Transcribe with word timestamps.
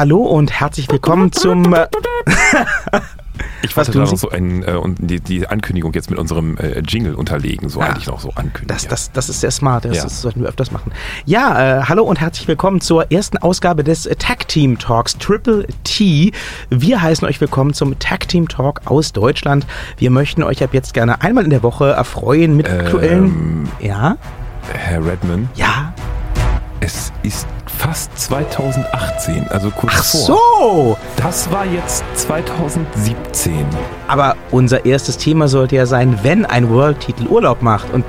hallo 0.00 0.22
und 0.22 0.50
herzlich 0.50 0.90
willkommen 0.90 1.30
zum. 1.30 1.74
Äh, 1.74 1.86
ich 3.62 3.76
wollte 3.76 3.92
da 3.92 3.98
noch 3.98 4.16
so 4.16 4.30
ein, 4.30 4.62
äh, 4.62 4.72
und 4.72 4.96
die, 4.98 5.20
die, 5.20 5.46
Ankündigung 5.46 5.92
jetzt 5.92 6.08
mit 6.08 6.18
unserem 6.18 6.56
äh, 6.56 6.80
Jingle 6.80 7.14
unterlegen, 7.14 7.68
so 7.68 7.80
ja, 7.80 7.88
eigentlich 7.88 8.06
noch 8.06 8.18
so 8.18 8.30
ankündigen. 8.30 8.68
Das, 8.68 8.88
das, 8.88 9.12
das 9.12 9.28
ist 9.28 9.42
sehr 9.42 9.50
smart, 9.50 9.84
das, 9.84 9.98
ja. 9.98 10.04
das 10.04 10.22
sollten 10.22 10.40
wir 10.40 10.48
öfters 10.48 10.70
machen. 10.70 10.92
Ja, 11.26 11.80
äh, 11.80 11.82
hallo 11.82 12.04
und 12.04 12.18
herzlich 12.18 12.48
willkommen 12.48 12.80
zur 12.80 13.12
ersten 13.12 13.36
Ausgabe 13.36 13.84
des 13.84 14.04
Tag 14.18 14.48
Team 14.48 14.78
Talks 14.78 15.18
Triple 15.18 15.66
T. 15.84 16.32
Wir 16.70 17.02
heißen 17.02 17.28
euch 17.28 17.38
willkommen 17.38 17.74
zum 17.74 17.98
Tag 17.98 18.26
Team 18.26 18.48
Talk 18.48 18.80
aus 18.86 19.12
Deutschland. 19.12 19.66
Wir 19.98 20.10
möchten 20.10 20.42
euch 20.42 20.64
ab 20.64 20.70
jetzt 20.72 20.94
gerne 20.94 21.20
einmal 21.20 21.44
in 21.44 21.50
der 21.50 21.62
Woche 21.62 21.90
erfreuen 21.90 22.56
mit 22.56 22.70
ähm, 22.70 22.80
aktuellen. 22.80 23.68
Ja? 23.80 24.16
Herr 24.72 25.04
Redman? 25.04 25.50
Ja. 25.56 25.92
Es 26.80 27.12
ist 27.22 27.46
fast 27.80 28.10
2018, 28.18 29.48
also 29.48 29.70
kurz 29.70 29.92
Ach 29.96 30.04
vor. 30.04 30.20
so! 30.20 30.98
Das 31.16 31.50
war 31.50 31.64
jetzt 31.64 32.04
2017. 32.14 33.64
Aber 34.06 34.36
unser 34.50 34.84
erstes 34.84 35.16
Thema 35.16 35.48
sollte 35.48 35.76
ja 35.76 35.86
sein, 35.86 36.18
wenn 36.22 36.44
ein 36.44 36.68
World-Titel 36.68 37.26
Urlaub 37.26 37.62
macht. 37.62 37.90
Und 37.92 38.04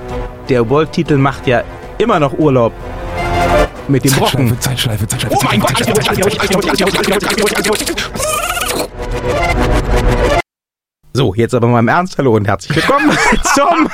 der 0.49 0.69
World-Titel 0.69 1.15
macht 1.17 1.47
ja 1.47 1.63
immer 1.99 2.19
noch 2.19 2.33
Urlaub. 2.37 2.73
Mit 3.87 4.03
dem 4.03 4.11
Zeitschleife, 4.11 4.37
Brocken. 4.37 4.59
Zeitschleife, 4.59 5.07
Zeitschleife, 5.07 5.37
Zeitschleife. 5.37 5.37
Oh 5.37 5.47
mein 5.49 5.61
Gott! 5.61 5.71
So, 11.13 11.33
jetzt 11.35 11.53
aber 11.53 11.67
mal 11.67 11.79
im 11.79 11.89
Ernst. 11.89 12.17
Hallo 12.17 12.37
und 12.37 12.47
herzlich 12.47 12.73
willkommen 12.73 13.11
zum 13.53 13.89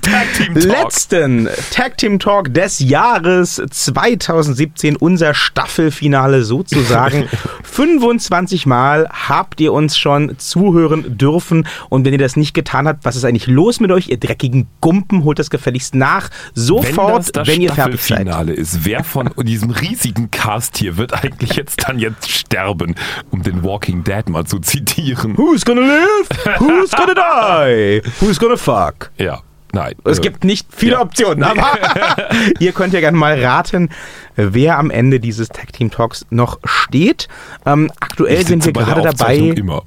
Tag 0.00 0.32
Team 0.36 0.54
Talk. 0.54 0.64
letzten 0.64 1.48
Tag 1.72 1.98
Team 1.98 2.20
Talk 2.20 2.54
des 2.54 2.78
Jahres 2.78 3.60
2017. 3.68 4.94
Unser 4.94 5.34
Staffelfinale 5.34 6.44
sozusagen. 6.44 7.28
25 7.64 8.64
Mal 8.64 9.08
habt 9.10 9.60
ihr 9.60 9.72
uns 9.72 9.98
schon 9.98 10.38
zuhören 10.38 11.18
dürfen. 11.18 11.66
Und 11.88 12.04
wenn 12.04 12.12
ihr 12.12 12.20
das 12.20 12.36
nicht 12.36 12.54
getan 12.54 12.86
habt, 12.86 13.04
was 13.04 13.16
ist 13.16 13.24
eigentlich 13.24 13.48
los 13.48 13.80
mit 13.80 13.90
euch? 13.90 14.06
Ihr 14.06 14.18
dreckigen 14.18 14.68
Gumpen, 14.80 15.24
holt 15.24 15.40
das 15.40 15.50
gefälligst 15.50 15.96
nach. 15.96 16.30
Sofort, 16.54 17.08
wenn, 17.08 17.16
das 17.16 17.32
das 17.32 17.48
wenn 17.48 17.60
ihr 17.60 17.72
fertig 17.72 18.00
seid. 18.00 18.18
Staffelfinale 18.18 18.52
ist, 18.52 18.84
wer 18.84 19.02
von 19.02 19.30
diesem 19.42 19.70
riesigen 19.70 20.30
Cast 20.30 20.78
hier 20.78 20.96
wird 20.96 21.12
eigentlich 21.24 21.54
jetzt 21.54 21.88
dann 21.88 21.98
jetzt 21.98 22.30
sterben, 22.30 22.94
um 23.32 23.42
den 23.42 23.64
Walking 23.64 24.04
Dead 24.04 24.28
mal 24.28 24.44
zu 24.44 24.60
zitieren? 24.60 25.36
Who's 25.36 25.64
gonna 25.64 25.80
live? 25.80 26.03
Live? 26.04 26.60
Who's 26.60 26.90
gonna 26.90 27.14
die? 27.66 28.02
Who's 28.20 28.38
gonna 28.38 28.56
fuck? 28.56 29.10
Ja. 29.18 29.40
Nein. 29.74 29.94
Es 30.04 30.20
gibt 30.20 30.44
nicht 30.44 30.68
viele 30.70 30.92
ja. 30.92 31.00
Optionen, 31.00 31.42
aber 31.42 31.66
ihr 32.60 32.72
könnt 32.72 32.94
ja 32.94 33.00
gerne 33.00 33.18
mal 33.18 33.42
raten, 33.42 33.90
wer 34.36 34.78
am 34.78 34.90
Ende 34.90 35.18
dieses 35.18 35.48
Tag 35.48 35.72
Team 35.72 35.90
Talks 35.90 36.24
noch 36.30 36.60
steht. 36.64 37.28
Ähm, 37.66 37.90
aktuell 38.00 38.46
sind 38.46 38.64
wir 38.64 38.72
gerade 38.72 39.02
dabei. 39.02 39.36
Immer. 39.36 39.82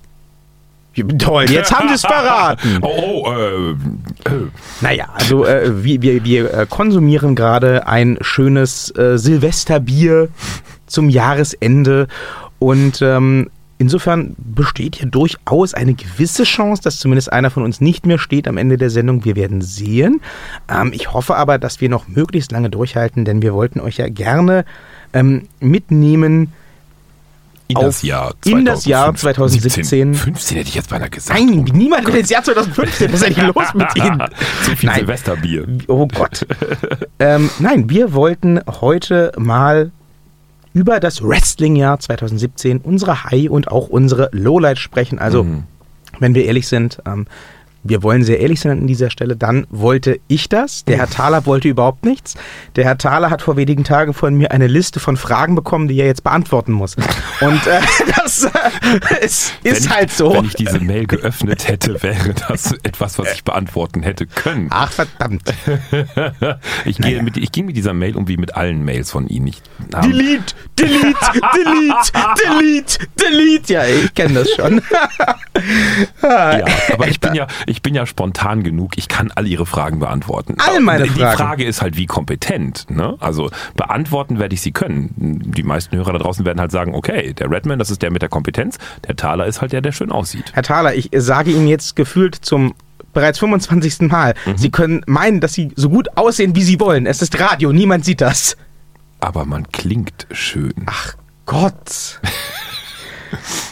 Toll, 1.19 1.45
jetzt 1.51 1.71
haben 1.71 1.89
sie 1.89 1.93
es 1.93 2.01
verraten. 2.01 2.79
Oh, 2.81 3.23
oh 3.23 3.31
äh, 3.31 3.69
äh. 3.69 3.75
Naja, 4.81 5.05
also 5.13 5.45
äh, 5.45 5.83
wir, 5.83 6.01
wir, 6.01 6.23
wir 6.25 6.53
äh, 6.53 6.65
konsumieren 6.67 7.35
gerade 7.35 7.87
ein 7.87 8.17
schönes 8.21 8.89
äh, 8.97 9.17
Silvesterbier 9.17 10.29
zum 10.87 11.09
Jahresende 11.09 12.07
und 12.57 13.01
ähm, 13.03 13.51
Insofern 13.79 14.35
besteht 14.37 14.95
hier 14.95 15.07
durchaus 15.07 15.73
eine 15.75 15.93
gewisse 15.93 16.43
Chance, 16.43 16.81
dass 16.81 16.97
zumindest 16.97 17.31
einer 17.31 17.51
von 17.51 17.63
uns 17.63 17.79
nicht 17.79 18.07
mehr 18.07 18.17
steht 18.17 18.47
am 18.47 18.57
Ende 18.57 18.77
der 18.77 18.89
Sendung. 18.89 19.23
Wir 19.23 19.35
werden 19.35 19.61
sehen. 19.61 20.21
Ähm, 20.67 20.91
ich 20.93 21.13
hoffe 21.13 21.35
aber, 21.35 21.59
dass 21.59 21.79
wir 21.79 21.89
noch 21.89 22.07
möglichst 22.07 22.51
lange 22.51 22.71
durchhalten, 22.71 23.23
denn 23.23 23.41
wir 23.43 23.53
wollten 23.53 23.79
euch 23.79 23.97
ja 23.97 24.09
gerne 24.09 24.65
ähm, 25.13 25.47
mitnehmen. 25.59 26.53
In 27.69 27.75
das, 27.75 28.01
Jahr 28.01 28.29
2015. 28.41 28.57
in 28.57 28.65
das 28.65 28.85
Jahr 28.85 29.13
2017. 29.13 30.13
15 30.13 30.57
hätte 30.57 30.69
ich 30.69 30.75
jetzt 30.75 30.89
beinahe 30.89 31.09
gesagt. 31.09 31.37
Nein, 31.37 31.65
niemand 31.73 32.07
will 32.07 32.15
ins 32.15 32.29
Jahr 32.29 32.41
2015. 32.41 33.11
Was 33.11 33.21
ist 33.21 33.27
eigentlich 33.27 33.53
los 33.53 33.73
mit 33.73 33.95
Ihnen? 33.95 34.23
Zu 34.63 34.75
viel 34.75 34.89
nein. 34.89 34.99
Silvesterbier. 34.99 35.67
Oh 35.87 36.07
Gott. 36.07 36.47
ähm, 37.19 37.49
nein, 37.59 37.89
wir 37.89 38.13
wollten 38.13 38.61
heute 38.79 39.33
mal 39.37 39.91
über 40.77 40.99
das 40.99 41.23
Wrestling-Jahr 41.23 41.99
2017, 41.99 42.81
unsere 42.81 43.23
High- 43.23 43.49
und 43.49 43.71
auch 43.71 43.87
unsere 43.87 44.29
Lowlights 44.31 44.79
sprechen. 44.79 45.17
Also, 45.17 45.43
mhm. 45.43 45.63
wenn 46.19 46.35
wir 46.35 46.45
ehrlich 46.45 46.67
sind, 46.67 46.99
ähm, 47.07 47.25
wir 47.83 48.03
wollen 48.03 48.23
sehr 48.23 48.39
ehrlich 48.39 48.59
sein 48.59 48.73
an 48.73 48.87
dieser 48.87 49.09
Stelle, 49.09 49.35
dann 49.35 49.65
wollte 49.71 50.19
ich 50.27 50.49
das. 50.49 50.85
Der 50.85 50.97
Herr 50.97 51.09
Thaler 51.09 51.45
wollte 51.45 51.67
überhaupt 51.67 52.05
nichts. 52.05 52.35
Der 52.75 52.83
Herr 52.85 52.97
Thaler 52.97 53.31
hat 53.31 53.41
vor 53.41 53.55
wenigen 53.55 53.83
Tagen 53.83 54.13
von 54.13 54.35
mir 54.35 54.51
eine 54.51 54.67
Liste 54.67 54.99
von 54.99 55.17
Fragen 55.17 55.55
bekommen, 55.55 55.87
die 55.87 55.97
er 55.97 56.05
jetzt 56.05 56.23
beantworten 56.23 56.73
muss. 56.73 56.95
Und 57.41 57.65
äh, 57.65 57.79
das 58.41 59.21
äh, 59.21 59.25
ist, 59.25 59.53
ist 59.63 59.85
ich, 59.85 59.89
halt 59.89 60.11
so. 60.11 60.33
Wenn 60.33 60.45
ich 60.45 60.55
diese 60.55 60.79
Mail 60.79 61.07
geöffnet 61.07 61.67
hätte, 61.67 62.01
wäre 62.03 62.33
das 62.47 62.71
etwas, 62.83 63.17
was 63.19 63.33
ich 63.33 63.43
beantworten 63.43 64.03
hätte 64.03 64.25
können. 64.25 64.67
Ach 64.71 64.91
verdammt. 64.91 65.43
ich, 66.85 66.97
gehe 66.97 67.23
mit, 67.23 67.37
ich 67.37 67.51
gehe 67.51 67.63
mit 67.63 67.77
dieser 67.77 67.93
Mail 67.93 68.15
um 68.15 68.27
wie 68.27 68.37
mit 68.37 68.55
allen 68.55 68.83
Mails 68.83 69.11
von 69.11 69.27
Ihnen. 69.27 69.47
Ich, 69.47 69.61
delete, 70.03 70.53
delete, 70.77 71.15
delete, 71.53 72.11
delete, 72.43 73.07
delete. 73.19 73.73
Ja, 73.73 73.85
ich 73.85 74.13
kenne 74.13 74.33
das 74.35 74.49
schon. 74.51 74.81
ja, 76.21 76.65
aber 76.93 77.07
ich 77.07 77.19
bin 77.19 77.35
ja, 77.35 77.47
ich 77.65 77.81
bin 77.81 77.95
ja 77.95 78.05
spontan 78.05 78.63
genug, 78.63 78.97
ich 78.97 79.07
kann 79.07 79.31
all 79.31 79.47
Ihre 79.47 79.65
Fragen 79.65 79.99
beantworten. 79.99 80.55
All 80.59 80.79
meine 80.79 81.03
Die 81.03 81.09
Fragen. 81.09 81.31
Die 81.31 81.37
Frage 81.37 81.65
ist 81.65 81.81
halt, 81.81 81.97
wie 81.97 82.05
kompetent. 82.05 82.89
Ne? 82.89 83.15
Also 83.19 83.49
beantworten 83.75 84.39
werde 84.39 84.55
ich 84.55 84.61
sie 84.61 84.71
können. 84.71 85.13
Die 85.17 85.63
meisten 85.63 85.95
Hörer 85.95 86.13
da 86.13 86.19
draußen 86.19 86.45
werden 86.45 86.59
halt 86.59 86.71
sagen, 86.71 86.95
okay, 86.95 87.33
der 87.33 87.49
Redman, 87.49 87.79
das 87.79 87.89
ist 87.89 88.01
der 88.01 88.11
mit 88.11 88.21
der 88.21 88.26
Kompetenz, 88.29 88.77
der 89.07 89.15
Thaler 89.15 89.45
ist 89.45 89.61
halt 89.61 89.71
der, 89.71 89.81
der 89.81 89.91
schön 89.91 90.11
aussieht. 90.11 90.51
Herr 90.53 90.63
Thaler, 90.63 90.95
ich 90.95 91.09
sage 91.13 91.51
Ihnen 91.51 91.67
jetzt 91.67 91.95
gefühlt 91.95 92.35
zum 92.35 92.73
bereits 93.13 93.39
25. 93.39 94.01
Mal, 94.01 94.35
mhm. 94.45 94.57
Sie 94.57 94.69
können 94.69 95.01
meinen, 95.07 95.39
dass 95.39 95.53
Sie 95.53 95.71
so 95.75 95.89
gut 95.89 96.07
aussehen, 96.15 96.55
wie 96.55 96.63
Sie 96.63 96.79
wollen. 96.79 97.05
Es 97.05 97.21
ist 97.21 97.39
Radio, 97.39 97.73
niemand 97.73 98.05
sieht 98.05 98.21
das. 98.21 98.57
Aber 99.19 99.45
man 99.45 99.67
klingt 99.71 100.27
schön. 100.31 100.73
Ach 100.85 101.15
Gott. 101.45 102.21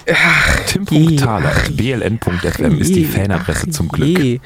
Tim.thaler, 0.67 1.51
bln.fm 1.72 2.79
ist 2.79 2.95
die 2.95 3.05
Fanadresse 3.05 3.69
zum 3.69 3.87
Glück. 3.87 4.41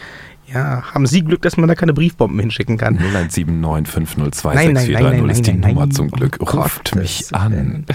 Ja, 0.54 0.84
haben 0.94 1.06
Sie 1.06 1.24
Glück, 1.24 1.42
dass 1.44 1.58
man 1.58 1.68
da 1.68 1.76
keine 1.76 1.94
Briefbomben 1.94 2.40
hinschicken 2.40 2.78
kann? 2.78 2.96
0179 2.98 3.94
502 3.94 4.58
6430 4.58 5.32
ist 5.32 5.48
die 5.48 5.54
nein, 5.54 5.74
Nummer 5.74 5.90
zum 5.90 6.10
Glück. 6.10 6.40
Ruft 6.42 6.96
mich 6.96 7.34
an. 7.34 7.86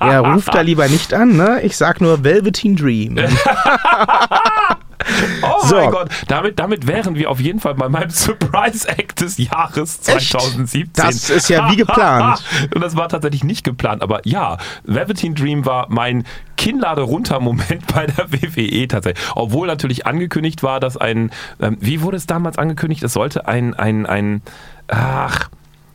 Ja, 0.00 0.20
ruft 0.20 0.54
da 0.54 0.62
lieber 0.62 0.88
nicht 0.88 1.14
an, 1.14 1.36
ne? 1.36 1.60
Ich 1.62 1.76
sag 1.76 2.00
nur 2.00 2.24
Velveteen 2.24 2.76
Dream. 2.76 3.18
Oh 5.42 5.66
so. 5.66 5.76
mein 5.76 5.90
Gott, 5.90 6.10
damit, 6.28 6.58
damit 6.58 6.86
wären 6.86 7.14
wir 7.14 7.30
auf 7.30 7.40
jeden 7.40 7.60
Fall 7.60 7.74
bei 7.74 7.88
meinem 7.88 8.10
Surprise 8.10 8.88
Act 8.88 9.20
des 9.20 9.38
Jahres 9.38 10.00
2017. 10.00 10.82
Echt? 10.82 10.98
Das 10.98 11.30
ist 11.30 11.48
ja 11.48 11.70
wie 11.70 11.76
geplant. 11.76 12.42
Und 12.74 12.80
das 12.80 12.96
war 12.96 13.08
tatsächlich 13.08 13.44
nicht 13.44 13.64
geplant, 13.64 14.02
aber 14.02 14.20
ja, 14.24 14.58
Velveteen 14.84 15.34
Dream 15.34 15.66
war 15.66 15.86
mein 15.88 16.24
Kinnlade 16.56 17.02
runter 17.02 17.40
Moment 17.40 17.86
bei 17.94 18.06
der 18.06 18.32
WWE 18.32 18.88
tatsächlich. 18.88 19.24
Obwohl 19.34 19.66
natürlich 19.66 20.06
angekündigt 20.06 20.62
war, 20.62 20.80
dass 20.80 20.96
ein, 20.96 21.30
ähm, 21.60 21.76
wie 21.80 22.02
wurde 22.02 22.16
es 22.16 22.26
damals 22.26 22.58
angekündigt? 22.58 23.02
Es 23.02 23.12
sollte 23.12 23.48
ein, 23.48 23.74
ein, 23.74 24.06
ein, 24.06 24.42
ach, 24.88 25.50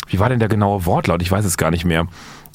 wie 0.07 0.19
war 0.19 0.29
denn 0.29 0.39
der 0.39 0.49
genaue 0.49 0.85
Wortlaut? 0.85 1.21
Ich 1.21 1.31
weiß 1.31 1.45
es 1.45 1.57
gar 1.57 1.71
nicht 1.71 1.85
mehr. 1.85 2.07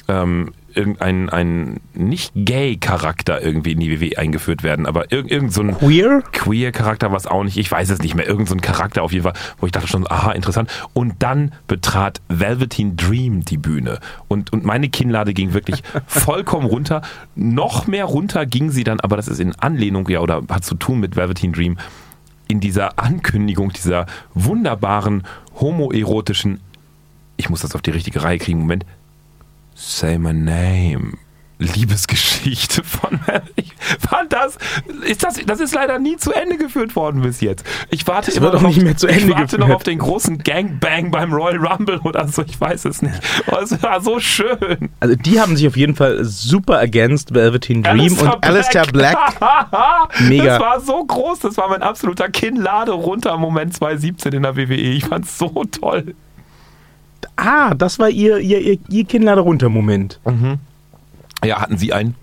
Ähm, 0.09 0.53
irgendein 0.77 1.29
ein 1.31 1.81
nicht 1.95 2.33
gay 2.35 2.77
Charakter 2.77 3.43
irgendwie 3.43 3.73
in 3.73 3.81
die 3.81 4.01
WWE 4.01 4.19
eingeführt 4.19 4.63
werden, 4.63 4.87
aber 4.87 5.13
irgend, 5.13 5.31
irgend 5.31 5.53
so 5.53 5.63
ein 5.63 5.77
queer? 5.79 6.23
Queer 6.33 6.73
Charakter 6.73 7.13
was 7.13 7.27
auch 7.27 7.45
nicht, 7.45 7.57
ich 7.57 7.71
weiß 7.71 7.91
es 7.91 8.01
nicht 8.01 8.15
mehr, 8.15 8.27
irgend 8.27 8.49
so 8.49 8.55
ein 8.55 8.61
Charakter 8.61 9.03
auf 9.03 9.13
jeden 9.13 9.25
Fall, 9.25 9.35
wo 9.59 9.67
ich 9.67 9.73
dachte 9.73 9.89
schon, 9.89 10.11
aha, 10.11 10.33
interessant. 10.33 10.71
Und 10.93 11.23
dann 11.23 11.53
betrat 11.67 12.21
Velveteen 12.29 12.97
Dream 12.97 13.45
die 13.45 13.59
Bühne. 13.59 14.01
Und 14.29 14.53
und 14.53 14.65
meine 14.65 14.89
Kinnlade 14.89 15.35
ging 15.35 15.53
wirklich 15.53 15.83
vollkommen 16.07 16.67
runter, 16.67 17.03
noch 17.35 17.87
mehr 17.87 18.05
runter 18.05 18.47
ging 18.47 18.71
sie 18.71 18.85
dann, 18.85 19.01
aber 19.01 19.17
das 19.17 19.29
ist 19.29 19.41
in 19.41 19.55
Anlehnung 19.57 20.09
ja 20.09 20.21
oder 20.21 20.43
hat 20.49 20.65
zu 20.65 20.75
tun 20.75 21.01
mit 21.01 21.17
Velveteen 21.17 21.53
Dream 21.53 21.79
in 22.49 22.61
dieser 22.61 22.99
Ankündigung 22.99 23.73
dieser 23.73 24.07
wunderbaren 24.35 25.25
homoerotischen 25.61 26.61
ich 27.37 27.51
muss 27.51 27.63
das 27.63 27.75
auf 27.75 27.83
die 27.83 27.91
richtige 27.91 28.23
Reihe 28.23 28.39
kriegen, 28.39 28.61
Moment, 28.61 28.87
Say 29.85 30.17
My 30.17 30.33
Name. 30.33 31.15
Liebesgeschichte 31.59 32.83
von 32.83 33.21
ich 33.55 33.73
fand 34.01 34.33
das 34.33 34.59
ist 35.07 35.23
das 35.23 35.39
das 35.47 35.61
ist 35.61 35.73
leider 35.75 36.01
nie 36.01 36.17
zu 36.17 36.33
Ende 36.33 36.57
geführt 36.57 36.97
worden 36.97 37.23
bis 37.23 37.41
jetzt. 37.41 37.65
Ich 37.91 38.05
warte 38.09 38.27
das 38.33 38.37
immer 38.37 38.53
noch 38.53 38.63
nicht 38.63 38.83
mehr 38.83 38.97
zu 38.97 39.07
Ende 39.07 39.21
Ich 39.21 39.29
warte 39.31 39.43
geführt. 39.45 39.61
noch 39.69 39.71
auf 39.77 39.85
den 39.85 39.99
großen 39.99 40.39
Gangbang 40.39 41.13
beim 41.13 41.33
Royal 41.33 41.65
Rumble 41.65 41.99
oder 42.01 42.27
so, 42.27 42.43
ich 42.43 42.61
weiß 42.61 42.85
es 42.87 43.03
nicht. 43.03 43.15
Oh, 43.47 43.59
es 43.63 43.81
war 43.81 44.01
so 44.01 44.19
schön. 44.19 44.91
Also 44.99 45.15
die 45.15 45.41
haben 45.41 45.57
sich 45.57 45.69
auf 45.69 45.77
jeden 45.77 45.95
Fall 45.95 46.25
super 46.25 46.81
ergänzt 46.81 47.33
Velveteen 47.33 47.85
Dream 47.85 48.01
Alistair 48.01 48.35
und 48.35 48.41
Black. 48.41 48.51
Alistair 48.51 48.87
Black. 48.87 49.19
Mega. 50.29 50.45
Das 50.45 50.61
war 50.61 50.81
so 50.81 51.05
groß, 51.05 51.41
das 51.41 51.57
war 51.59 51.69
mein 51.69 51.83
absoluter 51.83 52.29
Kinnlade 52.29 52.91
runter 52.93 53.37
Moment 53.37 53.75
2017 53.75 54.33
in 54.33 54.43
der 54.43 54.57
WWE. 54.57 54.75
Ich 54.75 55.05
fand's 55.05 55.39
so 55.39 55.65
toll. 55.71 56.15
Ah, 57.37 57.75
das 57.75 57.99
war 57.99 58.11
ihr, 58.11 58.39
ihr, 58.39 58.61
ihr, 58.61 58.79
ihr 58.89 59.05
Kinnlade 59.05 59.41
runter 59.41 59.69
Moment. 59.69 60.21
Mhm. 60.25 60.59
Ja, 61.45 61.61
hatten 61.61 61.77
Sie 61.79 61.93
einen? 61.93 62.15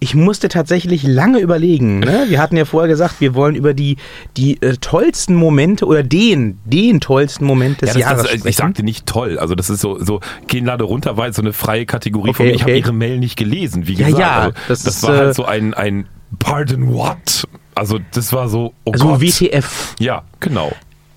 Ich 0.00 0.14
musste 0.14 0.48
tatsächlich 0.48 1.02
lange 1.02 1.40
überlegen. 1.40 1.98
Ne? 1.98 2.26
Wir 2.28 2.40
hatten 2.40 2.56
ja 2.56 2.64
vorher 2.64 2.86
gesagt, 2.88 3.20
wir 3.20 3.34
wollen 3.34 3.56
über 3.56 3.74
die, 3.74 3.96
die 4.36 4.62
äh, 4.62 4.76
tollsten 4.76 5.34
Momente 5.34 5.86
oder 5.86 6.04
den, 6.04 6.60
den 6.64 7.00
tollsten 7.00 7.44
Moment 7.44 7.82
des 7.82 7.88
Ja, 7.88 7.94
das, 7.94 8.00
Jahres 8.02 8.22
das, 8.22 8.30
sprechen. 8.30 8.48
ich 8.48 8.56
sagte 8.56 8.82
nicht 8.84 9.06
toll. 9.06 9.40
Also 9.40 9.56
das 9.56 9.70
ist 9.70 9.80
so, 9.80 9.98
so 9.98 10.20
Kinnlade 10.46 10.84
runter 10.84 11.16
war 11.16 11.26
jetzt 11.26 11.34
so 11.34 11.42
eine 11.42 11.52
freie 11.52 11.84
Kategorie 11.84 12.32
von 12.32 12.44
Okay, 12.46 12.50
mir. 12.50 12.54
Ich 12.54 12.62
habe 12.62 12.72
okay. 12.72 12.80
Ihre 12.80 12.92
Mail 12.92 13.18
nicht 13.18 13.36
gelesen, 13.36 13.88
wie 13.88 13.94
Ja, 13.94 14.06
gesagt. 14.06 14.20
ja, 14.20 14.38
also, 14.38 14.52
das 14.68 14.82
das, 14.84 14.94
ist, 14.98 15.02
war 15.02 15.14
äh, 15.14 15.18
halt 15.18 15.34
so 15.34 15.44
ein, 15.46 15.74
ein 15.74 16.06
Pardon 16.38 16.94
what? 16.94 17.48
Also 17.74 17.98
das 18.12 18.32
war 18.32 18.48
so, 18.48 18.74
oh 18.84 18.92
also 18.92 19.08
Gott. 19.08 19.20
WTF. 19.20 19.96
Ja, 19.98 20.22
genau. 20.38 20.70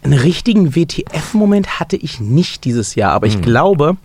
Einen 0.03 0.17
richtigen 0.19 0.75
WTF-Moment 0.75 1.79
hatte 1.79 1.95
ich 1.95 2.19
nicht 2.19 2.65
dieses 2.65 2.95
Jahr, 2.95 3.11
aber 3.13 3.27
ich 3.27 3.35
Hm. 3.35 3.41
glaube, 3.43 3.97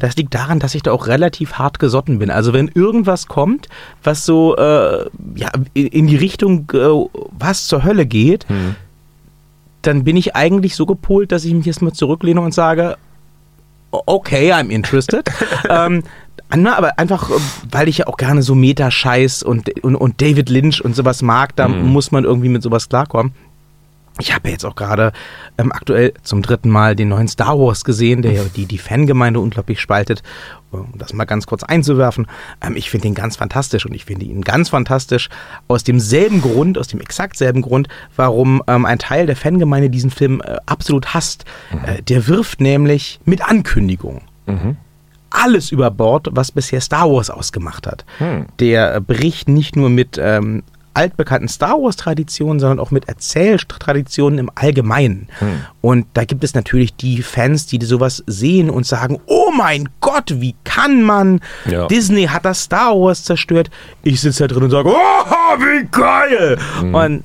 das 0.00 0.16
liegt 0.16 0.34
daran, 0.34 0.58
dass 0.58 0.74
ich 0.74 0.82
da 0.82 0.90
auch 0.90 1.06
relativ 1.06 1.54
hart 1.54 1.78
gesotten 1.78 2.18
bin. 2.18 2.30
Also 2.30 2.52
wenn 2.52 2.68
irgendwas 2.74 3.28
kommt, 3.28 3.68
was 4.02 4.24
so 4.26 4.56
äh, 4.56 5.04
ja, 5.36 5.50
in 5.74 6.08
die 6.08 6.16
Richtung 6.16 6.68
äh, 6.74 6.88
was 7.38 7.68
zur 7.68 7.84
Hölle 7.84 8.04
geht, 8.06 8.48
Hm. 8.48 8.74
dann 9.82 10.02
bin 10.02 10.16
ich 10.16 10.34
eigentlich 10.34 10.74
so 10.74 10.86
gepolt, 10.86 11.30
dass 11.30 11.44
ich 11.44 11.54
mich 11.54 11.66
erstmal 11.66 11.92
zurücklehne 11.92 12.40
und 12.40 12.52
sage, 12.52 12.96
"O- 13.92 14.00
okay, 14.06 14.52
I'm 14.52 14.70
interested. 14.70 15.28
ähm, 15.70 16.02
na, 16.56 16.76
aber 16.76 16.98
einfach, 16.98 17.30
äh, 17.30 17.34
weil 17.70 17.88
ich 17.88 17.98
ja 17.98 18.06
auch 18.08 18.16
gerne 18.16 18.42
so 18.42 18.54
Meta-Scheiß 18.56 19.42
und, 19.44 19.84
und, 19.84 19.94
und 19.94 20.20
David 20.20 20.48
Lynch 20.48 20.84
und 20.84 20.96
sowas 20.96 21.22
mag, 21.22 21.54
da 21.54 21.68
Mhm. 21.68 21.92
muss 21.92 22.10
man 22.10 22.24
irgendwie 22.24 22.48
mit 22.48 22.62
sowas 22.62 22.88
klarkommen. 22.88 23.32
Ich 24.18 24.32
habe 24.32 24.48
jetzt 24.48 24.64
auch 24.64 24.76
gerade 24.76 25.12
ähm, 25.58 25.72
aktuell 25.72 26.14
zum 26.22 26.40
dritten 26.40 26.70
Mal 26.70 26.94
den 26.94 27.08
neuen 27.08 27.26
Star 27.26 27.58
Wars 27.58 27.84
gesehen, 27.84 28.22
der 28.22 28.32
ja 28.32 28.42
die, 28.54 28.66
die 28.66 28.78
Fangemeinde 28.78 29.40
unglaublich 29.40 29.80
spaltet. 29.80 30.22
Um 30.70 30.92
das 30.96 31.12
mal 31.12 31.24
ganz 31.24 31.46
kurz 31.46 31.64
einzuwerfen. 31.64 32.26
Ähm, 32.60 32.76
ich 32.76 32.90
finde 32.90 33.08
ihn 33.08 33.14
ganz 33.14 33.36
fantastisch 33.36 33.86
und 33.86 33.92
ich 33.92 34.04
finde 34.04 34.24
ihn 34.26 34.42
ganz 34.42 34.68
fantastisch 34.68 35.28
aus 35.66 35.82
demselben 35.82 36.42
Grund, 36.42 36.78
aus 36.78 36.86
dem 36.86 37.00
exakt 37.00 37.36
selben 37.36 37.62
Grund, 37.62 37.88
warum 38.14 38.62
ähm, 38.68 38.86
ein 38.86 38.98
Teil 38.98 39.26
der 39.26 39.36
Fangemeinde 39.36 39.90
diesen 39.90 40.10
Film 40.10 40.40
äh, 40.44 40.58
absolut 40.66 41.14
hasst. 41.14 41.44
Äh, 41.84 42.02
der 42.02 42.28
wirft 42.28 42.60
nämlich 42.60 43.20
mit 43.24 43.42
Ankündigung 43.48 44.22
alles 45.34 45.72
über 45.72 45.90
Bord, 45.90 46.28
was 46.30 46.52
bisher 46.52 46.80
Star 46.80 47.10
Wars 47.10 47.28
ausgemacht 47.28 47.86
hat. 47.86 48.04
Hm. 48.18 48.46
Der 48.60 48.94
äh, 48.94 49.00
bricht 49.00 49.48
nicht 49.48 49.76
nur 49.76 49.90
mit 49.90 50.18
ähm, 50.18 50.62
altbekannten 50.94 51.48
Star 51.48 51.80
Wars-Traditionen, 51.80 52.60
sondern 52.60 52.80
auch 52.80 52.90
mit 52.90 53.08
Erzähltraditionen 53.08 54.38
im 54.38 54.50
Allgemeinen. 54.54 55.28
Hm. 55.40 55.60
Und 55.80 56.06
da 56.14 56.24
gibt 56.24 56.44
es 56.44 56.54
natürlich 56.54 56.94
die 56.94 57.22
Fans, 57.22 57.66
die 57.66 57.84
sowas 57.84 58.22
sehen 58.26 58.70
und 58.70 58.86
sagen, 58.86 59.20
oh 59.26 59.50
mein 59.56 59.88
Gott, 60.00 60.40
wie 60.40 60.54
kann 60.64 61.02
man? 61.02 61.40
Ja. 61.66 61.86
Disney 61.88 62.26
hat 62.26 62.44
das 62.44 62.62
Star 62.62 62.94
Wars 62.94 63.24
zerstört. 63.24 63.70
Ich 64.02 64.20
sitze 64.20 64.46
da 64.46 64.54
drin 64.54 64.64
und 64.64 64.70
sage, 64.70 64.88
oh, 64.88 65.58
wie 65.58 65.86
geil! 65.90 66.58
Hm. 66.80 66.94
Und 66.94 67.24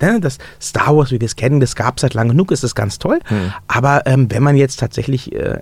ne, 0.00 0.20
das 0.20 0.38
Star 0.60 0.96
Wars, 0.96 1.10
wie 1.10 1.20
wir 1.20 1.26
es 1.26 1.36
kennen, 1.36 1.60
das 1.60 1.76
gab 1.76 1.96
es 1.96 2.02
seit 2.02 2.14
lang 2.14 2.28
genug, 2.28 2.50
ist 2.50 2.64
das 2.64 2.74
ganz 2.74 2.98
toll. 2.98 3.20
Hm. 3.24 3.52
Aber 3.68 4.06
ähm, 4.06 4.30
wenn 4.30 4.42
man 4.42 4.56
jetzt 4.56 4.78
tatsächlich 4.80 5.32
äh, 5.32 5.58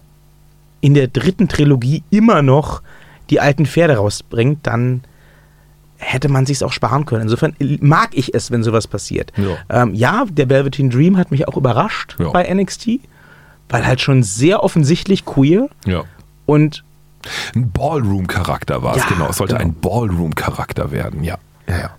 in 0.81 0.95
der 0.95 1.09
dritten 1.09 1.49
Trilogie 1.49 2.03
immer 2.11 2.43
noch 2.43 2.83
die 3.31 3.41
alten 3.41 3.67
Pferde 3.67 3.97
rausbringt, 3.97 4.67
dann 4.67 5.03
hätte 6.01 6.29
man 6.29 6.47
sich's 6.47 6.63
auch 6.63 6.73
sparen 6.73 7.05
können. 7.07 7.23
Insofern 7.23 7.55
mag 7.81 8.11
ich 8.13 8.35
es, 8.35 8.51
wenn 8.51 8.63
sowas 8.65 8.87
passiert. 8.89 9.33
Ja. 9.37 9.83
Ähm, 9.83 9.95
ja, 9.95 10.25
der 10.29 10.49
Velveteen 10.49 10.91
Dream 10.91 11.17
hat 11.17 11.31
mich 11.31 11.47
auch 11.47 11.57
überrascht 11.57 12.17
Ja. 12.19 12.31
bei 12.31 12.53
NXT, 12.53 13.01
weil 13.69 13.87
halt 13.87 14.01
schon 14.01 14.23
sehr 14.23 14.65
offensichtlich 14.65 15.25
queer 15.25 15.69
Ja. 15.85 16.03
und 16.47 16.83
Ein 17.55 17.71
Ballroom-Charakter 17.71 18.83
war 18.83 18.97
es, 18.97 19.03
Ja, 19.03 19.09
genau. 19.09 19.29
Es 19.29 19.37
sollte 19.37 19.55
genau. 19.59 19.67
ein 19.69 19.75
Ballroom-Charakter 19.75 20.91
werden, 20.91 21.23
ja. 21.23 21.37
Ja, 21.69 21.79
ja. 21.79 21.91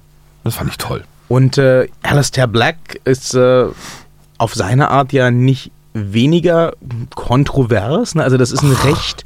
Das 0.44 0.56
fand 0.56 0.72
ich 0.72 0.78
toll. 0.78 1.04
Und 1.28 1.60
äh, 1.60 1.88
Alistair 2.02 2.48
Black 2.48 3.00
ist 3.06 3.36
äh, 3.36 3.66
auf 4.40 4.56
seine 4.56 4.90
Art 4.90 5.14
ja 5.14 5.30
nicht 5.30 5.72
weniger 5.94 6.74
kontrovers. 7.14 8.16
Ne? 8.16 8.24
Also 8.24 8.38
das 8.38 8.52
ist 8.52 8.64
ein 8.64 8.72
recht, 8.72 9.26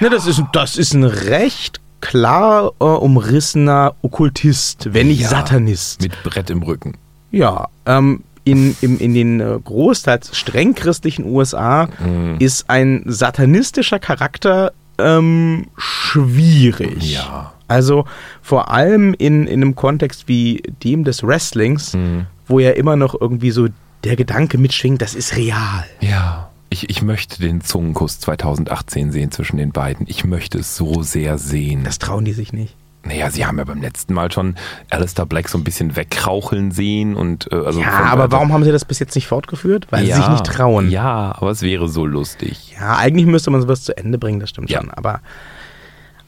ne, 0.00 0.10
das 0.10 0.26
ist, 0.26 0.42
das 0.52 0.76
ist 0.76 0.94
ein 0.94 1.04
recht 1.04 1.80
klar 2.02 2.72
äh, 2.80 2.84
umrissener 2.84 3.94
Okkultist, 4.02 4.92
wenn 4.92 5.06
nicht 5.08 5.22
Ja. 5.22 5.28
Satanist. 5.28 6.02
Mit 6.02 6.22
Brett 6.22 6.50
im 6.50 6.62
Rücken. 6.62 6.98
Ja, 7.30 7.68
ähm, 7.86 8.24
in, 8.44 8.76
in, 8.82 8.98
in 8.98 9.14
den 9.14 9.40
äh, 9.40 9.58
großteils 9.64 10.36
streng 10.36 10.74
christlichen 10.74 11.24
USA 11.24 11.88
Mhm. 12.04 12.36
ist 12.40 12.68
ein 12.68 13.04
satanistischer 13.06 13.98
Charakter 13.98 14.72
ähm, 14.98 15.68
schwierig. 15.78 17.12
Ja. 17.14 17.52
Also 17.68 18.04
vor 18.42 18.70
allem 18.70 19.14
in, 19.14 19.46
in 19.46 19.62
einem 19.62 19.74
Kontext 19.74 20.28
wie 20.28 20.62
dem 20.84 21.04
des 21.04 21.22
Wrestlings, 21.22 21.94
Mhm. 21.94 22.26
wo 22.46 22.58
ja 22.60 22.72
immer 22.72 22.96
noch 22.96 23.18
irgendwie 23.18 23.50
so 23.50 23.68
der 24.04 24.16
Gedanke 24.16 24.58
mitschwingt, 24.58 25.00
das 25.00 25.14
ist 25.14 25.36
real. 25.36 25.84
Ja. 26.00 26.50
Ich, 26.72 26.88
ich 26.88 27.02
möchte 27.02 27.40
den 27.40 27.60
Zungenkuss 27.60 28.18
2018 28.20 29.12
sehen 29.12 29.30
zwischen 29.30 29.58
den 29.58 29.72
beiden. 29.72 30.06
Ich 30.08 30.24
möchte 30.24 30.58
es 30.58 30.74
so 30.74 31.02
sehr 31.02 31.36
sehen. 31.36 31.84
Das 31.84 31.98
trauen 31.98 32.24
die 32.24 32.32
sich 32.32 32.52
nicht. 32.54 32.74
Naja, 33.04 33.30
sie 33.30 33.44
haben 33.44 33.58
ja 33.58 33.64
beim 33.64 33.82
letzten 33.82 34.14
Mal 34.14 34.30
schon 34.32 34.54
Alistair 34.88 35.26
Black 35.26 35.48
so 35.48 35.58
ein 35.58 35.64
bisschen 35.64 35.96
wegraucheln 35.96 36.70
sehen 36.70 37.14
und 37.16 37.50
äh, 37.52 37.56
also 37.56 37.80
Ja, 37.80 38.04
aber 38.04 38.30
warum 38.30 38.52
haben 38.52 38.62
sie 38.64 38.70
das 38.72 38.84
bis 38.84 39.00
jetzt 39.00 39.14
nicht 39.16 39.26
fortgeführt? 39.26 39.88
Weil 39.90 40.06
ja, 40.06 40.14
sie 40.16 40.22
sich 40.22 40.30
nicht 40.30 40.46
trauen. 40.46 40.88
Ja, 40.88 41.34
aber 41.36 41.50
es 41.50 41.62
wäre 41.62 41.88
so 41.88 42.06
lustig. 42.06 42.74
Ja, 42.80 42.96
eigentlich 42.96 43.26
müsste 43.26 43.50
man 43.50 43.60
sowas 43.60 43.82
zu 43.82 43.96
Ende 43.96 44.18
bringen, 44.18 44.38
das 44.40 44.50
stimmt 44.50 44.70
Ja. 44.70 44.80
schon. 44.80 44.90
Aber 44.92 45.20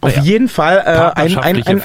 auf 0.04 0.10
Naja. 0.16 0.22
jeden 0.22 0.48
Fall 0.48 0.78
äh, 0.84 1.20
ein, 1.20 1.38
ein, 1.38 1.82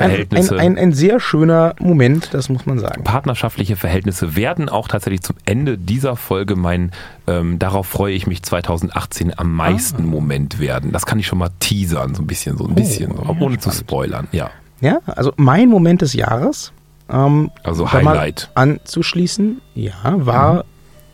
ein, 0.59 0.77
ein, 0.77 0.93
sehr 0.93 1.19
schöner 1.19 1.73
Moment, 1.79 2.33
das 2.33 2.49
muss 2.49 2.65
man 2.65 2.77
sagen. 2.79 3.03
Partnerschaftliche 3.03 3.75
Verhältnisse 3.75 4.35
werden 4.35 4.67
auch 4.69 4.87
tatsächlich 4.87 5.21
zum 5.21 5.37
Ende 5.45 5.77
dieser 5.77 6.15
Folge 6.15 6.55
mein, 6.55 6.91
ähm, 7.27 7.59
darauf 7.59 7.87
freue 7.87 8.13
ich 8.13 8.27
mich 8.27 8.43
2018 8.43 9.39
am 9.39 9.53
meisten 9.53 10.05
Moment 10.05 10.59
werden. 10.59 10.91
Das 10.91 11.05
kann 11.05 11.17
ich 11.17 11.27
schon 11.27 11.39
mal 11.39 11.49
teasern, 11.59 12.13
so 12.13 12.21
ein 12.21 12.27
bisschen, 12.27 12.57
so 12.57 12.67
ein 12.67 12.75
bisschen, 12.75 13.11
ja, 13.11 13.29
ohne 13.39 13.57
zu 13.57 13.69
spannend. 13.69 13.79
spoilern. 13.79 14.27
Ja. 14.31 14.51
Ja, 14.81 14.99
also 15.05 15.33
mein 15.37 15.69
Moment 15.69 16.01
des 16.01 16.13
Jahres, 16.13 16.71
ähm, 17.09 17.51
Also 17.63 17.91
Highlight. 17.91 18.49
anzuschließen, 18.55 19.61
ja, 19.75 19.93
war 20.03 20.65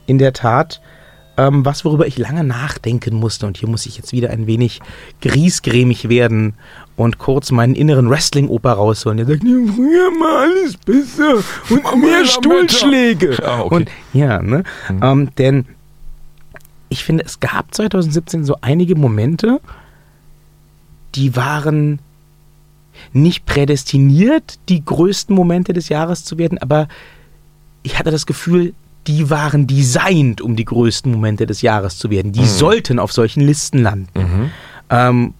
in 0.08 0.18
der 0.18 0.34
Tat 0.34 0.82
ähm, 1.38 1.66
was, 1.66 1.84
worüber 1.84 2.08
ich 2.08 2.18
lange 2.18 2.44
nachdenken 2.46 3.16
musste. 3.16 3.46
Und 3.46 3.58
hier 3.58 3.68
muss 3.68 3.86
ich 3.86 3.98
jetzt 3.98 4.14
wieder 4.14 4.30
ein 4.30 4.48
wenig 4.48 4.80
griesgrämig 5.22 6.08
werden 6.10 6.54
und 6.98 7.18
kurz 7.18 7.52
meinen 7.52 7.76
inneren 7.76 8.10
Wrestling-Oper 8.10 8.74
rausholen. 8.74 9.18
Der 9.18 9.28
sagt, 9.28 9.44
ja, 9.44 9.74
früher 9.76 10.12
war 10.20 10.42
alles 10.42 10.78
besser 10.78 11.36
und 11.70 12.02
mehr. 12.02 12.26
Stuhlschläge. 12.26 13.38
Ah, 13.44 13.62
okay. 13.62 13.76
Und 13.76 13.90
ja, 14.14 14.42
ne? 14.42 14.64
Ähm, 15.02 15.30
denn 15.38 15.66
ich 16.90 17.04
finde, 17.04 17.26
es 17.26 17.40
gab 17.40 17.74
2017 17.74 18.46
so 18.46 18.58
einige 18.62 18.96
Momente, 18.96 19.60
die 21.16 21.36
waren 21.36 22.00
nicht 23.12 23.46
prädestiniert, 23.46 24.60
die 24.70 24.84
größten 24.84 25.36
Momente 25.36 25.74
des 25.74 25.90
Jahres 25.90 26.24
zu 26.24 26.38
werden, 26.38 26.58
aber 26.58 26.88
ich 27.84 28.00
hatte 28.00 28.12
das 28.12 28.26
Gefühl, 28.26 28.74
die 29.08 29.30
waren 29.30 29.68
designt, 29.68 30.42
um 30.42 30.56
die 30.56 30.66
größten 30.66 31.12
Momente 31.12 31.46
des 31.46 31.62
Jahres 31.62 31.98
zu 31.98 32.10
werden. 32.10 32.32
Die 32.32 32.46
sollten 32.46 32.98
auf 32.98 33.12
solchen 33.12 33.42
Listen 33.42 33.80
landen. 33.80 34.20
Mhm. 34.20 34.52
Ähm, 34.90 35.34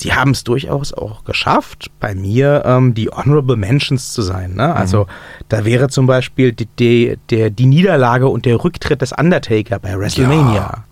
sie 0.00 0.12
haben 0.12 0.32
es 0.32 0.44
durchaus 0.44 0.92
auch 0.92 1.24
geschafft, 1.24 1.90
bei 2.00 2.14
mir 2.14 2.62
ähm, 2.64 2.94
die 2.94 3.08
Honorable 3.08 3.56
Mentions 3.56 4.12
zu 4.12 4.22
sein. 4.22 4.54
Ne? 4.54 4.74
Also 4.74 5.06
da 5.48 5.64
wäre 5.64 5.88
zum 5.88 6.06
Beispiel 6.06 6.52
die, 6.52 6.66
die, 6.66 7.18
der, 7.30 7.50
die 7.50 7.66
Niederlage 7.66 8.28
und 8.28 8.46
der 8.46 8.62
Rücktritt 8.62 9.02
des 9.02 9.12
Undertaker 9.12 9.78
bei 9.78 9.98
WrestleMania. 9.98 10.54
Ja. 10.54 10.84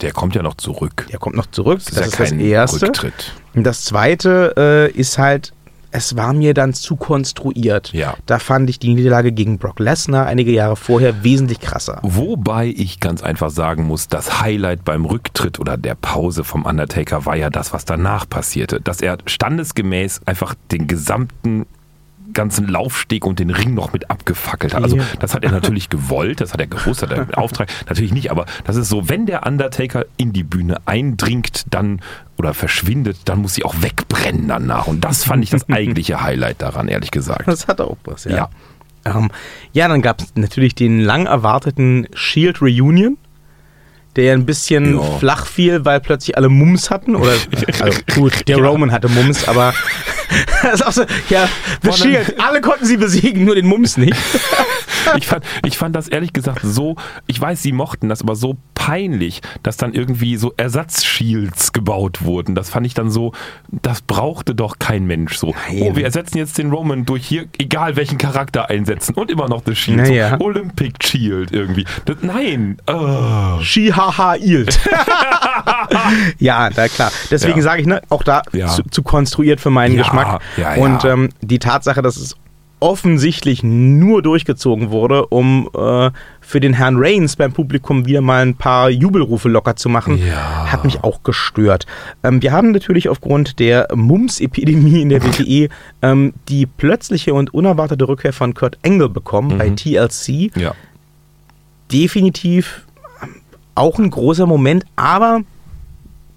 Der 0.00 0.12
kommt 0.12 0.34
ja 0.34 0.42
noch 0.42 0.54
zurück. 0.54 1.06
Der 1.10 1.18
kommt 1.18 1.36
noch 1.36 1.46
zurück. 1.46 1.80
Das, 1.86 1.96
ja 1.96 2.02
ist 2.02 2.20
das 2.20 2.32
Erste. 2.32 2.86
Rücktritt. 2.86 3.32
Und 3.54 3.64
das 3.64 3.84
Zweite 3.84 4.54
äh, 4.56 4.90
ist 4.92 5.18
halt, 5.18 5.52
es 5.90 6.16
war 6.16 6.32
mir 6.32 6.54
dann 6.54 6.74
zu 6.74 6.96
konstruiert. 6.96 7.92
Ja. 7.92 8.14
Da 8.26 8.38
fand 8.38 8.68
ich 8.70 8.78
die 8.78 8.94
Niederlage 8.94 9.32
gegen 9.32 9.58
Brock 9.58 9.78
Lesnar 9.78 10.26
einige 10.26 10.52
Jahre 10.52 10.76
vorher 10.76 11.24
wesentlich 11.24 11.60
krasser. 11.60 12.00
Wobei 12.02 12.66
ich 12.66 13.00
ganz 13.00 13.22
einfach 13.22 13.50
sagen 13.50 13.84
muss, 13.84 14.08
das 14.08 14.40
Highlight 14.40 14.84
beim 14.84 15.04
Rücktritt 15.04 15.58
oder 15.58 15.76
der 15.76 15.94
Pause 15.94 16.44
vom 16.44 16.64
Undertaker 16.64 17.26
war 17.26 17.36
ja 17.36 17.50
das, 17.50 17.72
was 17.72 17.84
danach 17.84 18.28
passierte. 18.28 18.80
Dass 18.80 19.00
er 19.00 19.18
standesgemäß 19.26 20.22
einfach 20.26 20.54
den 20.70 20.86
gesamten 20.86 21.66
ganzen 22.36 22.68
Laufsteg 22.68 23.26
und 23.26 23.40
den 23.40 23.50
Ring 23.50 23.74
noch 23.74 23.92
mit 23.92 24.08
abgefackelt 24.08 24.74
hat. 24.74 24.84
Also 24.84 24.96
Ja. 24.98 25.02
das 25.18 25.34
hat 25.34 25.42
er 25.42 25.50
natürlich 25.58 25.88
gewollt, 25.88 26.40
das 26.40 26.52
hat 26.52 26.60
er 26.60 26.68
gewusst, 26.68 27.02
hat 27.02 27.10
er 27.10 27.22
einen 27.22 27.34
Auftrag, 27.34 27.68
natürlich 27.88 28.12
nicht, 28.12 28.30
aber 28.30 28.46
das 28.64 28.76
ist 28.76 28.88
so, 28.88 29.08
wenn 29.08 29.26
der 29.26 29.44
Undertaker 29.44 30.04
in 30.16 30.32
die 30.32 30.44
Bühne 30.44 30.76
eindringt, 30.86 31.64
dann 31.74 32.00
oder 32.38 32.54
verschwindet, 32.54 33.16
dann 33.24 33.40
muss 33.40 33.54
sie 33.54 33.64
auch 33.64 33.74
wegbrennen 33.80 34.46
danach. 34.46 34.86
Und 34.86 35.00
das 35.04 35.24
fand 35.24 35.42
ich 35.42 35.50
das 35.50 35.68
eigentliche 35.70 36.22
Highlight 36.22 36.62
daran, 36.62 36.86
ehrlich 36.86 37.10
gesagt. 37.10 37.48
Das 37.48 37.66
hat 37.66 37.80
auch 37.80 37.96
was, 38.04 38.24
ja. 38.24 38.30
Ja. 38.30 38.48
Ja, 39.06 39.16
ähm, 39.18 39.30
ja 39.72 39.88
dann 39.88 40.02
gab 40.02 40.20
es 40.20 40.32
natürlich 40.36 40.74
den 40.76 41.00
lang 41.00 41.26
erwarteten 41.26 42.06
Shield 42.14 42.60
Reunion. 42.62 43.16
der 44.16 44.24
ja 44.24 44.32
ein 44.32 44.46
bisschen 44.46 44.96
Ja. 44.96 45.02
flach 45.18 45.46
fiel, 45.46 45.84
weil 45.84 46.00
plötzlich 46.00 46.36
alle 46.38 46.48
Mums 46.48 46.90
hatten. 46.90 47.14
Oder 47.16 47.32
also 47.80 48.00
gut, 48.14 48.48
der 48.48 48.56
Roman 48.56 48.90
hatte 48.90 49.08
Mums, 49.10 49.46
aber 49.46 49.74
das 50.62 50.74
ist 50.74 50.86
auch 50.86 50.92
so, 50.92 51.04
ja, 51.28 51.48
The 51.82 51.92
Shield, 51.92 52.40
alle 52.40 52.60
konnten 52.60 52.86
sie 52.86 52.96
besiegen, 52.96 53.44
nur 53.44 53.54
den 53.54 53.66
Mums 53.66 53.96
nicht. 53.96 54.16
Ich 55.16 55.26
fand, 55.26 55.44
ich 55.64 55.78
fand 55.78 55.94
das 55.96 56.08
ehrlich 56.08 56.32
gesagt 56.32 56.60
so, 56.62 56.96
ich 57.26 57.40
weiß, 57.40 57.62
sie 57.62 57.72
mochten 57.72 58.08
das, 58.08 58.22
aber 58.22 58.36
so 58.36 58.56
peinlich, 58.74 59.40
dass 59.62 59.76
dann 59.76 59.94
irgendwie 59.94 60.36
so 60.36 60.52
Ersatzshields 60.56 61.72
gebaut 61.72 62.22
wurden. 62.24 62.54
Das 62.54 62.70
fand 62.70 62.86
ich 62.86 62.94
dann 62.94 63.10
so, 63.10 63.32
das 63.70 64.00
brauchte 64.02 64.54
doch 64.54 64.78
kein 64.78 65.04
Mensch 65.06 65.36
so. 65.36 65.54
Nein. 65.68 65.78
Oh, 65.82 65.96
wir 65.96 66.04
ersetzen 66.04 66.38
jetzt 66.38 66.58
den 66.58 66.70
Roman 66.70 67.04
durch 67.04 67.26
hier, 67.26 67.46
egal 67.58 67.96
welchen 67.96 68.18
Charakter 68.18 68.70
einsetzen 68.70 69.14
und 69.14 69.30
immer 69.30 69.48
noch 69.48 69.62
das 69.62 69.76
Shield. 69.78 69.96
Naja. 69.98 70.36
So 70.38 70.44
Olympic 70.44 70.94
Shield 71.04 71.52
irgendwie. 71.52 71.84
Das, 72.04 72.16
nein. 72.22 72.78
Oh. 72.86 73.58
Shihaha 73.60 74.34
Ilt. 74.36 74.78
ja, 76.38 76.70
na 76.74 76.88
klar. 76.88 77.10
Deswegen 77.30 77.58
Ja. 77.58 77.62
sage 77.62 77.80
ich, 77.82 77.86
ne, 77.86 78.02
auch 78.08 78.22
da 78.22 78.42
Ja. 78.52 78.68
zu, 78.68 78.82
zu 78.90 79.02
konstruiert 79.02 79.60
für 79.60 79.70
meinen 79.70 79.96
Ja, 79.96 80.02
Geschmack. 80.02 80.40
Und 80.76 81.04
ähm, 81.04 81.28
die 81.40 81.58
Tatsache, 81.58 82.02
dass 82.02 82.16
es 82.16 82.36
offensichtlich 82.78 83.62
nur 83.62 84.20
durchgezogen 84.22 84.90
wurde, 84.90 85.26
um 85.28 85.68
äh, 85.74 86.10
für 86.40 86.60
den 86.60 86.74
Herrn 86.74 86.96
Reigns 86.98 87.34
beim 87.36 87.52
Publikum 87.52 88.04
wieder 88.06 88.20
mal 88.20 88.42
ein 88.42 88.54
paar 88.54 88.90
Jubelrufe 88.90 89.48
locker 89.48 89.76
zu 89.76 89.88
machen, 89.88 90.18
Ja. 90.18 90.70
hat 90.70 90.84
mich 90.84 91.02
auch 91.02 91.22
gestört. 91.22 91.86
Ähm, 92.22 92.42
wir 92.42 92.52
haben 92.52 92.72
natürlich 92.72 93.08
aufgrund 93.08 93.58
der 93.60 93.88
Mumps-Epidemie 93.94 95.00
in 95.00 95.08
der 95.08 95.22
WWE 95.24 95.68
ähm, 96.02 96.34
die 96.48 96.66
plötzliche 96.66 97.32
und 97.32 97.54
unerwartete 97.54 98.06
Rückkehr 98.06 98.34
von 98.34 98.52
Kurt 98.52 98.78
Angle 98.84 99.08
bekommen 99.08 99.56
bei 99.56 99.70
TLC 99.70 100.50
Ja. 100.56 100.74
definitiv 101.92 102.82
auch 103.74 103.98
ein 103.98 104.10
großer 104.10 104.46
Moment, 104.46 104.84
aber 104.96 105.40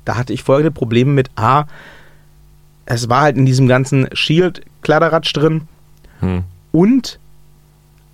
da 0.05 0.15
hatte 0.17 0.33
ich 0.33 0.43
folgende 0.43 0.71
Probleme 0.71 1.11
mit 1.11 1.29
A. 1.35 1.65
Es 2.85 3.07
war 3.09 3.21
halt 3.21 3.37
in 3.37 3.45
diesem 3.45 3.67
ganzen 3.67 4.07
Shield-Kladderadatsch 4.13 5.33
drin 5.33 5.61
Hm. 6.19 6.43
und 6.71 7.19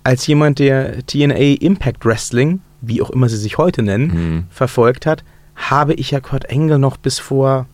als 0.04 0.26
jemand, 0.28 0.60
der 0.60 1.04
TNA 1.06 1.56
Impact 1.60 2.04
Wrestling, 2.04 2.60
wie 2.80 3.02
auch 3.02 3.10
immer 3.10 3.28
sie 3.28 3.36
sich 3.38 3.58
heute 3.58 3.82
nennen, 3.82 4.12
Hm. 4.12 4.44
verfolgt 4.50 5.04
hat, 5.06 5.24
habe 5.56 5.94
ich 5.94 6.10
ja 6.12 6.20
Kurt 6.20 6.50
Angle 6.50 6.78
noch 6.78 6.96
bis 6.96 7.18
vor 7.18 7.66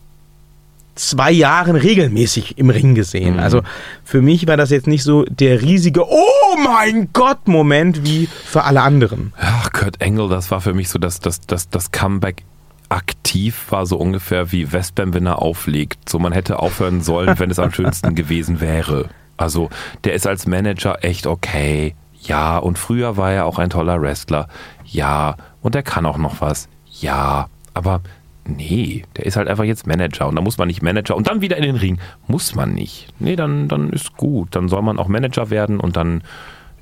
zwei 0.94 1.30
Jahren 1.30 1.74
regelmäßig 1.76 2.58
im 2.58 2.68
Ring 2.70 2.94
gesehen. 2.94 3.34
Mhm. 3.34 3.40
Also 3.40 3.62
für 4.04 4.20
mich 4.22 4.46
war 4.46 4.56
das 4.58 4.70
jetzt 4.70 4.86
nicht 4.86 5.02
so 5.02 5.24
der 5.24 5.62
riesige 5.62 6.04
Oh 6.06 6.56
mein 6.62 7.08
Gott 7.14 7.48
Moment 7.48 8.04
wie 8.04 8.26
für 8.26 8.64
alle 8.64 8.82
anderen. 8.82 9.32
Ach, 9.38 9.72
Kurt 9.72 10.02
Angle, 10.02 10.28
das 10.28 10.50
war 10.50 10.60
für 10.60 10.74
mich 10.74 10.90
so 10.90 10.98
das, 10.98 11.18
das, 11.20 11.40
das, 11.40 11.70
das 11.70 11.92
Comeback 11.92 12.44
aktiv 12.90 13.64
war 13.70 13.86
so 13.86 13.96
ungefähr 13.96 14.52
wie 14.52 14.70
Westbam, 14.70 15.14
wenn 15.14 15.24
er 15.26 15.40
auflegt. 15.40 16.08
So, 16.10 16.18
man 16.18 16.32
hätte 16.32 16.58
aufhören 16.58 17.00
sollen, 17.00 17.38
wenn 17.38 17.50
es 17.50 17.58
am 17.58 17.72
schönsten 17.72 18.14
gewesen 18.14 18.60
wäre. 18.60 19.08
Also, 19.42 19.70
der 20.04 20.14
ist 20.14 20.26
als 20.26 20.46
Manager 20.46 21.04
echt 21.04 21.26
okay. 21.26 21.94
Ja, 22.22 22.58
und 22.58 22.78
früher 22.78 23.16
war 23.16 23.32
er 23.32 23.46
auch 23.46 23.58
ein 23.58 23.70
toller 23.70 24.00
Wrestler. 24.00 24.48
Ja, 24.84 25.36
und 25.60 25.74
er 25.74 25.82
kann 25.82 26.06
auch 26.06 26.18
noch 26.18 26.40
was. 26.40 26.68
Ja, 27.00 27.48
aber 27.74 28.00
nee, 28.46 29.04
der 29.16 29.26
ist 29.26 29.36
halt 29.36 29.48
einfach 29.48 29.64
jetzt 29.64 29.86
Manager 29.86 30.28
und 30.28 30.36
da 30.36 30.42
muss 30.42 30.58
man 30.58 30.68
nicht 30.68 30.82
Manager 30.82 31.16
und 31.16 31.28
dann 31.28 31.40
wieder 31.40 31.56
in 31.56 31.64
den 31.64 31.76
Ring. 31.76 31.98
Muss 32.28 32.54
man 32.54 32.72
nicht. 32.74 33.08
Nee, 33.18 33.34
dann, 33.36 33.68
dann 33.68 33.90
ist 33.90 34.16
gut. 34.16 34.54
Dann 34.54 34.68
soll 34.68 34.82
man 34.82 34.98
auch 34.98 35.08
Manager 35.08 35.50
werden 35.50 35.80
und 35.80 35.96
dann 35.96 36.22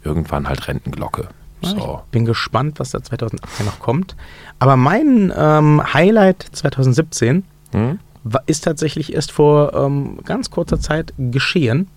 irgendwann 0.04 0.48
halt 0.48 0.68
Rentenglocke. 0.68 1.28
So. 1.62 2.02
Ich 2.06 2.10
bin 2.10 2.24
gespannt, 2.24 2.78
was 2.80 2.90
da 2.90 3.02
2018 3.02 3.66
noch 3.66 3.80
kommt. 3.80 4.16
Aber 4.58 4.76
mein 4.76 5.32
ähm, 5.36 5.82
Highlight 5.92 6.46
2017 6.52 7.44
Hm? 7.72 7.98
ist 8.46 8.64
tatsächlich 8.64 9.14
erst 9.14 9.30
vor 9.32 9.74
ähm, 9.74 10.18
ganz 10.24 10.50
kurzer 10.50 10.80
Zeit 10.80 11.12
geschehen. 11.18 11.88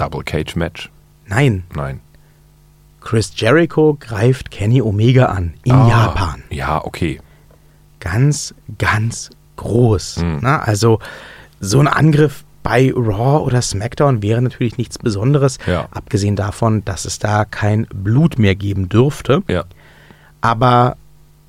Double 0.00 0.22
Cage 0.24 0.56
Match? 0.56 0.90
Nein, 1.26 1.64
Nein. 1.74 2.00
Chris 3.00 3.32
Jericho 3.36 3.96
greift 3.98 4.50
Kenny 4.50 4.82
Omega 4.82 5.26
an 5.26 5.54
in 5.64 5.72
Ah, 5.72 5.88
Japan. 5.88 6.42
Ja, 6.50 6.84
okay. 6.84 7.18
Ganz, 7.98 8.54
ganz 8.78 9.30
groß. 9.56 10.18
Mhm. 10.22 10.38
Na, 10.42 10.58
also 10.60 10.98
so 11.60 11.78
ein 11.80 11.88
Angriff 11.88 12.44
bei 12.62 12.92
Raw 12.94 13.42
oder 13.44 13.62
SmackDown 13.62 14.22
wäre 14.22 14.42
natürlich 14.42 14.76
nichts 14.78 14.98
Besonderes, 14.98 15.58
Ja. 15.66 15.88
abgesehen 15.92 16.36
davon, 16.36 16.84
dass 16.84 17.04
es 17.06 17.18
da 17.18 17.44
kein 17.46 17.86
Blut 17.92 18.38
mehr 18.38 18.54
geben 18.54 18.88
dürfte. 18.90 19.42
Ja. 19.48 19.64
Aber 20.42 20.96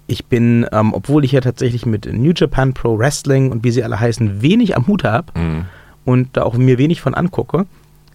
ich 0.08 0.26
bin, 0.26 0.66
ähm, 0.72 0.94
obwohl 0.94 1.24
ich 1.26 1.32
ja 1.34 1.42
tatsächlich 1.42 1.86
mit 1.86 2.06
New 2.06 2.32
Japan 2.36 2.74
Pro 2.74 2.98
Wrestling 2.98 3.52
und 3.52 3.64
wie 3.64 3.72
sie 3.72 3.84
alle 3.84 4.00
heißen, 4.00 4.42
wenig 4.42 4.76
am 4.76 4.88
Hut 4.88 5.04
habe 5.04 5.38
Mhm. 5.40 5.66
und 6.06 6.30
da 6.38 6.44
auch 6.44 6.56
mir 6.56 6.78
wenig 6.78 7.02
von 7.02 7.14
angucke, 7.14 7.66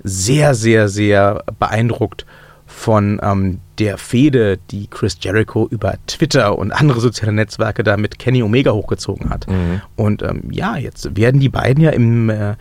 sehr, 0.06 0.54
sehr, 0.54 0.88
sehr 0.88 1.42
beeindruckt 1.58 2.25
von 2.66 3.20
ähm, 3.22 3.60
der 3.78 3.98
Fehde, 3.98 4.58
die 4.70 4.86
Chris 4.88 5.18
Jericho 5.20 5.66
über 5.70 5.94
Twitter 6.06 6.58
und 6.58 6.72
andere 6.72 7.00
soziale 7.00 7.32
Netzwerke 7.32 7.82
da 7.82 7.96
mit 7.96 8.18
Kenny 8.18 8.42
Omega 8.42 8.72
hochgezogen 8.72 9.30
hat. 9.30 9.48
Mhm. 9.48 9.82
Und 9.96 10.22
ähm, 10.22 10.44
ja, 10.50 10.76
jetzt 10.76 11.16
werden 11.16 11.40
die 11.40 11.48
beiden 11.48 11.82
ja 11.82 11.90
im, 11.90 12.30
äh, 12.30 12.54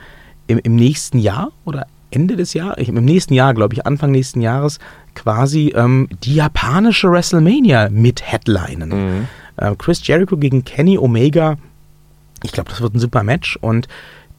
im, 0.48 0.60
im 0.60 0.76
nächsten 0.76 1.20
Jahr 1.20 1.52
oder 1.66 1.88
Ende 2.12 2.36
des 2.36 2.54
Jahres, 2.54 2.88
im 2.88 2.96
nächsten 3.04 3.34
Jahr, 3.34 3.54
glaube 3.54 3.74
ich, 3.74 3.86
Anfang 3.86 4.12
nächsten 4.12 4.42
Jahres, 4.42 4.80
quasi 5.16 5.74
ähm, 5.76 6.08
die 6.24 6.36
japanische 6.36 7.12
WrestleMania 7.12 7.90
mit 7.90 8.22
Headlinen. 8.22 8.90
Mhm. 8.90 9.28
Äh, 9.58 9.76
Chris 9.78 10.06
Jericho 10.06 10.38
gegen 10.38 10.64
Kenny 10.64 10.98
Omega, 10.98 11.58
ich 12.44 12.52
glaube, 12.52 12.70
das 12.70 12.82
wird 12.82 12.96
ein 12.96 13.00
super 13.00 13.24
Match 13.24 13.58
und 13.62 13.88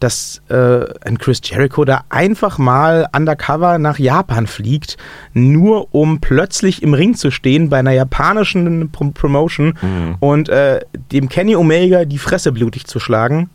dass 0.00 0.42
äh, 0.48 0.84
ein 1.06 1.18
Chris 1.18 1.40
Jericho 1.44 1.84
da 1.84 2.04
einfach 2.10 2.58
mal 2.58 3.06
undercover 3.16 3.78
nach 3.78 3.98
Japan 3.98 4.46
fliegt, 4.46 4.96
nur 5.32 5.94
um 5.94 6.20
plötzlich 6.20 6.82
im 6.82 6.92
Ring 6.94 7.14
zu 7.14 7.30
stehen 7.30 7.68
bei 7.70 7.78
einer 7.78 7.92
japanischen 7.92 8.90
Prom 8.90 9.12
Promotion 9.14 9.78
Mhm. 9.80 10.16
und 10.20 10.48
äh, 10.48 10.80
dem 11.12 11.28
Kenny 11.28 11.56
Omega 11.56 12.04
die 12.04 12.18
Fresse 12.18 12.52
blutig 12.52 12.86
zu 12.86 13.00
schlagen. 13.00 13.48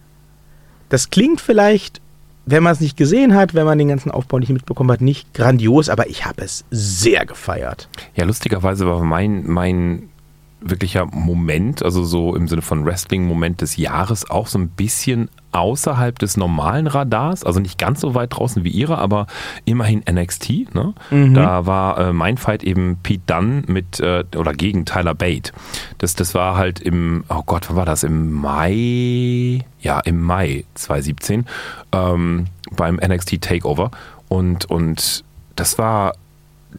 Das 0.90 1.10
klingt 1.10 1.40
vielleicht, 1.42 2.02
wenn 2.46 2.64
man 2.64 2.74
es 2.74 2.80
nicht 2.82 2.98
gesehen 2.98 3.36
hat, 3.36 3.54
wenn 3.54 3.66
man 3.66 3.78
den 3.78 3.88
ganzen 3.90 4.12
Aufbau 4.12 4.40
nicht 4.40 4.50
mitbekommen 4.50 4.92
hat, 4.92 5.02
nicht 5.02 5.34
grandios, 5.34 5.90
aber 5.90 6.10
ich 6.10 6.26
habe 6.26 6.44
es 6.44 6.66
sehr 6.72 7.26
gefeiert. 7.26 7.88
Ja, 8.16 8.26
lustigerweise 8.26 8.88
war 8.88 9.00
mein, 9.04 9.44
mein 9.48 10.10
wirklicher 10.62 11.08
Moment, 11.08 11.84
also 11.84 12.04
so 12.04 12.36
im 12.36 12.48
Sinne 12.48 12.62
von 12.62 12.86
Wrestling-Moment 12.86 13.62
des 13.62 13.78
Jahres, 13.78 14.30
auch 14.30 14.48
so 14.48 14.60
ein 14.60 14.70
bisschen 14.70 15.30
außerhalb 15.52 16.18
des 16.18 16.38
normalen 16.38 16.88
Radars, 16.88 17.44
also 17.44 17.60
nicht 17.60 17.78
ganz 17.78 18.00
so 18.00 18.16
weit 18.16 18.38
draußen 18.38 18.64
wie 18.64 18.70
ihre, 18.70 18.98
aber 19.00 19.28
immerhin 19.66 20.04
NXT. 20.10 20.74
Ne? 20.74 20.94
Da 21.34 21.66
war 21.66 21.98
äh, 21.98 22.14
mein 22.14 22.38
Fight 22.38 22.64
eben 22.64 22.98
Pete 23.04 23.24
Dunne 23.26 23.64
mit 23.68 24.00
äh, 24.00 24.24
oder 24.38 24.54
gegen 24.54 24.86
Tyler 24.86 25.16
Bate. 25.16 25.52
Das, 25.98 26.16
das 26.16 26.34
war 26.36 26.56
halt 26.56 26.80
im, 26.80 27.24
oh 27.28 27.42
Gott, 27.46 27.68
wann 27.70 27.76
war 27.76 27.86
das? 27.86 28.04
Im 28.04 28.32
Mai, 28.32 29.66
ja, 29.82 30.00
im 30.00 30.22
Mai 30.22 30.64
2017 30.76 31.46
ähm, 31.92 32.46
beim 32.72 32.96
NXT 32.96 33.42
Takeover. 33.42 33.92
Und, 34.30 34.66
und 34.66 35.26
das 35.56 35.78
war 35.78 36.14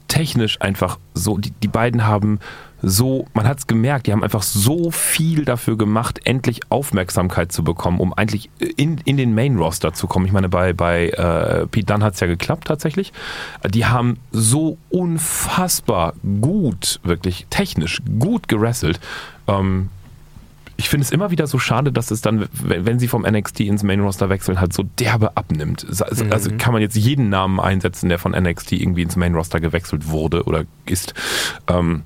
technisch 0.08 0.60
einfach 0.60 0.98
so, 1.14 1.36
die, 1.36 1.50
die 1.50 1.68
beiden 1.68 2.06
haben 2.06 2.38
so, 2.82 3.26
man 3.32 3.46
hat 3.46 3.58
es 3.60 3.66
gemerkt, 3.66 4.06
die 4.06 4.12
haben 4.12 4.24
einfach 4.24 4.42
so 4.42 4.90
viel 4.90 5.44
dafür 5.44 5.78
gemacht, 5.78 6.20
endlich 6.24 6.60
Aufmerksamkeit 6.68 7.52
zu 7.52 7.62
bekommen, 7.62 8.00
um 8.00 8.12
eigentlich 8.12 8.50
in, 8.76 8.98
in 9.04 9.16
den 9.16 9.34
Main-Roster 9.34 9.92
zu 9.92 10.08
kommen. 10.08 10.26
Ich 10.26 10.32
meine, 10.32 10.48
bei, 10.48 10.72
bei 10.72 11.08
äh, 11.10 11.66
Pete 11.68 11.86
Dunne 11.86 12.04
hat 12.04 12.14
es 12.14 12.20
ja 12.20 12.26
geklappt 12.26 12.66
tatsächlich. 12.66 13.12
Die 13.68 13.86
haben 13.86 14.18
so 14.32 14.78
unfassbar 14.90 16.14
gut, 16.40 17.00
wirklich 17.04 17.46
technisch 17.50 18.02
gut 18.18 18.48
gerasselt. 18.48 18.98
Ähm, 19.46 19.88
ich 20.76 20.88
finde 20.88 21.04
es 21.04 21.12
immer 21.12 21.30
wieder 21.30 21.46
so 21.46 21.60
schade, 21.60 21.92
dass 21.92 22.10
es 22.10 22.22
dann, 22.22 22.48
wenn 22.52 22.98
sie 22.98 23.06
vom 23.06 23.22
NXT 23.22 23.60
ins 23.60 23.84
Main 23.84 24.00
Roster 24.00 24.28
wechseln, 24.28 24.60
halt 24.60 24.72
so 24.72 24.82
derbe 24.98 25.36
abnimmt. 25.36 25.86
Also 25.88 26.24
also 26.28 26.50
kann 26.58 26.72
man 26.72 26.82
jetzt 26.82 26.96
jeden 26.96 27.28
Namen 27.28 27.60
einsetzen, 27.60 28.08
der 28.08 28.18
von 28.18 28.32
NXT 28.32 28.72
irgendwie 28.72 29.02
ins 29.02 29.14
Main 29.14 29.34
Roster 29.34 29.60
gewechselt 29.60 30.08
wurde 30.08 30.42
oder 30.44 30.64
ist. 30.86 31.14
Ähm, 31.68 32.02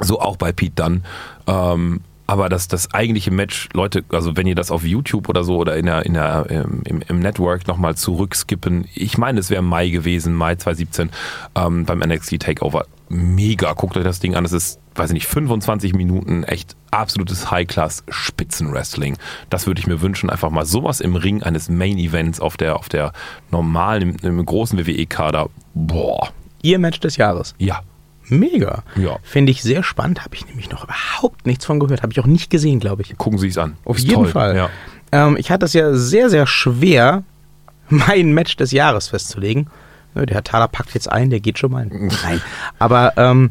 so 0.00 0.20
auch 0.20 0.36
bei 0.36 0.52
Pete 0.52 0.74
Dunne. 0.74 1.02
Ähm, 1.46 2.00
aber 2.28 2.50
das, 2.50 2.68
das 2.68 2.92
eigentliche 2.92 3.30
Match, 3.30 3.70
Leute, 3.72 4.04
also 4.10 4.36
wenn 4.36 4.46
ihr 4.46 4.54
das 4.54 4.70
auf 4.70 4.84
YouTube 4.84 5.30
oder 5.30 5.44
so 5.44 5.56
oder 5.56 5.78
in 5.78 5.86
der, 5.86 6.04
in 6.04 6.12
der, 6.12 6.44
ähm, 6.50 6.82
im, 6.84 7.00
im 7.08 7.20
Network 7.20 7.66
nochmal 7.66 7.94
zurückskippen, 7.94 8.86
ich 8.94 9.16
meine, 9.16 9.40
es 9.40 9.48
wäre 9.48 9.62
Mai 9.62 9.88
gewesen, 9.88 10.34
Mai 10.34 10.56
2017, 10.56 11.08
ähm, 11.54 11.86
beim 11.86 12.00
NXT 12.00 12.38
Takeover. 12.40 12.84
Mega, 13.08 13.72
guckt 13.72 13.96
euch 13.96 14.04
das 14.04 14.20
Ding 14.20 14.34
an. 14.34 14.44
Es 14.44 14.52
ist, 14.52 14.78
weiß 14.94 15.08
ich 15.08 15.14
nicht, 15.14 15.26
25 15.26 15.94
Minuten, 15.94 16.44
echt 16.44 16.76
absolutes 16.90 17.50
High-Class-Spitzenwrestling. 17.50 19.16
Das 19.48 19.66
würde 19.66 19.80
ich 19.80 19.86
mir 19.86 20.02
wünschen, 20.02 20.28
einfach 20.28 20.50
mal 20.50 20.66
sowas 20.66 21.00
im 21.00 21.16
Ring 21.16 21.42
eines 21.42 21.70
Main-Events 21.70 22.40
auf 22.40 22.58
der, 22.58 22.76
auf 22.76 22.90
der 22.90 23.14
normalen, 23.50 24.18
im, 24.20 24.38
im 24.38 24.44
großen 24.44 24.78
WWE-Kader. 24.78 25.48
Boah, 25.72 26.28
Ihr 26.60 26.78
Match 26.78 27.00
des 27.00 27.16
Jahres. 27.16 27.54
ja, 27.56 27.80
Mega. 28.30 28.82
Ja. 28.96 29.18
Finde 29.22 29.52
ich 29.52 29.62
sehr 29.62 29.82
spannend. 29.82 30.24
Habe 30.24 30.34
ich 30.34 30.46
nämlich 30.46 30.70
noch 30.70 30.84
überhaupt 30.84 31.46
nichts 31.46 31.64
von 31.64 31.80
gehört. 31.80 32.02
Habe 32.02 32.12
ich 32.12 32.20
auch 32.20 32.26
nicht 32.26 32.50
gesehen, 32.50 32.80
glaube 32.80 33.02
ich. 33.02 33.16
Gucken 33.18 33.38
Sie 33.38 33.48
es 33.48 33.58
an. 33.58 33.76
Auf 33.84 33.98
Ist 33.98 34.04
jeden 34.04 34.22
toll. 34.24 34.28
Fall. 34.28 34.56
Ja. 34.56 34.70
Ähm, 35.12 35.36
ich 35.38 35.50
hatte 35.50 35.64
es 35.66 35.72
ja 35.72 35.94
sehr, 35.94 36.28
sehr 36.30 36.46
schwer, 36.46 37.22
mein 37.88 38.32
Match 38.32 38.56
des 38.56 38.72
Jahres 38.72 39.08
festzulegen. 39.08 39.68
Der 40.14 40.26
Herr 40.34 40.42
Thaler 40.44 40.68
packt 40.68 40.94
jetzt 40.94 41.10
ein, 41.10 41.30
der 41.30 41.38
geht 41.40 41.58
schon 41.58 41.70
mal. 41.70 41.86
Nein. 41.86 42.40
Aber 42.78 43.12
ähm, 43.16 43.50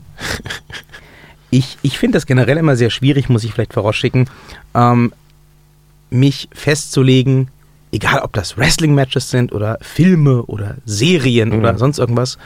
ich, 1.49 1.77
ich 1.81 1.97
finde 1.97 2.17
das 2.17 2.25
generell 2.25 2.57
immer 2.57 2.75
sehr 2.75 2.89
schwierig, 2.89 3.29
muss 3.29 3.43
ich 3.43 3.53
vielleicht 3.53 3.73
vorausschicken, 3.73 4.29
ähm, 4.73 5.13
mich 6.09 6.49
festzulegen, 6.53 7.49
egal 7.91 8.19
ob 8.19 8.33
das 8.33 8.57
Wrestling-Matches 8.57 9.29
sind 9.29 9.53
oder 9.53 9.77
Filme 9.81 10.43
oder 10.43 10.75
Serien 10.85 11.49
Mhm. 11.49 11.59
oder 11.59 11.77
sonst 11.77 11.99
irgendwas, 11.99 12.37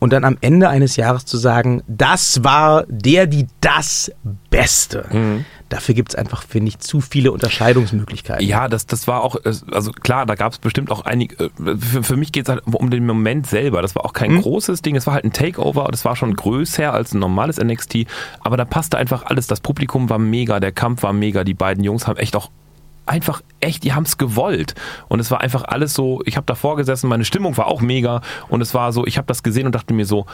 und 0.00 0.12
dann 0.12 0.24
am 0.24 0.38
Ende 0.40 0.68
eines 0.68 0.96
Jahres 0.96 1.26
zu 1.26 1.36
sagen, 1.36 1.82
das 1.86 2.42
war 2.42 2.84
der, 2.88 3.26
die 3.26 3.46
das 3.60 4.10
Beste. 4.48 5.06
Mhm. 5.12 5.44
Dafür 5.68 5.94
gibt 5.94 6.08
es 6.08 6.14
einfach, 6.16 6.42
finde 6.42 6.70
ich, 6.70 6.78
zu 6.80 7.00
viele 7.00 7.30
Unterscheidungsmöglichkeiten. 7.30 8.44
Ja, 8.44 8.66
das, 8.66 8.86
das 8.86 9.06
war 9.06 9.22
auch, 9.22 9.36
also 9.44 9.92
klar, 9.92 10.26
da 10.26 10.34
gab 10.34 10.52
es 10.52 10.58
bestimmt 10.58 10.90
auch 10.90 11.02
einige, 11.02 11.44
äh, 11.44 11.76
für, 11.76 12.02
für 12.02 12.16
mich 12.16 12.32
geht 12.32 12.46
es 12.46 12.48
halt 12.48 12.62
um 12.66 12.90
den 12.90 13.06
Moment 13.06 13.46
selber. 13.46 13.82
Das 13.82 13.94
war 13.94 14.04
auch 14.04 14.14
kein 14.14 14.40
großes 14.40 14.82
Ding, 14.82 14.96
es 14.96 15.06
war 15.06 15.14
halt 15.14 15.24
ein 15.24 15.32
Takeover, 15.32 15.86
das 15.90 16.04
war 16.04 16.16
schon 16.16 16.34
größer 16.34 16.92
als 16.92 17.12
ein 17.12 17.20
normales 17.20 17.58
NXT, 17.58 18.06
aber 18.40 18.56
da 18.56 18.64
passte 18.64 18.96
einfach 18.96 19.26
alles. 19.26 19.46
Das 19.46 19.60
Publikum 19.60 20.08
war 20.08 20.18
mega, 20.18 20.58
der 20.60 20.72
Kampf 20.72 21.02
war 21.02 21.12
mega, 21.12 21.44
die 21.44 21.54
beiden 21.54 21.84
Jungs 21.84 22.08
haben 22.08 22.16
echt 22.16 22.34
auch 22.34 22.50
einfach 23.10 23.42
echt, 23.58 23.82
die 23.82 23.92
haben 23.92 24.04
es 24.04 24.16
gewollt. 24.16 24.74
Und 25.08 25.20
es 25.20 25.30
war 25.30 25.40
einfach 25.40 25.64
alles 25.64 25.94
so, 25.94 26.22
ich 26.24 26.36
habe 26.36 26.46
davor 26.46 26.76
gesessen, 26.76 27.08
meine 27.08 27.24
Stimmung 27.24 27.56
war 27.56 27.66
auch 27.66 27.80
mega 27.80 28.20
und 28.48 28.60
es 28.60 28.72
war 28.72 28.92
so, 28.92 29.06
ich 29.06 29.18
habe 29.18 29.26
das 29.26 29.42
gesehen 29.42 29.66
und 29.66 29.74
dachte 29.74 29.92
mir 29.92 30.06
so, 30.06 30.26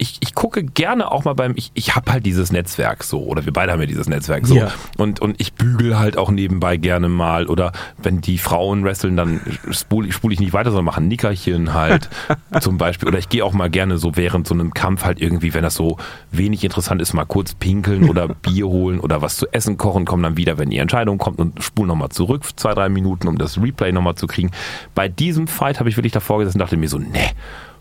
ich, 0.00 0.16
ich 0.20 0.34
gucke 0.34 0.64
gerne 0.64 1.12
auch 1.12 1.24
mal 1.24 1.34
beim, 1.34 1.52
ich, 1.56 1.72
ich 1.74 1.94
habe 1.94 2.10
halt 2.10 2.24
dieses 2.24 2.50
Netzwerk 2.52 3.04
so, 3.04 3.22
oder 3.22 3.44
wir 3.44 3.52
beide 3.52 3.70
haben 3.70 3.80
ja 3.80 3.86
dieses 3.86 4.08
Netzwerk 4.08 4.46
so. 4.46 4.54
Ja. 4.54 4.72
Und, 4.96 5.20
und 5.20 5.38
ich 5.38 5.52
bügel 5.52 5.98
halt 5.98 6.16
auch 6.16 6.30
nebenbei 6.30 6.78
gerne 6.78 7.10
mal. 7.10 7.46
Oder 7.46 7.72
wenn 7.98 8.22
die 8.22 8.38
Frauen 8.38 8.82
wresteln, 8.82 9.18
dann 9.18 9.42
spule 9.70 10.10
spul 10.10 10.32
ich 10.32 10.40
nicht 10.40 10.54
weiter, 10.54 10.70
sondern 10.70 10.86
mache 10.86 11.02
ein 11.02 11.08
Nickerchen 11.08 11.74
halt 11.74 12.08
zum 12.60 12.78
Beispiel. 12.78 13.08
Oder 13.08 13.18
ich 13.18 13.28
gehe 13.28 13.44
auch 13.44 13.52
mal 13.52 13.68
gerne 13.68 13.98
so 13.98 14.16
während 14.16 14.46
so 14.46 14.54
einem 14.54 14.72
Kampf 14.72 15.04
halt 15.04 15.20
irgendwie, 15.20 15.52
wenn 15.52 15.62
das 15.62 15.74
so 15.74 15.98
wenig 16.32 16.64
interessant 16.64 17.02
ist, 17.02 17.12
mal 17.12 17.26
kurz 17.26 17.52
pinkeln 17.54 18.08
oder 18.08 18.28
Bier 18.42 18.68
holen 18.68 19.00
oder 19.00 19.20
was 19.20 19.36
zu 19.36 19.48
essen 19.52 19.76
kochen, 19.76 20.06
kommen 20.06 20.22
dann 20.22 20.38
wieder, 20.38 20.56
wenn 20.56 20.70
die 20.70 20.78
Entscheidung 20.78 21.18
kommt 21.18 21.38
und 21.38 21.62
spulen 21.62 21.88
nochmal 21.88 22.08
zurück, 22.08 22.44
zwei, 22.56 22.72
drei 22.72 22.88
Minuten, 22.88 23.28
um 23.28 23.36
das 23.36 23.60
Replay 23.60 23.92
nochmal 23.92 24.14
zu 24.14 24.26
kriegen. 24.26 24.50
Bei 24.94 25.08
diesem 25.08 25.46
Fight 25.46 25.78
habe 25.78 25.90
ich 25.90 25.98
wirklich 25.98 26.12
davor 26.14 26.38
gesessen 26.38 26.56
und 26.56 26.60
dachte 26.60 26.78
mir 26.78 26.88
so, 26.88 26.98
ne, 26.98 27.32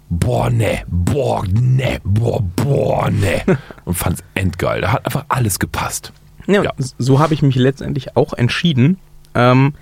boah, 0.10 0.50
ne, 0.50 0.84
boah, 0.88 1.46
ne, 1.48 2.00
boah, 2.04 2.42
boah, 2.56 3.10
ne. 3.12 3.42
Und 3.86 3.94
fand's 3.96 4.24
endgeil. 4.36 4.82
Da 4.82 4.94
hat 4.94 5.06
einfach 5.06 5.26
alles 5.30 5.60
gepasst. 5.60 6.12
Ja, 6.48 6.64
Ja. 6.64 6.74
so 6.98 7.20
habe 7.20 7.34
ich 7.34 7.42
mich 7.42 7.56
letztendlich 7.56 8.16
auch 8.18 8.34
entschieden, 8.34 8.98
ähm, 9.36 9.74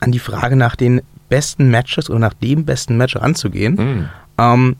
an 0.00 0.12
die 0.12 0.20
Frage 0.20 0.54
nach 0.56 0.76
den 0.76 1.02
besten 1.28 1.70
Matches 1.70 2.08
oder 2.08 2.20
nach 2.20 2.34
dem 2.34 2.64
besten 2.64 2.96
Match 2.96 3.16
ranzugehen. 3.16 3.74
Mhm. 3.74 4.08
Ähm, 4.38 4.76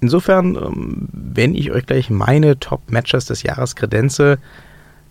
insofern, 0.00 0.56
ähm, 0.56 1.08
wenn 1.12 1.54
ich 1.54 1.70
euch 1.70 1.86
gleich 1.86 2.10
meine 2.10 2.58
Top-Matches 2.58 3.26
des 3.26 3.42
Jahres 3.44 3.76
kredenze, 3.76 4.38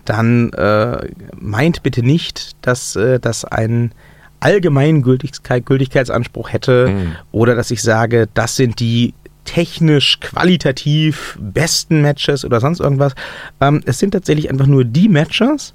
dann 0.06 0.52
äh, 0.54 1.10
meint 1.40 1.84
bitte 1.84 2.04
nicht, 2.04 2.56
dass 2.66 2.96
äh, 2.96 3.20
das 3.20 3.46
einen 3.46 3.92
allgemeinen 4.40 5.02
Gültigkeit, 5.02 5.66
Gültigkeitsanspruch 5.66 6.52
hätte 6.54 6.88
Mhm. 6.90 7.16
oder 7.32 7.56
dass 7.56 7.72
ich 7.72 7.82
sage, 7.82 8.28
das 8.34 8.56
sind 8.56 8.80
die 8.80 9.14
technisch, 9.46 10.20
qualitativ 10.20 11.38
besten 11.42 12.02
Matches 12.02 12.44
oder 12.44 12.60
sonst 12.60 12.80
irgendwas. 12.82 13.14
Ähm, 13.62 13.82
es 13.86 13.98
sind 14.00 14.12
tatsächlich 14.12 14.50
einfach 14.50 14.68
nur 14.68 14.84
die 14.84 15.08
Matches, 15.10 15.74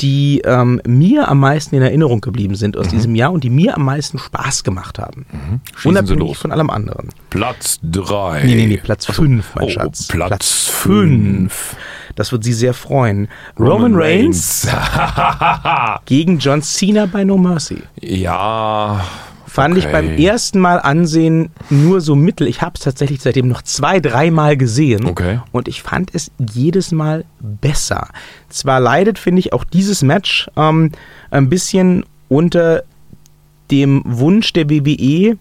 die 0.00 0.40
ähm, 0.44 0.80
mir 0.86 1.28
am 1.28 1.40
meisten 1.40 1.76
in 1.76 1.82
Erinnerung 1.82 2.20
geblieben 2.20 2.54
sind 2.54 2.76
aus 2.76 2.88
diesem 2.88 3.14
Jahr 3.14 3.32
und 3.32 3.44
die 3.44 3.50
mir 3.50 3.76
am 3.76 3.84
meisten 3.84 4.18
Spaß 4.18 4.64
gemacht 4.64 4.98
haben. 4.98 5.26
Mhm. 5.30 5.60
Schießen 5.76 5.90
Unabhängig 5.90 6.36
von 6.38 6.50
allem 6.52 6.70
anderen. 6.70 7.10
Platz 7.30 7.78
3. 7.82 8.44
Nee, 8.44 8.54
nee, 8.54 8.66
nee, 8.66 8.76
Platz 8.78 9.06
5, 9.06 9.54
mein 9.54 9.64
oh, 9.64 9.68
Schatz. 9.68 10.08
Platz 10.08 10.68
fünf. 10.68 11.52
5. 11.52 11.76
Das 12.14 12.32
wird 12.32 12.44
Sie 12.44 12.52
sehr 12.52 12.74
freuen. 12.74 13.28
Roman, 13.58 13.94
Reigns 13.94 14.68
gegen 16.04 16.38
John 16.38 16.62
Cena 16.62 17.06
bei 17.06 17.24
No 17.24 17.38
Mercy. 17.38 17.82
ja. 18.00 19.04
Fand 19.52 19.76
ich 19.76 19.84
okay. 19.84 19.92
beim 19.92 20.16
ersten 20.16 20.60
Mal 20.60 20.78
ansehen 20.78 21.50
nur 21.68 22.00
so 22.00 22.16
mittel. 22.16 22.46
Ich 22.46 22.62
habe 22.62 22.72
es 22.74 22.80
tatsächlich 22.80 23.20
seitdem 23.20 23.48
noch 23.48 23.60
zwei, 23.60 24.00
dreimal 24.00 24.56
gesehen. 24.56 25.04
Okay. 25.04 25.40
Und 25.52 25.68
ich 25.68 25.82
fand 25.82 26.14
es 26.14 26.30
jedes 26.38 26.90
Mal 26.90 27.26
besser. 27.38 28.08
Zwar 28.48 28.80
leidet, 28.80 29.18
finde 29.18 29.40
ich, 29.40 29.52
auch 29.52 29.64
dieses 29.64 30.00
Match 30.00 30.50
ähm, 30.56 30.92
ein 31.30 31.50
bisschen 31.50 32.06
unter 32.28 32.84
dem 33.70 34.02
Wunsch 34.06 34.54
der 34.54 34.70
WWE, 34.70 35.36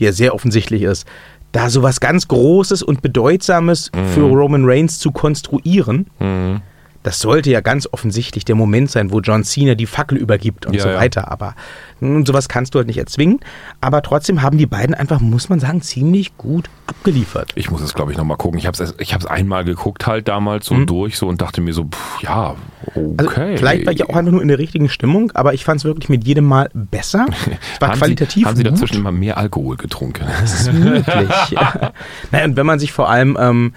der 0.00 0.12
sehr 0.12 0.34
offensichtlich 0.34 0.82
ist, 0.82 1.06
da 1.52 1.70
sowas 1.70 2.00
ganz 2.00 2.26
Großes 2.26 2.82
und 2.82 3.02
Bedeutsames 3.02 3.92
für 4.14 4.22
Roman 4.22 4.64
Reigns 4.64 4.98
zu 4.98 5.12
konstruieren. 5.12 6.08
Mhm. 6.18 6.60
Das 7.04 7.20
sollte 7.20 7.50
ja 7.50 7.60
ganz 7.60 7.86
offensichtlich 7.92 8.44
der 8.44 8.56
Moment 8.56 8.90
sein, 8.90 9.12
wo 9.12 9.20
John 9.20 9.44
Cena 9.44 9.74
die 9.76 9.86
Fackel 9.86 10.18
übergibt 10.18 10.66
und 10.66 10.74
Ja, 10.74 10.82
so 10.82 10.88
ja. 10.88 10.96
weiter. 10.96 11.30
Aber 11.30 11.54
nun, 12.00 12.26
sowas 12.26 12.48
kannst 12.48 12.74
du 12.74 12.78
halt 12.78 12.88
nicht 12.88 12.98
erzwingen. 12.98 13.40
Aber 13.80 14.02
trotzdem 14.02 14.42
haben 14.42 14.58
die 14.58 14.66
beiden 14.66 14.94
einfach, 14.94 15.20
muss 15.20 15.48
man 15.48 15.60
sagen, 15.60 15.82
ziemlich 15.82 16.36
gut 16.36 16.68
abgeliefert. 16.86 17.52
Ich 17.54 17.70
muss 17.70 17.82
es, 17.82 17.94
glaube 17.94 18.10
ich, 18.10 18.18
nochmal 18.18 18.38
gucken. 18.38 18.58
Ich 18.58 18.66
habe 18.66 18.82
es 18.82 18.94
ich 18.98 19.14
hab's 19.14 19.26
einmal 19.26 19.64
geguckt 19.64 20.06
halt 20.06 20.28
damals 20.28 20.66
so 20.66 20.84
durch 20.84 21.16
so 21.18 21.28
und 21.28 21.40
dachte 21.40 21.60
mir 21.60 21.74
so, 21.74 21.84
pff, 21.84 22.22
ja, 22.22 22.56
okay. 22.94 23.14
Also 23.18 23.56
vielleicht 23.58 23.86
war 23.86 23.92
ich 23.92 24.02
auch 24.04 24.16
einfach 24.16 24.32
nur 24.32 24.42
in 24.42 24.48
der 24.48 24.58
richtigen 24.58 24.88
Stimmung, 24.88 25.30
aber 25.34 25.52
ich 25.54 25.64
fand 25.64 25.80
es 25.80 25.84
wirklich 25.84 26.08
mit 26.08 26.26
jedem 26.26 26.46
Mal 26.46 26.70
besser. 26.72 27.26
Es 27.74 27.80
war 27.80 27.90
haben 27.90 27.98
qualitativ 27.98 28.42
Sie, 28.42 28.46
haben 28.46 28.56
Sie 28.56 28.62
gut. 28.64 28.72
dazwischen 28.72 28.96
immer 28.96 29.12
mehr 29.12 29.36
Alkohol 29.36 29.76
getrunken? 29.76 30.24
Das 30.40 30.60
ist 30.62 30.72
möglich. 30.72 31.04
naja, 32.32 32.44
und 32.44 32.56
wenn 32.56 32.66
man 32.66 32.78
sich 32.78 32.92
vor 32.92 33.10
allem 33.10 33.36
ähm, 33.38 33.74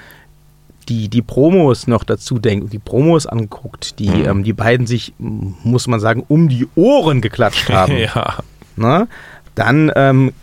die, 0.89 1.09
die 1.09 1.21
Promos 1.21 1.87
noch 1.87 2.03
dazu 2.03 2.39
denkt 2.39 2.65
und 2.65 2.73
die 2.73 2.79
Promos 2.79 3.25
anguckt, 3.25 3.99
die 3.99 4.07
ähm, 4.07 4.43
die 4.43 4.53
beiden 4.53 4.87
sich, 4.87 5.13
muss 5.17 5.87
man 5.87 5.99
sagen, 5.99 6.23
um 6.27 6.49
die 6.49 6.67
Ohren 6.75 7.21
geklatscht 7.21 7.69
haben, 7.69 7.97
ja. 7.97 8.37
ne, 8.75 9.07
dann 9.55 9.91
ähm, 9.95 10.33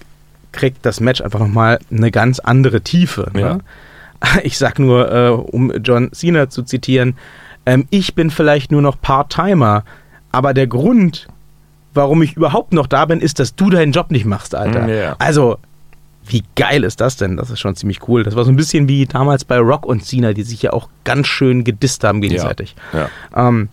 kriegt 0.52 0.86
das 0.86 1.00
Match 1.00 1.20
einfach 1.20 1.40
nochmal 1.40 1.78
eine 1.90 2.10
ganz 2.10 2.38
andere 2.38 2.80
Tiefe. 2.80 3.30
Ne? 3.32 3.40
Ja. 3.40 3.58
Ich 4.42 4.56
sag 4.56 4.78
nur, 4.78 5.12
äh, 5.12 5.28
um 5.28 5.70
John 5.82 6.10
Cena 6.12 6.48
zu 6.48 6.62
zitieren, 6.62 7.18
ähm, 7.66 7.86
ich 7.90 8.14
bin 8.14 8.30
vielleicht 8.30 8.72
nur 8.72 8.80
noch 8.80 8.98
Part-Timer, 8.98 9.84
aber 10.32 10.54
der 10.54 10.66
Grund, 10.66 11.28
warum 11.92 12.22
ich 12.22 12.34
überhaupt 12.34 12.72
noch 12.72 12.86
da 12.86 13.04
bin, 13.04 13.20
ist, 13.20 13.38
dass 13.38 13.54
du 13.54 13.68
deinen 13.68 13.92
Job 13.92 14.10
nicht 14.10 14.24
machst, 14.24 14.54
Alter. 14.54 14.86
Mm, 14.86 14.88
ja. 14.88 15.16
Also, 15.18 15.58
wie 16.26 16.42
geil 16.56 16.84
ist 16.84 17.00
das 17.00 17.16
denn? 17.16 17.36
Das 17.36 17.50
ist 17.50 17.60
schon 17.60 17.76
ziemlich 17.76 18.08
cool. 18.08 18.22
Das 18.22 18.34
war 18.36 18.44
so 18.44 18.50
ein 18.50 18.56
bisschen 18.56 18.88
wie 18.88 19.06
damals 19.06 19.44
bei 19.44 19.58
Rock 19.58 19.86
und 19.86 20.04
Cena, 20.04 20.32
die 20.32 20.42
sich 20.42 20.62
ja 20.62 20.72
auch 20.72 20.88
ganz 21.04 21.26
schön 21.26 21.64
gedisst 21.64 22.04
haben 22.04 22.20
gegenseitig. 22.20 22.74
Ja. 22.92 23.08
Ähm, 23.34 23.68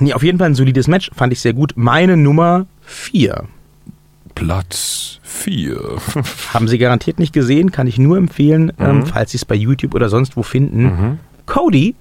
nee, 0.00 0.12
auf 0.14 0.22
jeden 0.22 0.38
Fall 0.38 0.48
ein 0.48 0.54
solides 0.54 0.88
Match, 0.88 1.10
fand 1.14 1.32
ich 1.32 1.40
sehr 1.40 1.52
gut. 1.52 1.72
Meine 1.76 2.16
Nummer 2.16 2.66
4. 2.82 3.44
Platz 4.34 5.20
4. 5.22 5.78
Haben 6.54 6.68
Sie 6.68 6.78
garantiert 6.78 7.18
nicht 7.18 7.32
gesehen, 7.32 7.70
kann 7.70 7.86
ich 7.86 7.98
nur 7.98 8.16
empfehlen, 8.16 8.72
ähm, 8.80 9.06
falls 9.06 9.30
Sie 9.30 9.36
es 9.36 9.44
bei 9.44 9.54
YouTube 9.54 9.94
oder 9.94 10.08
sonst 10.08 10.36
wo 10.36 10.42
finden. 10.42 11.18
Cody 11.46 11.94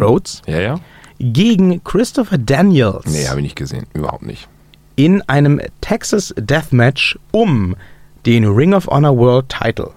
Rhodes 0.00 0.40
ja, 0.46 0.60
ja? 0.60 0.80
gegen 1.18 1.82
Christopher 1.82 2.38
Daniels 2.38 3.06
Nee, 3.06 3.26
habe 3.26 3.40
ich 3.40 3.44
nicht 3.44 3.56
gesehen. 3.56 3.86
Überhaupt 3.92 4.22
nicht. 4.24 4.48
in 4.96 5.20
einem 5.22 5.60
Texas 5.80 6.32
Deathmatch 6.38 7.18
um 7.32 7.74
den 8.26 8.44
Ring 8.46 8.74
of 8.74 8.86
Honor 8.86 9.16
World 9.16 9.48
Title. 9.48 9.90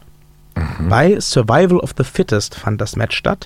Bei 0.89 1.19
Survival 1.19 1.77
of 1.79 1.93
the 1.97 2.03
Fittest 2.03 2.55
fand 2.55 2.81
das 2.81 2.95
Match 2.95 3.15
statt. 3.15 3.45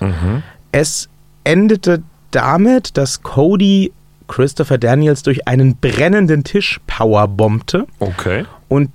Es 0.72 1.08
endete 1.44 2.02
damit, 2.30 2.96
dass 2.96 3.22
Cody 3.22 3.92
Christopher 4.28 4.78
Daniels 4.78 5.22
durch 5.22 5.46
einen 5.46 5.76
brennenden 5.76 6.42
Tisch 6.44 6.80
powerbombte. 6.86 7.86
Okay. 7.98 8.46
Und 8.68 8.90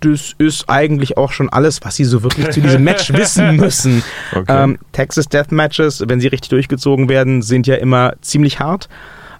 das 0.00 0.34
ist 0.38 0.68
eigentlich 0.68 1.16
auch 1.16 1.32
schon 1.32 1.48
alles, 1.48 1.80
was 1.82 1.96
sie 1.96 2.04
so 2.04 2.22
wirklich 2.22 2.50
zu 2.50 2.60
diesem 2.60 2.84
Match 2.84 3.12
wissen 3.12 3.56
müssen. 3.56 4.02
Okay. 4.32 4.44
Ähm, 4.48 4.78
Texas 4.92 5.28
Death 5.28 5.52
Matches, 5.52 6.02
wenn 6.06 6.20
sie 6.20 6.28
richtig 6.28 6.50
durchgezogen 6.50 7.08
werden, 7.08 7.42
sind 7.42 7.66
ja 7.66 7.76
immer 7.76 8.14
ziemlich 8.20 8.60
hart. 8.60 8.88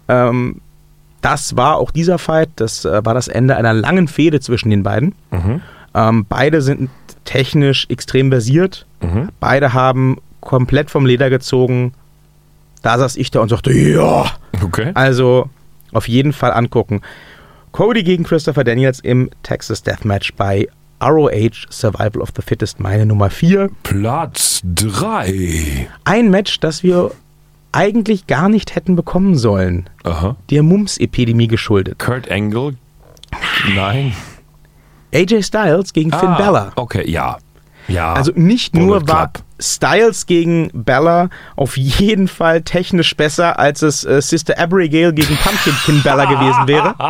Ähm, 0.08 0.60
das 1.26 1.56
war 1.56 1.76
auch 1.76 1.90
dieser 1.90 2.18
Fight. 2.18 2.50
Das 2.54 2.84
äh, 2.84 3.04
war 3.04 3.12
das 3.12 3.26
Ende 3.26 3.56
einer 3.56 3.74
langen 3.74 4.06
Fehde 4.06 4.38
zwischen 4.38 4.70
den 4.70 4.84
beiden. 4.84 5.12
Mhm. 5.32 5.60
Ähm, 5.92 6.24
beide 6.28 6.62
sind 6.62 6.88
technisch 7.24 7.86
extrem 7.88 8.30
versiert. 8.30 8.86
Mhm. 9.00 9.30
Beide 9.40 9.72
haben 9.72 10.18
komplett 10.40 10.88
vom 10.88 11.04
Leder 11.04 11.28
gezogen. 11.28 11.94
Da 12.82 12.96
saß 12.96 13.16
ich 13.16 13.32
da 13.32 13.40
und 13.40 13.48
sagte, 13.48 13.72
ja. 13.72 14.26
Okay. 14.62 14.92
Also 14.94 15.50
auf 15.92 16.06
jeden 16.06 16.32
Fall 16.32 16.52
angucken. 16.52 17.00
Cody 17.72 18.04
gegen 18.04 18.22
Christopher 18.22 18.62
Daniels 18.62 19.00
im 19.00 19.28
Texas 19.42 19.82
Deathmatch 19.82 20.32
bei 20.34 20.68
ROH 21.02 21.66
Survival 21.70 22.22
of 22.22 22.28
the 22.36 22.42
Fittest 22.42 22.78
meine 22.78 23.04
Nummer 23.04 23.30
4. 23.30 23.68
Platz 23.82 24.60
3. 24.64 25.88
Ein 26.04 26.30
Match, 26.30 26.60
das 26.60 26.84
wir 26.84 27.10
eigentlich 27.76 28.26
gar 28.26 28.48
nicht 28.48 28.74
hätten 28.74 28.96
bekommen 28.96 29.36
sollen. 29.36 29.88
Aha. 30.04 30.36
Der 30.50 30.62
Mumps-Epidemie 30.62 31.48
geschuldet. 31.48 31.98
Kurt 31.98 32.30
Angle? 32.30 32.74
Nein. 33.74 34.14
AJ 35.14 35.42
Styles 35.42 35.92
gegen 35.92 36.10
Finn 36.10 36.28
Ah, 36.28 36.38
Balor. 36.38 36.72
Okay, 36.76 37.08
ja. 37.08 37.38
Ja. 37.88 38.14
Also 38.14 38.32
nicht 38.34 38.74
nur 38.74 39.06
war 39.06 39.32
Club. 39.32 39.44
Styles 39.60 40.26
gegen 40.26 40.70
Bella 40.74 41.28
auf 41.54 41.76
jeden 41.76 42.26
Fall 42.28 42.62
technisch 42.62 43.16
besser, 43.16 43.58
als 43.58 43.80
es 43.82 44.04
äh, 44.04 44.20
Sister 44.20 44.58
Abigail 44.58 45.12
gegen 45.12 45.36
Pumpkin 45.36 46.02
Bella 46.02 46.24
gewesen 46.24 46.66
wäre. 46.66 46.94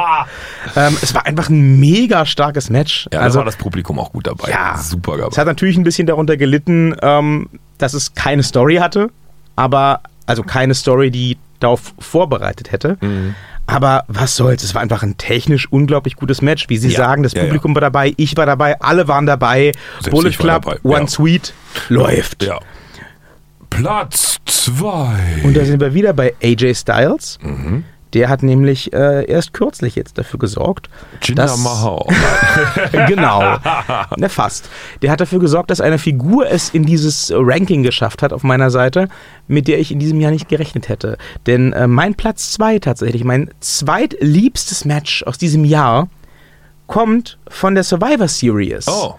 Ähm, 0.74 0.96
es 1.00 1.14
war 1.14 1.24
einfach 1.24 1.48
ein 1.48 1.78
mega 1.78 2.26
starkes 2.26 2.68
Match. 2.70 3.08
Ja, 3.12 3.20
also 3.20 3.36
da 3.36 3.38
war 3.38 3.44
das 3.46 3.56
Publikum 3.56 4.00
auch 4.00 4.12
gut 4.12 4.26
dabei. 4.26 4.50
Ja. 4.50 4.76
Super 4.76 5.14
es 5.14 5.20
dabei. 5.20 5.36
hat 5.36 5.46
natürlich 5.46 5.76
ein 5.78 5.84
bisschen 5.84 6.06
darunter 6.08 6.36
gelitten, 6.36 6.94
ähm, 7.02 7.48
dass 7.78 7.94
es 7.94 8.14
keine 8.14 8.42
Story 8.42 8.76
hatte, 8.76 9.08
aber 9.54 10.00
also 10.26 10.42
keine 10.42 10.74
Story, 10.74 11.10
die 11.10 11.38
darauf 11.60 11.94
vorbereitet 11.98 12.72
hätte. 12.72 12.98
Mhm. 13.00 13.34
Aber 13.66 14.04
was 14.06 14.36
soll's, 14.36 14.62
es 14.62 14.74
war 14.74 14.82
einfach 14.82 15.02
ein 15.02 15.16
technisch 15.18 15.70
unglaublich 15.70 16.14
gutes 16.14 16.40
Match. 16.40 16.68
Wie 16.68 16.76
Sie 16.76 16.88
Ja, 16.90 16.98
sagen, 16.98 17.22
das 17.24 17.32
ja, 17.32 17.42
Publikum 17.42 17.74
war 17.74 17.80
dabei, 17.80 18.12
ich 18.16 18.36
war 18.36 18.46
dabei, 18.46 18.80
alle 18.80 19.08
waren 19.08 19.26
dabei. 19.26 19.72
Selbst 20.00 20.10
Bullet 20.10 20.30
Club, 20.30 20.64
dabei, 20.64 20.78
One 20.84 21.00
ja. 21.00 21.06
Sweet, 21.08 21.52
läuft. 21.88 22.44
Ja. 22.44 22.60
Platz 23.70 24.38
2. 24.44 25.42
Und 25.44 25.56
da 25.56 25.64
sind 25.64 25.80
wir 25.80 25.92
wieder 25.94 26.12
bei 26.12 26.34
AJ 26.42 26.74
Styles. 26.74 27.38
Mhm. 27.42 27.84
Der 28.16 28.30
hat 28.30 28.42
nämlich 28.42 28.94
äh, 28.94 29.26
erst 29.30 29.52
kürzlich 29.52 29.94
jetzt 29.94 30.16
dafür 30.16 30.38
gesorgt, 30.38 30.88
Jinder 31.22 31.42
dass- 31.42 31.58
Mahal. 31.58 32.06
genau, 33.06 33.58
ne, 34.16 34.30
fast. 34.30 34.70
Der 35.02 35.10
hat 35.10 35.20
dafür 35.20 35.38
gesorgt, 35.38 35.70
dass 35.70 35.82
eine 35.82 35.98
Figur 35.98 36.48
es 36.48 36.70
in 36.70 36.86
dieses 36.86 37.30
Ranking 37.34 37.82
geschafft 37.82 38.22
hat 38.22 38.32
auf 38.32 38.42
meiner 38.42 38.70
Seite, 38.70 39.08
mit 39.48 39.68
der 39.68 39.78
ich 39.80 39.92
in 39.92 39.98
diesem 39.98 40.18
Jahr 40.18 40.30
nicht 40.30 40.48
gerechnet 40.48 40.88
hätte. 40.88 41.18
Denn 41.46 41.74
äh, 41.74 41.86
mein 41.86 42.14
Platz 42.14 42.52
2 42.52 42.78
tatsächlich, 42.78 43.22
mein 43.22 43.50
zweitliebstes 43.60 44.86
Match 44.86 45.22
aus 45.24 45.36
diesem 45.36 45.66
Jahr, 45.66 46.08
kommt 46.86 47.38
von 47.48 47.74
der 47.74 47.84
Survivor 47.84 48.28
Series. 48.28 48.88
Oh. 48.88 49.14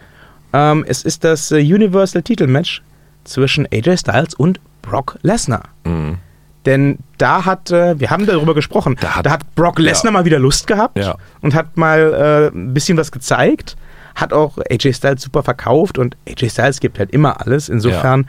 Ähm, 0.54 0.84
es 0.88 1.04
ist 1.04 1.24
das 1.24 1.52
äh, 1.52 1.58
Universal 1.58 2.24
Titelmatch 2.24 2.82
zwischen 3.26 3.68
AJ 3.72 3.98
Styles 3.98 4.34
und 4.34 4.60
Brock 4.82 5.20
Lesnar. 5.22 5.64
Mhm. 5.84 6.18
Denn 6.66 6.98
da 7.18 7.46
hat, 7.46 7.72
äh, 7.72 7.98
wir 8.00 8.10
haben 8.10 8.26
darüber 8.26 8.54
gesprochen, 8.54 8.96
Da 9.00 9.08
da 9.08 9.16
hat- 9.16 9.30
hat, 9.30 9.56
Brock 9.56 9.80
Lesnar 9.80 10.12
mal 10.12 10.26
wieder 10.26 10.40
Lust 10.40 10.68
gehabt 10.68 10.98
Ja. 10.98 11.16
und 11.42 11.54
hat 11.56 11.78
mal 11.78 12.52
äh, 12.54 12.58
ein 12.58 12.74
bisschen 12.74 12.98
was 12.98 13.12
gezeigt, 13.12 13.78
hat 14.16 14.34
auch 14.34 14.58
AJ 14.70 14.94
Styles 14.94 15.22
super 15.22 15.44
verkauft 15.44 15.98
und 15.98 16.18
AJ 16.28 16.50
Styles 16.50 16.80
gibt 16.80 17.00
halt 17.00 17.12
immer 17.12 17.40
alles. 17.46 17.70
Insofern, 17.70 18.28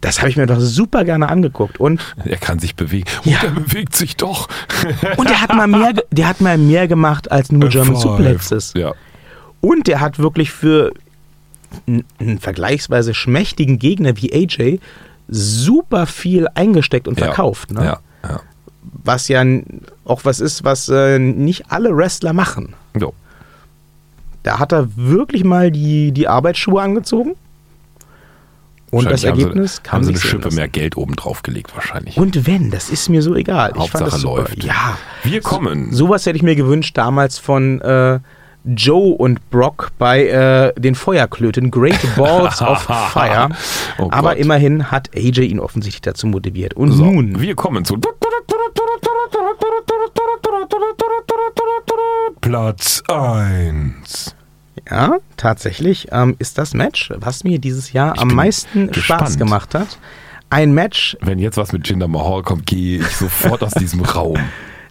das 0.00 0.18
habe 0.18 0.30
ich 0.30 0.36
mir 0.36 0.46
doch 0.46 0.58
super 0.58 1.04
gerne 1.04 1.28
angeguckt. 1.28 1.78
Und, 1.78 2.00
Er 2.24 2.38
kann 2.38 2.58
sich 2.58 2.74
bewegen. 2.74 3.06
Ja. 3.24 3.38
Und 3.40 3.44
er 3.44 3.50
bewegt 3.50 3.94
sich 3.94 4.16
doch. 4.16 4.48
und 5.16 5.28
der 5.30 5.40
hat 5.40 5.54
mal 5.54 5.66
mehr, 5.68 5.92
der 6.10 6.28
hat 6.28 6.40
mal 6.40 6.58
mehr 6.58 6.88
gemacht 6.88 7.30
als 7.30 7.52
nur 7.52 7.68
German 7.68 7.94
Five. 7.94 8.02
Suplexes. 8.02 8.72
Ja. 8.76 8.92
Und 9.60 9.86
der 9.86 10.00
hat 10.00 10.18
wirklich 10.18 10.50
für 10.50 10.92
einen 11.86 12.38
vergleichsweise 12.40 13.12
schmächtigen 13.14 13.78
Gegner 13.78 14.16
wie 14.16 14.32
AJ 14.32 14.80
super 15.28 16.06
viel 16.06 16.48
eingesteckt 16.54 17.08
und 17.08 17.18
verkauft. 17.18 17.70
Ja. 17.72 17.80
Ne? 17.80 17.86
Ja. 17.86 18.00
ja. 18.28 18.40
Was 19.04 19.28
ja 19.28 19.44
auch 20.04 20.24
was 20.24 20.40
ist, 20.40 20.64
was 20.64 20.88
äh, 20.88 21.18
nicht 21.18 21.70
alle 21.70 21.96
Wrestler 21.96 22.32
machen. 22.32 22.74
So. 22.98 23.14
Da 24.42 24.58
hat 24.58 24.72
er 24.72 24.88
wirklich 24.96 25.44
mal 25.44 25.70
die, 25.70 26.12
die 26.12 26.28
Arbeitsschuhe 26.28 26.80
angezogen. 26.80 27.34
Und 28.90 29.06
das 29.06 29.24
Wahrscheinlich 29.24 29.30
haben 29.30 29.40
Ergebnis 29.40 29.76
sie, 29.76 29.82
kann 29.82 29.92
haben 29.92 30.04
sie 30.04 30.10
eine 30.10 30.20
Schippe 30.20 30.54
mehr 30.54 30.68
Geld 30.68 30.96
oben 30.96 31.16
drauf 31.16 31.42
gelegt 31.42 31.74
wahrscheinlich. 31.74 32.16
Und 32.16 32.46
wenn, 32.46 32.70
das 32.70 32.88
ist 32.88 33.08
mir 33.08 33.20
so 33.20 33.34
egal. 33.34 33.72
Hauptsache 33.76 34.20
läuft. 34.22 34.62
Ja. 34.62 34.96
Wir 35.24 35.40
kommen. 35.40 35.92
Sowas 35.92 36.24
hätte 36.24 36.36
ich 36.36 36.44
mir 36.44 36.54
gewünscht 36.54 36.96
damals 36.96 37.38
von 37.38 37.80
äh, 37.80 38.20
Joe 38.66 39.14
und 39.14 39.48
Brock 39.50 39.90
bei 39.98 40.26
äh, 40.26 40.72
den 40.80 40.94
Feuerklöten 40.94 41.70
Great 41.70 42.00
Balls 42.16 42.60
of 42.62 42.82
Fire. 43.12 43.48
Oh 43.98 44.08
Aber 44.10 44.30
Gott. 44.30 44.38
immerhin 44.38 44.90
hat 44.90 45.10
AJ 45.16 45.40
ihn 45.42 45.60
offensichtlich 45.60 46.02
dazu 46.02 46.26
motiviert. 46.26 46.74
Und 46.74 46.92
So, 46.92 47.04
nun, 47.04 47.40
wir 47.40 47.54
kommen 47.54 47.84
zu 47.84 47.96
Platz 52.40 53.02
1. 53.08 54.34
ja, 54.90 55.18
tatsächlich 55.36 56.08
ähm, 56.12 56.36
ist 56.38 56.58
das 56.58 56.74
Match, 56.74 57.12
was 57.16 57.42
mir 57.44 57.58
dieses 57.58 57.92
Jahr 57.92 58.18
am 58.18 58.28
bin 58.28 58.36
meisten 58.36 58.84
Spaß 58.94 58.94
gespannt. 58.94 59.38
gemacht 59.38 59.74
hat. 59.74 59.98
Ein 60.48 60.72
Match, 60.74 61.16
Wenn 61.20 61.40
jetzt 61.40 61.56
was 61.56 61.72
mit 61.72 61.88
Jinder 61.88 62.06
Mahal 62.06 62.42
kommt, 62.42 62.66
gehe 62.66 63.00
ich 63.00 63.16
sofort 63.16 63.62
aus 63.64 63.72
diesem 63.72 64.00
Raum. 64.02 64.38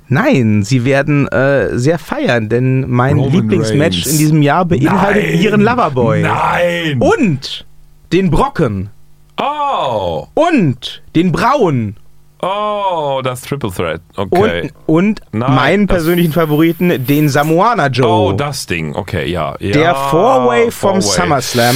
nein, 0.08 0.64
sie 0.64 0.86
werden 0.86 1.28
äh, 1.30 1.78
sehr 1.78 2.00
feiern, 2.00 2.50
denn 2.50 2.90
mein 2.90 3.18
Roman 3.18 3.32
Lieblingsmatch 3.34 3.98
Reigns. 3.98 4.12
in 4.12 4.18
diesem 4.18 4.42
Jahr 4.42 4.66
beinhaltet 4.66 5.26
Nein! 5.32 5.42
ihren 5.42 5.62
Loverboy. 5.62 6.22
Nein! 6.22 6.98
Und 7.02 7.66
den 8.14 8.30
Brocken. 8.32 8.90
Oh! 9.42 10.28
Und 10.34 11.02
den 11.16 11.32
Braun. 11.32 11.96
Oh, 12.42 13.22
das 13.24 13.42
Triple 13.42 13.72
Threat. 13.72 14.02
Okay. 14.16 14.72
Und, 14.86 15.20
und 15.22 15.22
Nein, 15.32 15.56
meinen 15.56 15.88
persönlichen 15.88 16.32
Favoriten, 16.32 17.06
den 17.06 17.28
Samoana 17.28 17.88
Joe. 17.88 18.08
oh, 18.08 18.32
das 18.34 18.68
Ding. 18.68 18.94
Okay, 18.94 19.30
ja. 19.32 19.56
ja 19.60 19.72
der 19.72 19.96
Four-Way 19.96 20.70
vom 20.70 21.02
Four-Way. 21.02 21.22
SummerSlam 21.24 21.76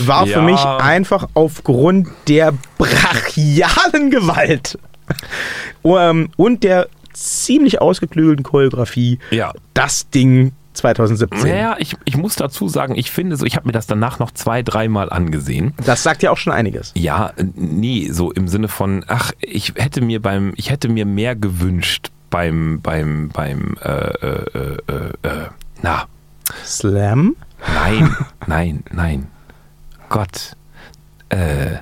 war 0.00 0.26
Ja. 0.26 0.34
für 0.38 0.42
mich 0.42 0.60
einfach 0.64 1.26
aufgrund 1.34 2.08
der 2.28 2.52
brachialen 2.78 4.10
Gewalt 4.10 4.78
ähm, 5.84 6.28
und 6.36 6.62
der 6.62 6.88
ziemlich 7.14 7.80
ausgeklügelten 7.80 8.42
Choreografie 8.44 9.18
Ja. 9.30 9.52
das 9.72 10.10
Ding 10.10 10.52
2017. 10.74 11.48
Naja, 11.48 11.76
ich, 11.78 11.96
ich 12.04 12.16
muss 12.16 12.34
dazu 12.34 12.68
sagen, 12.68 12.96
ich 12.96 13.10
finde 13.12 13.36
so, 13.36 13.46
ich 13.46 13.54
habe 13.56 13.66
mir 13.68 13.72
das 13.72 13.86
danach 13.86 14.18
noch 14.18 14.32
zwei, 14.32 14.62
dreimal 14.62 15.08
angesehen. 15.10 15.72
Das 15.84 16.02
sagt 16.02 16.22
ja 16.24 16.30
auch 16.32 16.36
schon 16.36 16.52
einiges. 16.52 16.90
Ja, 16.96 17.28
äh, 17.36 17.44
nee, 17.54 18.08
so 18.10 18.32
im 18.32 18.48
Sinne 18.48 18.66
von, 18.68 19.04
ach, 19.06 19.30
ich 19.40 19.74
hätte 19.76 20.00
mir 20.00 20.20
beim, 20.20 20.52
ich 20.56 20.70
hätte 20.70 20.88
mir 20.88 21.06
mehr 21.06 21.36
gewünscht 21.36 22.10
beim, 22.30 22.80
beim, 22.82 23.28
beim, 23.28 23.76
äh, 23.82 23.88
äh, 23.88 24.44
äh, 24.54 24.76
äh, 24.88 25.28
äh, 25.28 25.46
na, 25.82 26.06
Slam? 26.64 27.36
nein, 27.72 28.16
nein, 28.48 28.82
nein. 28.92 29.26
Gott, 30.08 30.56
äh, 31.28 31.76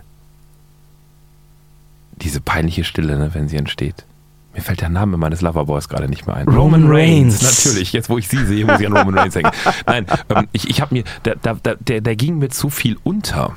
diese 2.17 2.41
peinliche 2.41 2.85
Stille, 2.85 3.19
ne, 3.19 3.31
wenn 3.35 3.49
sie 3.49 3.57
entsteht. 3.57 4.05
Mir 4.55 4.61
fällt 4.61 4.83
der 4.83 4.91
Name 4.91 5.17
meines 5.17 5.41
Loverboys 5.41 5.89
gerade 5.89 6.09
nicht 6.09 6.27
mehr 6.27 6.37
ein. 6.37 6.49
Roman 6.49 6.85
Reigns. 6.87 7.43
Natürlich, 7.43 7.93
jetzt 7.93 8.11
wo 8.11 8.19
ich 8.19 8.29
sie 8.29 8.45
sehe, 8.45 8.67
muss 8.67 8.81
ich 8.81 8.87
an 8.87 8.97
Roman 8.97 9.19
Reigns 9.19 9.35
denken. 9.35 9.53
Nein, 9.87 10.07
ähm, 10.29 10.49
ich, 10.53 10.69
ich 10.69 10.81
habe 10.81 10.95
mir, 10.95 11.05
der, 11.25 11.37
der, 11.37 11.55
der, 11.55 11.77
der, 11.77 12.01
der 12.03 12.17
ging 12.17 12.39
mir 12.39 12.51
zu 12.51 12.69
viel 12.69 12.99
unter. 13.03 13.55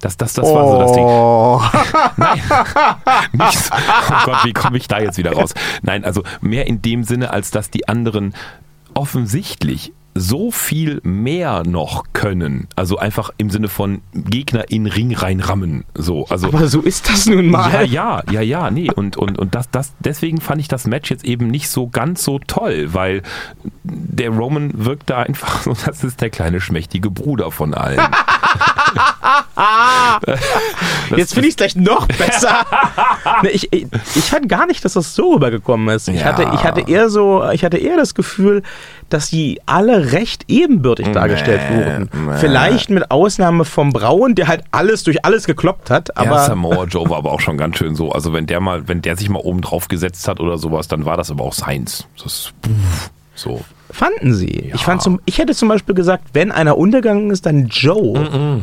Das, 0.00 0.16
das, 0.16 0.32
das 0.32 0.46
war 0.46 0.68
so 0.68 0.78
das 0.78 0.92
Ding. 0.92 1.04
Oh. 1.04 1.62
Nein, 2.16 2.40
nicht 3.32 3.58
so. 3.58 3.74
Oh 3.74 4.24
Gott, 4.24 4.44
wie 4.44 4.52
komme 4.52 4.78
ich 4.78 4.88
da 4.88 4.98
jetzt 4.98 5.18
wieder 5.18 5.32
raus? 5.32 5.54
Nein, 5.82 6.04
also 6.04 6.22
mehr 6.40 6.66
in 6.66 6.82
dem 6.82 7.04
Sinne, 7.04 7.30
als 7.30 7.50
dass 7.50 7.70
die 7.70 7.86
anderen 7.88 8.34
offensichtlich 8.94 9.92
so 10.20 10.50
viel 10.50 11.00
mehr 11.02 11.62
noch 11.64 12.04
können. 12.12 12.68
Also 12.76 12.98
einfach 12.98 13.30
im 13.38 13.50
Sinne 13.50 13.68
von 13.68 14.00
Gegner 14.12 14.70
in 14.70 14.86
Ring 14.86 15.14
reinrammen. 15.14 15.84
So, 15.94 16.26
also 16.26 16.48
Aber 16.48 16.68
so 16.68 16.80
ist 16.80 17.08
das 17.08 17.26
nun 17.26 17.46
ja, 17.46 17.50
mal. 17.50 17.86
ja, 17.86 18.22
ja, 18.30 18.40
ja, 18.40 18.70
nee. 18.70 18.90
Und, 18.90 19.16
und, 19.16 19.38
und 19.38 19.54
das, 19.54 19.70
das, 19.70 19.92
deswegen 20.00 20.40
fand 20.40 20.60
ich 20.60 20.68
das 20.68 20.86
Match 20.86 21.10
jetzt 21.10 21.24
eben 21.24 21.48
nicht 21.48 21.68
so 21.68 21.88
ganz 21.88 22.24
so 22.24 22.38
toll, 22.46 22.88
weil 22.94 23.22
der 23.84 24.30
Roman 24.30 24.70
wirkt 24.74 25.10
da 25.10 25.18
einfach 25.18 25.62
so, 25.62 25.76
das 25.86 26.04
ist 26.04 26.20
der 26.20 26.30
kleine 26.30 26.60
schmächtige 26.60 27.10
Bruder 27.10 27.50
von 27.50 27.74
allen. 27.74 28.00
Jetzt 31.16 31.34
finde 31.34 31.48
ich 31.48 31.52
es 31.52 31.56
gleich 31.56 31.76
noch 31.76 32.06
besser. 32.06 32.56
Ich, 33.52 33.72
ich, 33.72 33.86
ich 34.16 34.24
fand 34.24 34.48
gar 34.48 34.66
nicht, 34.66 34.84
dass 34.84 34.94
das 34.94 35.14
so 35.14 35.34
rübergekommen 35.34 35.94
ist. 35.94 36.08
Ich, 36.08 36.20
Ja. 36.20 36.24
hatte, 36.26 36.42
ich 36.54 36.64
hatte 36.64 36.80
eher 36.90 37.08
so, 37.08 37.48
ich 37.52 37.62
hatte 37.64 37.76
eher 37.78 37.96
das 37.96 38.14
Gefühl, 38.14 38.62
dass 39.10 39.30
die 39.30 39.60
alle 39.66 40.12
recht 40.12 40.44
ebenbürtig 40.48 41.08
dargestellt 41.12 41.60
Nee, 41.70 41.76
wurden. 41.76 42.10
nee. 42.26 42.32
Vielleicht 42.38 42.90
mit 42.90 43.10
Ausnahme 43.12 43.64
vom 43.64 43.92
Braun, 43.92 44.34
der 44.34 44.48
halt 44.48 44.64
alles 44.72 45.04
durch 45.04 45.24
alles 45.24 45.46
gekloppt 45.46 45.90
hat, 45.90 46.16
Aber 46.16 46.30
aber 46.30 46.40
Samoa 46.46 46.84
Joe 46.88 47.08
war 47.08 47.18
aber 47.18 47.30
auch 47.32 47.40
schon 47.40 47.56
ganz 47.58 47.76
schön 47.78 47.94
so. 47.94 48.10
Also 48.10 48.32
wenn 48.32 48.46
der 48.46 48.60
mal, 48.60 48.88
wenn 48.88 49.02
der 49.02 49.16
sich 49.16 49.28
mal 49.28 49.40
oben 49.40 49.60
drauf 49.60 49.86
gesetzt 49.88 50.26
hat 50.26 50.40
oder 50.40 50.58
sowas, 50.58 50.88
dann 50.88 51.04
war 51.04 51.16
das 51.16 51.30
aber 51.30 51.44
auch 51.44 51.52
seins. 51.54 52.06
Das 52.16 52.26
ist 52.26 52.52
so. 53.38 53.62
fanden 53.90 54.34
sie. 54.34 54.68
Ja. 54.68 54.74
Ich, 54.74 54.84
fand 54.84 55.02
zum, 55.02 55.20
ich 55.24 55.38
hätte 55.38 55.54
zum 55.54 55.68
Beispiel 55.68 55.94
gesagt, 55.94 56.28
wenn 56.32 56.52
einer 56.52 56.76
untergegangen 56.76 57.30
ist, 57.30 57.46
dann 57.46 57.66
Joe. 57.68 58.62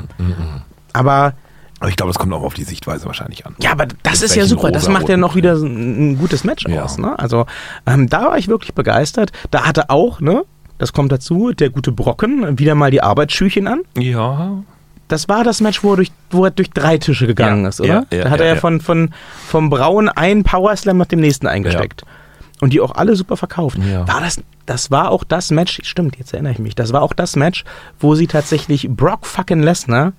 Aber 0.94 1.34
Aber 1.80 1.90
ich 1.90 1.96
glaube, 1.98 2.12
es 2.12 2.18
kommt 2.20 2.34
auch 2.34 2.44
auf 2.44 2.54
die 2.54 2.64
Sichtweise 2.64 3.06
wahrscheinlich 3.06 3.46
an. 3.46 3.56
Ja, 3.60 3.72
aber 3.72 3.86
das 4.04 4.22
ist 4.22 4.36
ja 4.36 4.46
super. 4.46 4.72
Das 4.72 4.88
macht 4.88 5.10
ja 5.10 5.18
noch 5.18 5.36
wieder 5.36 5.54
ein, 5.56 6.12
ein 6.14 6.18
gutes 6.18 6.44
Match 6.44 6.66
Ja. 6.68 6.84
aus. 6.84 6.98
Ne? 6.98 7.18
Also 7.20 7.46
ähm, 7.86 8.08
da 8.10 8.26
war 8.26 8.38
ich 8.38 8.48
wirklich 8.48 8.74
begeistert. 8.74 9.32
Da 9.52 9.66
hatte 9.66 9.90
auch 9.90 10.22
ne, 10.22 10.44
das 10.78 10.94
kommt 10.94 11.12
dazu, 11.12 11.52
der 11.52 11.70
gute 11.70 11.92
Brocken, 11.92 12.58
wieder 12.60 12.76
mal 12.76 12.92
die 12.92 13.02
Arbeitsschüchen 13.02 13.68
an. 13.68 13.82
Ja. 13.98 14.64
Das 15.08 15.30
war 15.30 15.44
das 15.44 15.62
Match, 15.62 15.84
wo 15.84 15.92
er 15.94 15.98
durch, 15.98 16.12
wo 16.32 16.46
er 16.46 16.52
durch 16.52 16.72
drei 16.72 16.98
Tische 16.98 17.28
gegangen 17.28 17.64
Ja, 17.64 17.70
ist, 17.70 17.80
oder? 17.80 18.08
ja, 18.12 18.18
ja, 18.18 18.24
da 18.24 18.30
hat 18.32 18.40
er 18.40 18.46
ja, 18.48 18.52
ja 18.52 18.56
ja. 18.56 18.60
von, 18.62 18.82
von, 18.82 19.12
vom 19.48 19.70
Brauen 19.70 20.10
einen 20.10 20.44
Powerslam 20.44 20.98
nach 20.98 21.06
dem 21.06 21.20
nächsten 21.20 21.46
eingesteckt. 21.46 22.04
Und 22.62 22.72
die 22.74 22.80
auch 22.82 22.96
alle 22.96 23.16
super 23.16 23.36
verkauft. 23.38 23.78
Ja. 23.92 24.08
War 24.08 24.22
das, 24.22 24.42
das 24.66 24.90
war 24.90 25.12
auch 25.12 25.24
das 25.26 25.52
Match, 25.52 25.80
stimmt, 25.84 26.18
jetzt 26.18 26.34
erinnere 26.34 26.54
ich 26.54 26.60
mich, 26.60 26.74
das 26.76 26.94
war 26.94 27.02
auch 27.02 27.14
das 27.14 27.36
Match, 27.36 27.66
wo 28.00 28.16
sie 28.16 28.28
tatsächlich 28.28 28.88
Brock 28.90 29.26
fucking 29.26 29.62
Lesnar 29.62 30.14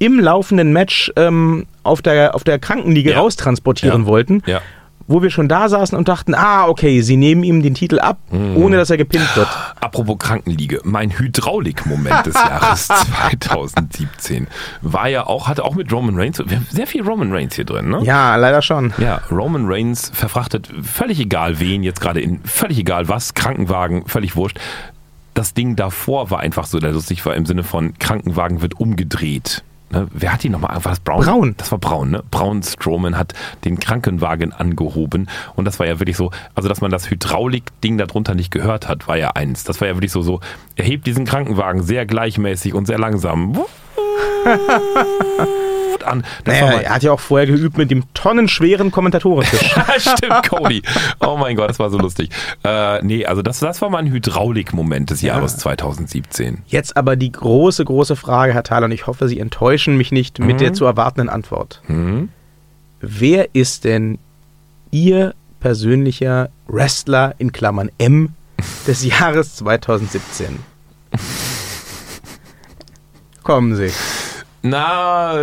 im 0.00 0.18
laufenden 0.18 0.72
Match 0.72 1.12
ähm, 1.16 1.66
auf, 1.84 2.02
der, 2.02 2.34
auf 2.34 2.42
der 2.42 2.58
Krankenliege 2.58 3.12
Ja. 3.12 3.20
raustransportieren 3.20 4.02
Ja. 4.02 4.06
wollten, 4.08 4.42
Ja. 4.46 4.60
Wo 5.06 5.22
wir 5.22 5.30
schon 5.30 5.48
da 5.48 5.68
saßen 5.68 5.96
und 5.98 6.08
dachten, 6.08 6.34
ah, 6.34 6.66
okay, 6.66 7.00
sie 7.02 7.16
nehmen 7.16 7.44
ihm 7.44 7.62
den 7.62 7.74
Titel 7.74 7.98
ab, 7.98 8.18
Mhm. 8.30 8.56
ohne 8.56 8.76
dass 8.76 8.90
er 8.90 8.96
gepinnt 8.96 9.28
wird. 9.36 9.48
Apropos 9.80 10.18
Krankenliege, 10.18 10.80
mein 10.84 11.10
Hydraulik-Moment 11.18 12.26
des 12.26 12.34
Jahres 12.34 12.88
2017 13.48 14.46
war 14.82 15.08
ja 15.08 15.26
auch, 15.26 15.48
hatte 15.48 15.64
auch 15.64 15.74
mit 15.74 15.92
Roman 15.92 16.16
Reigns, 16.18 16.38
wir 16.38 16.56
haben 16.56 16.66
sehr 16.70 16.86
viel 16.86 17.02
Roman 17.02 17.32
Reigns 17.32 17.54
hier 17.54 17.64
drin, 17.64 17.88
ne? 17.90 18.00
Ja, 18.04 18.36
leider 18.36 18.62
schon. 18.62 18.92
Ja, 18.98 19.20
Roman 19.30 19.66
Reigns 19.66 20.10
verfrachtet 20.14 20.68
völlig 20.82 21.20
egal 21.20 21.60
wen, 21.60 21.82
jetzt 21.82 22.00
gerade 22.00 22.20
in 22.20 22.40
völlig 22.44 22.78
egal 22.78 23.08
was, 23.08 23.34
Krankenwagen, 23.34 24.06
völlig 24.06 24.36
wurscht. 24.36 24.58
Das 25.34 25.52
Ding 25.52 25.74
davor 25.76 26.30
war 26.30 26.40
einfach 26.40 26.64
so, 26.64 26.78
der 26.78 26.92
lustig 26.92 27.24
war 27.26 27.34
im 27.34 27.44
Sinne 27.44 27.64
von 27.64 27.98
Krankenwagen 27.98 28.62
wird 28.62 28.78
umgedreht. 28.78 29.64
Ne? 29.94 30.08
Wer 30.12 30.32
hat 30.32 30.42
die 30.42 30.48
nochmal? 30.48 30.76
War 30.84 30.90
das 30.92 31.00
Braun? 31.00 31.24
Braun. 31.24 31.54
Das 31.56 31.70
war 31.70 31.78
Braun, 31.78 32.10
ne? 32.10 32.22
Braun 32.30 32.62
Strowman 32.62 33.16
hat 33.16 33.32
den 33.64 33.78
Krankenwagen 33.78 34.52
angehoben 34.52 35.28
und 35.54 35.64
das 35.64 35.78
war 35.78 35.86
ja 35.86 36.00
wirklich 36.00 36.16
so, 36.16 36.30
also 36.54 36.68
dass 36.68 36.80
man 36.80 36.90
das 36.90 37.10
Hydraulik-Ding 37.10 37.98
darunter 37.98 38.34
nicht 38.34 38.50
gehört 38.50 38.88
hat, 38.88 39.06
war 39.08 39.16
ja 39.16 39.30
eins. 39.30 39.64
Das 39.64 39.80
war 39.80 39.88
ja 39.88 39.94
wirklich 39.94 40.12
so, 40.12 40.22
so, 40.22 40.40
er 40.76 40.84
hebt 40.84 41.06
diesen 41.06 41.24
Krankenwagen 41.24 41.82
sehr 41.82 42.06
gleichmäßig 42.06 42.74
und 42.74 42.86
sehr 42.86 42.98
langsam 42.98 43.58
an. 46.02 46.24
Das 46.44 46.60
war 46.60 46.68
Naja, 46.70 46.80
er 46.80 46.94
hat 46.94 47.02
ja 47.04 47.12
auch 47.12 47.20
vorher 47.20 47.46
geübt 47.46 47.78
mit 47.78 47.90
dem 47.90 48.02
tonnenschweren 48.14 48.90
Kommentatorentisch. 48.90 49.74
Stimmt, 49.98 50.48
Cody. 50.48 50.82
Oh 51.20 51.36
mein 51.36 51.56
Gott, 51.56 51.70
das 51.70 51.78
war 51.78 51.90
so 51.90 51.98
lustig. 51.98 52.30
Äh, 52.64 53.04
nee, 53.04 53.26
also 53.26 53.42
das, 53.42 53.60
das 53.60 53.80
war 53.82 53.90
mal 53.90 53.98
ein 53.98 54.10
Hydraulik-Moment 54.10 55.10
des 55.10 55.22
Jahres 55.22 55.58
2017. 55.58 56.62
Jetzt 56.66 56.96
aber 56.96 57.16
die 57.16 57.30
große, 57.30 57.84
große 57.84 58.16
Frage, 58.16 58.54
Herr 58.54 58.64
Thaler, 58.64 58.86
und 58.86 58.92
ich 58.92 59.06
hoffe, 59.06 59.28
Sie 59.28 59.38
enttäuschen 59.38 59.96
mich 59.96 60.10
nicht 60.10 60.38
mit 60.38 60.60
der 60.60 60.72
zu 60.72 60.84
erwartenden 60.84 61.28
Antwort. 61.28 61.80
Mhm. 61.86 62.30
Wer 63.00 63.54
ist 63.54 63.84
denn 63.84 64.18
Ihr 64.90 65.34
persönlicher 65.60 66.48
Wrestler 66.66 67.34
in 67.38 67.52
Klammern 67.52 67.90
M 67.98 68.30
des 68.86 69.04
Jahres 69.04 69.56
2017? 69.56 70.58
Kommen 73.42 73.76
Sie. 73.76 73.90
Na, 74.66 75.34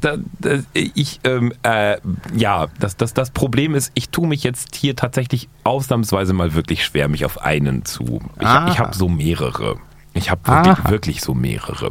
da, 0.00 0.18
da, 0.38 0.58
ich, 0.72 1.18
ähm, 1.24 1.52
äh, 1.64 1.96
ja, 2.32 2.68
das, 2.78 2.96
das, 2.96 3.12
das 3.12 3.32
Problem 3.32 3.74
ist, 3.74 3.90
ich 3.94 4.10
tue 4.10 4.28
mich 4.28 4.44
jetzt 4.44 4.76
hier 4.76 4.94
tatsächlich 4.94 5.48
ausnahmsweise 5.64 6.32
mal 6.32 6.54
wirklich 6.54 6.84
schwer, 6.84 7.08
mich 7.08 7.24
auf 7.24 7.42
einen 7.42 7.84
zu. 7.84 8.20
Ich, 8.38 8.46
Aha. 8.46 8.70
ich 8.70 8.78
habe 8.78 8.94
so 8.94 9.08
mehrere. 9.08 9.78
Ich 10.14 10.30
habe 10.30 10.46
wirklich, 10.46 10.78
Aha. 10.78 10.90
wirklich 10.90 11.20
so 11.22 11.34
mehrere. 11.34 11.90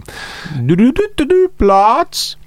Du, 0.62 0.78
du, 0.78 0.94
du, 0.94 1.02
du, 1.18 1.28
du, 1.28 1.50
Platz. 1.58 2.38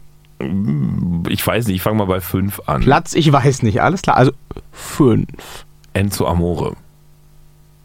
Ich 1.29 1.47
weiß 1.47 1.67
nicht, 1.67 1.77
ich 1.77 1.83
fange 1.83 1.99
mal 1.99 2.07
bei 2.07 2.23
fünf 2.23 2.63
an. 2.65 2.81
Platz, 2.81 3.13
ich 3.13 3.31
weiß 3.31 3.63
nicht, 3.63 3.83
alles 3.83 4.01
klar. 4.01 4.17
Also 4.17 4.33
fünf. 4.73 5.67
Enzo 5.93 6.27
Amore. 6.27 6.77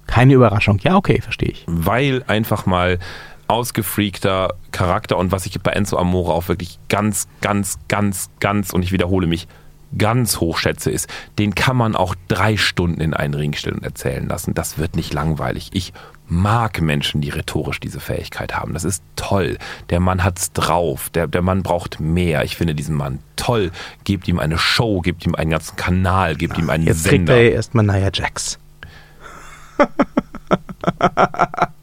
Keine 0.07 0.35
Überraschung. 0.35 0.79
Ja, 0.83 0.95
okay, 0.95 1.19
verstehe 1.19 1.49
ich. 1.49 1.65
weil 1.67 2.23
einfach 2.27 2.65
mal 2.65 2.97
ausgefreakter 3.49 4.53
Charakter 4.71 5.17
und 5.17 5.31
was 5.31 5.45
ich 5.45 5.59
bei 5.61 5.71
Enzo 5.71 5.97
Amore 5.97 6.33
auch 6.33 6.47
wirklich 6.47 6.79
ganz, 6.87 7.27
ganz, 7.41 7.79
ganz, 7.87 8.29
ganz 8.39 8.71
und 8.71 8.83
ich 8.83 8.91
wiederhole 8.91 9.27
mich, 9.27 9.47
ganz 9.97 10.39
hoch 10.39 10.59
schätze, 10.59 10.91
ist, 10.91 11.09
den 11.39 11.55
kann 11.55 11.75
man 11.75 11.95
auch 11.95 12.13
drei 12.27 12.57
Stunden 12.57 13.01
in 13.01 13.15
einen 13.15 13.33
Ring 13.33 13.53
stellen 13.53 13.77
und 13.77 13.83
erzählen 13.83 14.27
lassen. 14.27 14.53
Das 14.53 14.77
wird 14.77 14.95
nicht 14.95 15.13
langweilig. 15.13 15.71
Ich 15.73 15.93
mag 16.27 16.79
Menschen, 16.79 17.21
die 17.21 17.29
rhetorisch 17.29 17.79
diese 17.79 17.99
Fähigkeit 17.99 18.55
haben. 18.55 18.73
Das 18.73 18.83
ist 18.83 19.03
toll. 19.15 19.57
Der 19.89 19.99
Mann 19.99 20.23
hat's 20.23 20.51
drauf. 20.51 21.09
Der, 21.09 21.25
der 21.25 21.41
Mann 21.41 21.63
braucht 21.63 21.99
mehr. 21.99 22.43
Ich 22.43 22.55
finde 22.55 22.75
diesen 22.75 22.95
Mann 22.95 23.17
toll. 23.35 23.71
Gebt 24.03 24.27
ihm 24.27 24.37
eine 24.37 24.59
Show, 24.59 25.01
gebt 25.01 25.25
ihm 25.25 25.33
einen 25.33 25.49
ganzen 25.49 25.75
Kanal, 25.75 26.35
gebt 26.35 26.59
ihm 26.59 26.69
einen 26.69 26.85
Jetzt 26.85 27.05
kriegt 27.05 27.27
Sender. 27.27 27.35
er 27.35 27.43
ja 27.45 27.55
erstmal 27.55 27.85
Nia 27.85 28.11
Jax. 28.13 28.59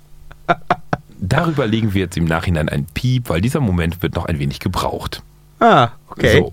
Darüber 1.37 1.67
legen 1.67 1.95
wir 1.95 2.03
jetzt 2.03 2.17
im 2.17 2.25
Nachhinein 2.25 2.69
ein 2.69 2.87
Piep, 2.87 3.29
weil 3.29 3.41
dieser 3.41 3.61
Moment 3.61 4.03
wird 4.03 4.15
noch 4.15 4.27
ein 4.27 4.39
wenig 4.39 4.61
gebraucht. 4.61 5.23
Ah, 5.61 5.91
okay. 6.09 6.39
So. 6.39 6.53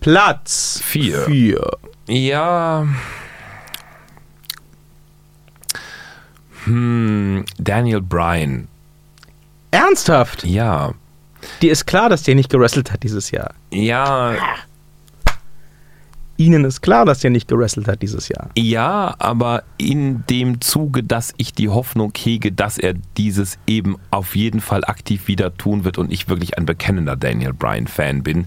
Platz 0.00 0.80
Vier. 0.82 1.20
vier. 1.22 1.70
Ja. 2.08 2.86
Hm, 6.64 7.44
Daniel 7.58 8.00
Bryan. 8.00 8.68
Ernsthaft? 9.70 10.44
Ja. 10.44 10.92
Dir 11.60 11.72
ist 11.72 11.86
klar, 11.86 12.08
dass 12.08 12.22
der 12.22 12.34
nicht 12.34 12.50
gerestelt 12.50 12.92
hat 12.92 13.02
dieses 13.02 13.30
Jahr. 13.30 13.54
Ja, 13.70 14.34
Ihnen 16.36 16.64
ist 16.64 16.80
klar, 16.80 17.04
dass 17.04 17.20
der 17.20 17.30
nicht 17.30 17.48
gerestelt 17.48 17.88
hat 17.88 18.02
dieses 18.02 18.28
Jahr. 18.28 18.50
ja, 18.56 19.14
aber 19.18 19.64
in 19.78 20.24
dem 20.28 20.60
Zuge, 20.60 21.02
dass 21.02 21.34
ich 21.36 21.52
die 21.52 21.68
Hoffnung 21.68 22.12
hege, 22.16 22.52
dass 22.52 22.78
er 22.78 22.94
dieses 23.16 23.58
eben 23.66 23.96
auf 24.10 24.34
jeden 24.34 24.60
Fall 24.60 24.84
aktiv 24.84 25.28
wieder 25.28 25.54
tun 25.56 25.84
wird 25.84 25.98
und 25.98 26.12
ich 26.12 26.28
wirklich 26.28 26.58
ein 26.58 26.66
bekennender 26.66 27.16
Daniel 27.16 27.52
Bryan-Fan 27.52 28.22
bin. 28.22 28.46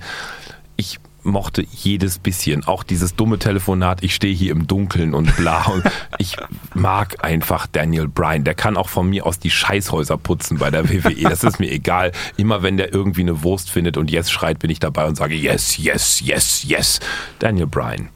Ich 0.75 0.99
mochte 1.25 1.65
jedes 1.71 2.19
bisschen, 2.19 2.65
auch 2.65 2.83
dieses 2.83 3.15
dumme 3.15 3.39
Telefonat, 3.39 4.03
ich 4.03 4.15
stehe 4.15 4.33
hier 4.33 4.51
im 4.51 4.67
Dunkeln 4.67 5.13
und 5.13 5.35
bla. 5.35 5.63
Und 5.65 5.83
ich 6.17 6.37
mag 6.73 7.23
einfach 7.23 7.67
Daniel 7.67 8.07
Bryan. 8.07 8.43
Der 8.43 8.53
kann 8.53 8.77
auch 8.77 8.89
von 8.89 9.09
mir 9.09 9.25
aus 9.25 9.39
die 9.39 9.49
Scheißhäuser 9.49 10.17
putzen 10.17 10.57
bei 10.57 10.69
der 10.69 10.89
WWE. 10.89 11.23
Das 11.23 11.43
ist 11.43 11.59
mir 11.59 11.71
egal. 11.71 12.11
Immer 12.37 12.61
wenn 12.63 12.77
der 12.77 12.93
irgendwie 12.93 13.21
eine 13.21 13.43
Wurst 13.43 13.69
findet 13.69 13.97
und 13.97 14.11
Yes 14.11 14.29
schreit, 14.31 14.59
bin 14.59 14.69
ich 14.69 14.79
dabei 14.79 15.05
und 15.05 15.15
sage 15.15 15.35
Yes, 15.35 15.77
Yes, 15.77 16.21
Yes, 16.21 16.63
Yes. 16.63 16.99
Daniel 17.39 17.67
Bryan. 17.67 18.09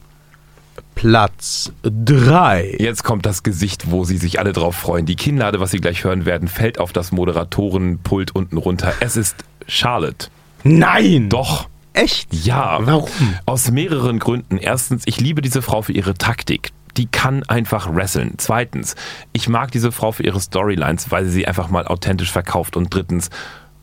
Platz 0.95 1.72
drei. 1.82 2.76
Jetzt 2.78 3.04
kommt 3.06 3.26
das 3.26 3.43
Gesicht, 3.43 3.89
wo 3.89 4.04
sie 4.04 4.17
sich 4.17 4.38
alle 4.39 4.52
drauf 4.52 4.76
freuen. 4.76 5.06
Die 5.06 5.15
Kinnlade, 5.15 5.60
was 5.62 5.72
sie 5.72 5.80
gleich 5.80 6.04
hören 6.04 6.26
werden, 6.26 6.50
fällt 6.50 6.78
auf 6.78 6.91
das 6.91 7.13
Moderatorenpult 7.13 8.36
unten 8.36 8.58
runter. 8.58 8.93
Es 9.00 9.15
ist 9.15 9.38
Charlotte. 9.67 10.28
Nein! 10.63 11.30
Doch. 11.30 11.69
Echt? 11.93 12.34
Ja. 12.34 12.80
Warum? 12.82 13.10
Aus 13.45 13.71
mehreren 13.71 14.19
Gründen. 14.19 14.58
Erstens, 14.58 15.04
ich 15.06 15.19
liebe 15.19 15.41
diese 15.41 15.62
Frau 15.62 15.82
für 15.82 15.93
ihre 15.93 16.13
Taktik. 16.13 16.71
Die 16.97 17.08
kann 17.08 17.43
einfach 17.43 17.93
wresteln. 17.93 18.34
Zweitens, 18.38 18.95
ich 19.34 19.47
mag 19.47 19.71
diese 19.71 19.91
Frau 19.91 20.12
für 20.12 20.23
ihre 20.23 20.39
Storylines, 20.39 21.12
weil 21.12 21.25
sie 21.25 21.32
sie 21.32 21.47
einfach 21.47 21.69
mal 21.69 21.88
authentisch 21.88 22.32
verkauft. 22.32 22.75
Und 22.78 22.93
drittens, 22.93 23.30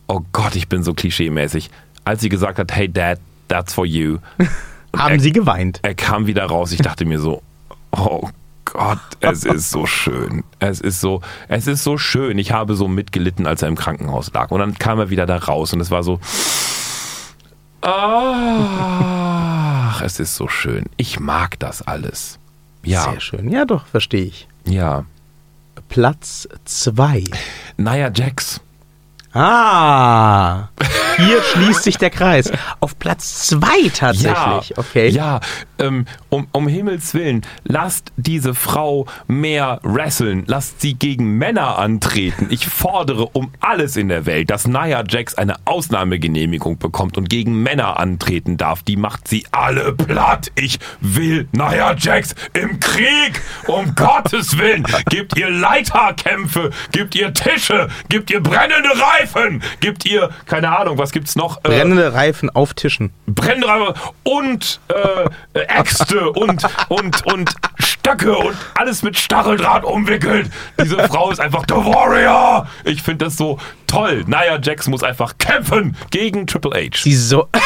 oh 0.07 0.21
Gott, 0.33 0.57
ich 0.57 0.69
bin 0.69 0.83
so 0.83 0.95
klischeemäßig. 0.95 1.71
Als 2.05 2.21
sie 2.21 2.29
gesagt 2.29 2.59
hat, 2.59 2.75
hey 2.75 2.93
Dad, 2.93 3.19
that's 3.49 3.75
for 3.75 3.87
you. 3.87 4.19
Haben 4.97 5.15
er, 5.15 5.21
Sie 5.21 5.33
geweint? 5.33 5.81
er 5.83 5.95
kam 5.95 6.27
wieder 6.27 6.45
raus. 6.47 6.73
Ich 6.73 6.81
dachte 6.81 7.05
mir 7.05 7.21
so, 7.21 7.43
oh 7.93 8.29
Gott, 8.65 8.99
es 9.21 9.45
ist 9.45 9.71
so 9.71 9.87
schön. 9.87 10.43
Es 10.59 10.81
ist 10.81 11.01
so, 11.01 11.21
es 11.49 11.67
ist 11.67 11.85
so 11.85 11.99
schön. 11.99 12.39
Ich 12.39 12.53
habe 12.53 12.75
so 12.75 12.89
mitgelitten, 12.89 13.47
als 13.47 13.63
er 13.63 13.69
im 13.69 13.77
Krankenhaus 13.77 14.33
lag. 14.33 14.51
Und 14.51 14.61
dann 14.61 14.75
kam 14.75 14.99
er 14.99 15.11
wieder 15.11 15.27
da 15.27 15.37
raus 15.37 15.73
und 15.73 15.81
es 15.81 15.91
war 15.91 16.03
so, 16.03 16.19
ach, 18.77 20.03
es 20.03 20.19
ist 20.21 20.35
so 20.37 20.49
schön. 20.49 20.85
Ich 20.97 21.21
mag 21.21 21.59
das 21.59 21.83
alles. 21.83 22.39
Ja, 22.83 23.11
Sehr 23.11 23.21
schön. 23.21 23.51
Ja, 23.51 23.65
doch, 23.65 23.87
verstehe 23.87 24.25
ich. 24.25 24.49
ja. 24.65 25.05
Platz 25.89 26.49
zwei. 26.65 27.23
Nia 27.77 28.11
Jax. 28.13 28.61
Ah, 29.33 30.69
hier 31.17 31.43
schließt 31.43 31.83
sich 31.83 31.99
der 31.99 32.11
Kreis. 32.11 32.51
Auf 32.81 32.99
Platz 32.99 33.47
zwei 33.47 33.89
tatsächlich. 33.95 34.69
Ja, 34.71 34.79
okay. 34.79 35.09
Ja, 35.09 35.41
ähm, 35.79 36.07
um, 36.29 36.47
um 36.53 36.69
Himmels 36.69 37.15
Willen, 37.15 37.43
lasst 37.65 38.13
diese 38.17 38.55
Frau 38.55 39.07
mehr 39.27 39.81
wresteln. 39.83 40.45
Lasst 40.47 40.81
sie 40.81 40.95
gegen 40.95 41.39
Männer 41.39 41.79
antreten. 41.79 42.49
Ich 42.51 42.67
fordere 42.67 43.27
um 43.29 43.53
alles 43.61 43.97
in 43.97 44.09
der 44.09 44.27
Welt, 44.27 44.51
dass 44.51 44.67
Nia 44.67 45.05
Jax 45.09 45.35
eine 45.35 45.57
Ausnahmegenehmigung 45.65 46.79
bekommt 46.79 47.17
und 47.17 47.29
gegen 47.29 47.63
Männer 47.63 47.99
antreten 47.99 48.57
darf. 48.57 48.83
Die 48.83 48.97
macht 48.97 49.29
sie 49.29 49.47
alle 49.53 49.93
platt. 49.93 50.51
Ich 50.55 50.79
will 51.01 51.49
Nia 51.53 51.95
Jax 51.95 52.35
im 52.53 52.81
Krieg. 52.81 53.43
Um 53.67 53.95
Gottes 53.95 54.59
Willen. 54.59 54.85
Gebt 55.09 55.37
ihr 55.37 55.51
Leiterkämpfe. 55.51 56.71
Gebt 56.93 57.15
ihr 57.15 57.33
Tische. 57.33 57.89
Gebt 58.09 58.31
ihr 58.31 58.41
brennende 58.41 58.91
Reifen. 58.91 59.63
Gebt 59.81 60.05
ihr, 60.07 60.31
keine 60.47 60.77
Ahnung, 60.77 60.99
was 60.99 61.06
gibt's 61.13 61.37
noch? 61.37 61.59
Äh, 61.59 61.69
Brennende 61.69 62.13
Reifen 62.13 62.51
auf 62.51 62.75
Tischen. 62.75 63.13
Brennreiber 63.27 63.95
und 64.23 64.81
äh, 64.89 65.61
Äxte 65.61 66.31
und, 66.31 66.67
und, 66.89 67.27
und 67.27 67.51
Stöcke 68.07 68.37
und 68.37 68.57
alles 68.77 69.03
mit 69.03 69.19
Stacheldraht 69.19 69.83
umwickelt. 69.83 70.49
Diese 70.81 70.97
Frau 71.09 71.33
ist 71.33 71.41
einfach 71.41 71.65
The 71.69 71.75
Warrior. 71.75 72.69
Ich 72.85 73.03
finde 73.03 73.25
das 73.25 73.37
so 73.37 73.59
toll. 73.89 74.23
Nia 74.29 74.61
Jax 74.63 74.87
muss 74.87 75.03
einfach 75.03 75.37
kämpfen 75.39 75.97
gegen 76.13 76.47
Triple 76.47 76.71
H. 76.71 76.99
Sie 77.03 77.17
so. 77.17 77.49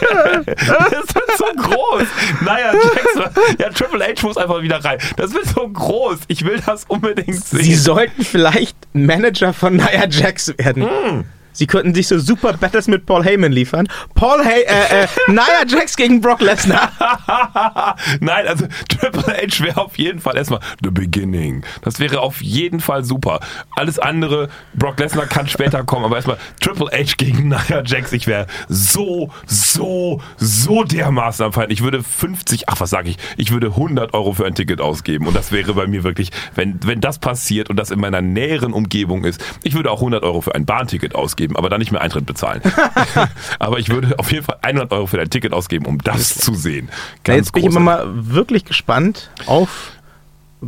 Das 0.00 1.14
wird 1.14 1.36
so 1.36 1.44
groß. 1.54 2.06
Nia 2.40 2.72
Jax. 2.72 3.58
Ja, 3.58 3.68
Triple 3.68 4.02
H 4.02 4.26
muss 4.26 4.38
einfach 4.38 4.62
wieder 4.62 4.82
rein. 4.82 4.98
Das 5.16 5.34
wird 5.34 5.44
so 5.46 5.68
groß. 5.68 6.20
Ich 6.28 6.46
will 6.46 6.62
das 6.64 6.86
unbedingt 6.86 7.44
sehen. 7.44 7.62
Sie 7.62 7.74
sollten 7.74 8.24
vielleicht 8.24 8.74
Manager 8.94 9.52
von 9.52 9.76
Nia 9.76 10.08
Jax 10.08 10.54
werden. 10.56 10.88
Hm. 10.88 11.24
Sie 11.58 11.66
könnten 11.66 11.92
sich 11.92 12.06
so 12.06 12.20
super 12.20 12.52
Battles 12.52 12.86
mit 12.86 13.04
Paul 13.04 13.24
Heyman 13.24 13.50
liefern. 13.50 13.88
Paul 14.14 14.44
Hey, 14.44 14.62
äh, 14.62 15.02
äh, 15.02 15.08
Nia 15.26 15.66
Jax 15.66 15.96
gegen 15.96 16.20
Brock 16.20 16.40
Lesnar. 16.40 16.92
Nein, 18.20 18.46
also 18.46 18.66
Triple 18.88 19.24
H 19.24 19.64
wäre 19.64 19.80
auf 19.80 19.98
jeden 19.98 20.20
Fall 20.20 20.36
erstmal 20.36 20.60
the 20.84 20.90
beginning. 20.90 21.64
Das 21.82 21.98
wäre 21.98 22.20
auf 22.20 22.40
jeden 22.42 22.78
Fall 22.78 23.02
super. 23.02 23.40
Alles 23.74 23.98
andere, 23.98 24.50
Brock 24.74 25.00
Lesnar 25.00 25.26
kann 25.26 25.48
später 25.48 25.82
kommen, 25.82 26.04
aber 26.04 26.14
erstmal 26.14 26.38
Triple 26.60 26.86
H 26.92 27.14
gegen 27.16 27.48
Nia 27.48 27.82
Jax. 27.84 28.12
Ich 28.12 28.28
wäre 28.28 28.46
so, 28.68 29.32
so, 29.46 30.22
so 30.36 30.84
dermaßen 30.84 31.44
am 31.44 31.52
Feind. 31.52 31.72
Ich 31.72 31.82
würde 31.82 32.04
50, 32.04 32.68
ach 32.68 32.78
was 32.78 32.90
sage 32.90 33.10
ich, 33.10 33.16
ich 33.36 33.50
würde 33.50 33.66
100 33.66 34.14
Euro 34.14 34.32
für 34.32 34.46
ein 34.46 34.54
Ticket 34.54 34.80
ausgeben 34.80 35.26
und 35.26 35.34
das 35.34 35.50
wäre 35.50 35.74
bei 35.74 35.88
mir 35.88 36.04
wirklich, 36.04 36.30
wenn, 36.54 36.78
wenn 36.84 37.00
das 37.00 37.18
passiert 37.18 37.68
und 37.68 37.76
das 37.76 37.90
in 37.90 37.98
meiner 37.98 38.22
näheren 38.22 38.72
Umgebung 38.72 39.24
ist, 39.24 39.44
ich 39.64 39.74
würde 39.74 39.90
auch 39.90 39.98
100 39.98 40.22
Euro 40.22 40.40
für 40.40 40.54
ein 40.54 40.64
Bahnticket 40.64 41.16
ausgeben, 41.16 41.47
aber 41.56 41.68
dann 41.68 41.80
nicht 41.80 41.92
mehr 41.92 42.00
Eintritt 42.00 42.26
bezahlen. 42.26 42.62
aber 43.58 43.78
ich 43.78 43.88
würde 43.88 44.18
auf 44.18 44.32
jeden 44.32 44.44
Fall 44.44 44.58
100 44.62 44.92
Euro 44.92 45.06
für 45.06 45.20
ein 45.20 45.30
Ticket 45.30 45.52
ausgeben, 45.52 45.86
um 45.86 45.98
das 45.98 46.36
zu 46.38 46.54
sehen. 46.54 46.88
Ja, 47.26 47.34
jetzt 47.34 47.52
bin 47.52 47.64
ich 47.64 47.70
immer 47.70 47.80
mal 47.80 48.06
wirklich 48.06 48.64
gespannt 48.64 49.30
auf 49.46 49.92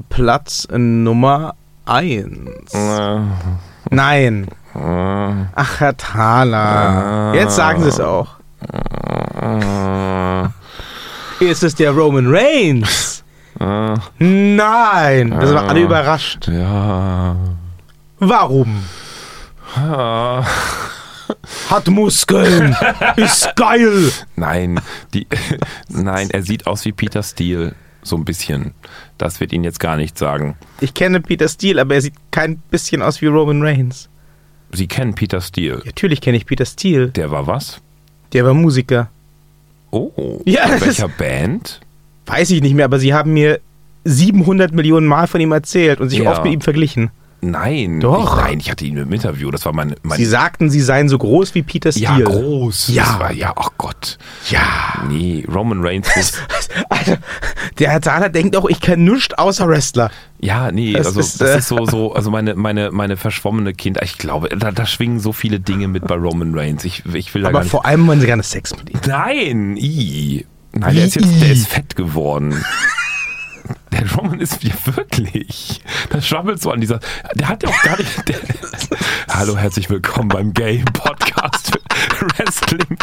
Platz 0.09 0.69
Nummer 0.71 1.55
1. 1.87 2.73
Äh, 2.73 3.21
Nein. 3.90 4.47
Ach, 4.73 5.81
Herr 5.81 5.97
Thaler. 5.97 7.33
Jetzt 7.35 7.57
sagen 7.57 7.83
Sie 7.83 7.88
es 7.88 7.99
auch. 7.99 8.37
Ist 11.40 11.64
es 11.64 11.75
der 11.75 11.90
Roman 11.90 12.27
Reigns? 12.29 13.25
Nein. 13.59 15.31
Das 15.31 15.55
waren 15.55 15.69
alle 15.69 15.81
überrascht. 15.81 16.49
Ja. 16.49 17.37
Warum? 18.19 18.85
Hat 19.74 20.46
Muskeln. 21.88 22.76
Ist 23.16 23.54
geil. 23.56 24.11
Nein, 24.37 24.80
die, 25.14 25.26
nein, 25.88 26.30
er 26.30 26.42
sieht 26.42 26.66
aus 26.66 26.85
wie 26.85 26.92
Peter 26.92 27.22
Steele. 27.22 27.74
So 28.02 28.16
ein 28.16 28.24
bisschen. 28.24 28.72
Das 29.18 29.40
wird 29.40 29.52
ihn 29.52 29.62
jetzt 29.62 29.78
gar 29.78 29.96
nicht 29.96 30.16
sagen. 30.16 30.56
Ich 30.80 30.94
kenne 30.94 31.20
Peter 31.20 31.48
Steele, 31.48 31.83
aber 31.83 31.94
er 31.96 32.00
sieht 32.00 32.14
kein 32.30 32.56
bisschen 32.70 33.02
aus 33.02 33.20
wie 33.20 33.26
Roman 33.26 33.62
Reigns. 33.62 34.09
Sie 34.72 34.87
kennen 34.87 35.14
Peter 35.14 35.40
Steele. 35.40 35.83
Natürlich 35.85 36.20
kenne 36.20 36.38
ich 36.38 36.46
Peter 36.46 36.64
Steele. 36.64 37.09
Der 37.09 37.30
war 37.30 37.46
was? 37.46 37.80
Der 38.33 38.44
war 38.44 38.54
Musiker. 38.54 39.09
Oh. 39.90 40.40
Ja, 40.46 40.64
In 40.64 40.80
welcher 40.80 41.09
Band? 41.09 41.80
Weiß 42.26 42.50
ich 42.50 42.62
nicht 42.62 42.74
mehr, 42.74 42.85
aber 42.87 42.98
sie 43.00 43.12
haben 43.12 43.33
mir 43.33 43.61
700 44.04 44.72
Millionen 44.72 45.06
Mal 45.06 45.26
von 45.26 45.40
ihm 45.40 45.52
erzählt 45.52 46.00
und 46.00 46.09
sich 46.09 46.20
Ja. 46.20 46.30
oft 46.30 46.44
mit 46.44 46.52
ihm 46.54 46.61
verglichen. 46.61 47.11
Nein. 47.42 48.00
Doch. 48.00 48.37
Ich, 48.38 48.44
nein, 48.44 48.61
ich 48.61 48.70
hatte 48.70 48.85
ihn 48.85 48.96
im 48.96 49.12
Interview. 49.12 49.50
Das 49.50 49.64
war 49.64 49.72
mein. 49.72 49.94
mein 50.03 50.18
Sie 50.18 50.26
sagten, 50.26 50.70
sie 50.70 50.81
seien 50.81 51.09
so 51.09 51.18
groß 51.18 51.55
wie 51.55 51.62
Peter 51.62 51.90
ja, 51.90 52.12
Steele. 52.12 52.24
groß. 52.24 52.88
Ja. 52.88 53.18
War, 53.18 53.33
ja, 53.33 53.53
ach 53.57 53.70
Gott. 53.79 54.18
Ja. 54.50 55.05
Nee, 55.09 55.44
Roman 55.53 55.83
Reigns 55.83 56.09
muss. 56.16 56.33
Alter, 56.88 57.18
der 57.79 57.90
Herr 57.90 58.03
Zahler 58.03 58.29
denkt 58.29 58.57
auch, 58.57 58.68
ich 58.68 58.81
kann 58.81 59.05
nichts 59.05 59.35
außer 59.35 59.68
Wrestler. 59.68 60.11
Ja, 60.40 60.72
nee, 60.72 60.92
Das 60.92 61.09
also 61.09 61.20
ist, 61.20 61.40
das 61.40 61.50
äh, 61.50 61.59
ist 61.59 61.68
so, 61.68 61.85
so, 61.87 62.14
also 62.14 62.31
meine, 62.31 62.55
meine, 62.55 62.90
meine 62.90 63.16
verschwommene 63.16 63.74
Kind, 63.74 63.98
ich 64.03 64.16
glaube, 64.18 64.48
da, 64.50 64.72
da 64.72 64.87
schwingen 64.87 65.20
so 65.20 65.33
viele 65.33 65.61
Dinge 65.61 65.88
mit 65.88 66.07
bei 66.07 66.14
Roman 66.14 66.57
Reigns. 66.57 66.85
Ich, 66.85 67.05
ich 67.12 67.35
will 67.35 67.42
da 67.42 67.48
Aber 67.48 67.62
vor 67.62 67.85
allem 67.85 68.07
wollen 68.07 68.20
sie 68.20 68.26
gerne 68.26 68.42
Sex 68.42 68.74
mit 68.76 68.90
ihm. 68.90 69.00
Nein, 69.07 69.76
i. 69.76 70.46
Nein, 70.72 70.94
der 70.94 71.05
ist 71.05 71.16
jetzt, 71.16 71.40
der 71.40 71.50
ist 71.50 71.68
fett 71.68 71.96
geworden. 71.96 72.64
Der 73.92 74.11
Roman 74.12 74.40
ist 74.40 74.62
ja 74.62 74.72
wirklich. 74.96 75.83
Das 76.11 76.26
schwammelt 76.26 76.61
so 76.62 76.70
an 76.70 76.80
dieser. 76.80 77.00
Der 77.35 77.48
hat 77.48 77.62
ja 77.62 77.68
auch 77.68 77.83
gar 77.83 77.96
nicht. 77.98 78.28
Der, 78.28 78.37
Hallo, 79.28 79.56
herzlich 79.56 79.90
willkommen 79.90 80.28
beim 80.28 80.52
Gay 80.54 80.83
Podcast 80.92 81.78
Wrestling. 82.37 82.98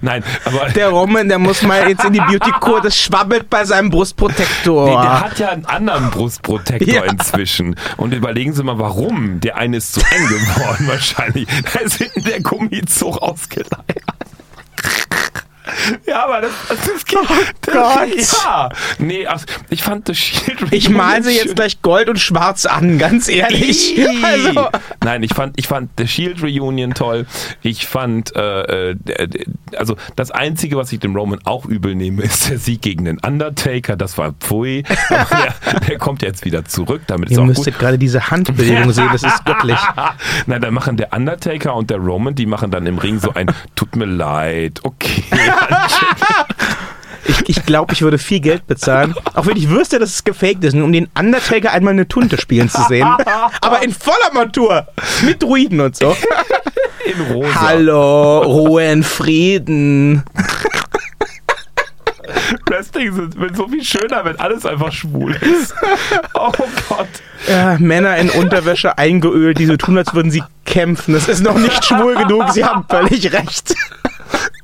Nein, 0.00 0.22
aber. 0.44 0.68
Der 0.70 0.88
Roman, 0.90 1.28
der 1.28 1.38
muss 1.38 1.62
mal 1.62 1.88
jetzt 1.88 2.04
in 2.04 2.12
die 2.12 2.20
Beauty-Kur, 2.20 2.80
das 2.80 2.96
schwabbelt 2.98 3.48
bei 3.50 3.64
seinem 3.64 3.90
Brustprotektor. 3.90 4.86
Nee, 4.86 5.02
der 5.02 5.20
hat 5.20 5.38
ja 5.38 5.48
einen 5.50 5.64
anderen 5.66 6.10
Brustprotektor 6.10 6.92
Ja. 6.94 7.04
inzwischen. 7.04 7.76
Und 7.96 8.12
überlegen 8.14 8.52
Sie 8.52 8.62
mal, 8.62 8.78
warum. 8.78 9.40
Der 9.40 9.56
eine 9.56 9.78
ist 9.78 9.92
zu 9.94 10.00
eng 10.00 10.28
geworden 10.28 10.86
wahrscheinlich. 10.88 11.46
Da 11.72 11.80
ist 11.80 11.94
hinten 11.96 12.24
der 12.24 12.40
Gummizug 12.40 13.18
ausgeleiert. 13.18 13.80
Ja, 16.06 16.24
aber 16.24 16.40
das, 16.42 16.52
das, 16.68 16.78
das 16.78 17.04
geht. 17.04 17.18
das, 17.62 17.74
Gott. 17.74 18.42
Ja. 18.44 18.68
Nee, 18.98 19.26
ach, 19.26 19.44
ich 19.70 19.82
fand 19.82 20.08
das 20.08 20.18
Shield 20.18 20.60
ich 20.70 20.88
mal 20.88 21.22
sie 21.22 21.36
jetzt 21.36 21.56
gleich 21.56 21.82
gold 21.82 22.08
und 22.08 22.18
schwarz 22.18 22.66
an, 22.66 22.98
ganz 22.98 23.28
ehrlich. 23.28 23.98
Also, 24.22 24.68
Nein, 25.02 25.22
ich 25.22 25.34
fand, 25.34 25.58
ich 25.58 25.66
fand 25.66 25.90
The 25.98 26.06
Shield 26.06 26.42
Reunion 26.42 26.94
toll. 26.94 27.26
Ich 27.62 27.86
fand, 27.86 28.34
äh, 28.36 28.90
äh, 28.90 28.96
also 29.76 29.96
das 30.16 30.30
Einzige, 30.30 30.76
was 30.76 30.92
ich 30.92 31.00
dem 31.00 31.16
Roman 31.16 31.40
auch 31.44 31.64
übel 31.64 31.94
nehme, 31.94 32.22
ist 32.22 32.50
der 32.50 32.58
Sieg 32.58 32.82
gegen 32.82 33.04
den 33.04 33.18
Undertaker. 33.18 33.96
Das 33.96 34.18
war 34.18 34.32
pfui. 34.32 34.84
Der, 35.10 35.80
der 35.88 35.98
kommt 35.98 36.22
jetzt 36.22 36.44
wieder 36.44 36.64
zurück. 36.64 37.02
Damit 37.06 37.30
ihr 37.30 37.40
müsstet 37.42 37.78
gerade 37.78 37.98
diese 37.98 38.30
Handbewegung 38.30 38.92
sehen, 38.92 39.08
das 39.12 39.22
ist 39.22 39.44
göttlich. 39.44 39.78
Nein, 40.46 40.60
dann 40.60 40.74
machen 40.74 40.96
der 40.96 41.12
Undertaker 41.12 41.74
und 41.74 41.90
der 41.90 41.98
Roman, 41.98 42.34
die 42.34 42.46
machen 42.46 42.70
dann 42.70 42.86
im 42.86 42.98
Ring 42.98 43.18
so 43.18 43.32
ein 43.34 43.50
Tut 43.74 43.96
mir 43.96 44.06
leid, 44.06 44.80
okay. 44.82 45.24
Ich, 47.26 47.48
ich 47.48 47.66
glaube, 47.66 47.92
ich 47.92 48.02
würde 48.02 48.18
viel 48.18 48.40
Geld 48.40 48.66
bezahlen, 48.66 49.14
auch 49.34 49.46
wenn 49.46 49.56
ich 49.56 49.68
wüsste, 49.68 49.98
dass 49.98 50.10
es 50.14 50.24
gefaked 50.24 50.64
ist, 50.64 50.74
nur 50.74 50.84
um 50.84 50.92
den 50.92 51.08
Undertaker 51.18 51.70
einmal 51.72 51.92
eine 51.92 52.08
Tunte 52.08 52.38
spielen 52.40 52.68
zu 52.68 52.80
sehen. 52.88 53.06
Aber 53.60 53.82
in 53.82 53.92
voller 53.92 54.32
Montur, 54.32 54.86
mit 55.22 55.42
Druiden 55.42 55.80
und 55.80 55.96
so. 55.96 56.16
In 57.04 57.20
rosa. 57.34 57.60
Hallo, 57.60 58.38
Ruhe 58.42 58.90
in 58.90 59.02
Frieden. 59.04 60.22
Wrestling 62.66 63.08
ist- 63.08 63.38
wird 63.38 63.56
so 63.56 63.68
viel 63.68 63.84
schöner, 63.84 64.24
wenn 64.24 64.38
alles 64.40 64.64
einfach 64.64 64.92
schwul 64.92 65.34
ist. 65.36 65.74
Oh 66.34 66.50
Gott. 66.88 67.08
Ja, 67.48 67.76
Männer 67.78 68.16
in 68.16 68.30
Unterwäsche 68.30 68.96
eingeölt, 68.98 69.58
die 69.58 69.66
so 69.66 69.76
tun, 69.76 69.98
als 69.98 70.14
würden 70.14 70.30
sie 70.30 70.42
kämpfen. 70.64 71.14
Das 71.14 71.28
ist 71.28 71.42
noch 71.42 71.58
nicht 71.58 71.84
schwul 71.84 72.14
genug, 72.16 72.50
sie 72.50 72.64
haben 72.64 72.84
völlig 72.88 73.32
recht. 73.32 73.74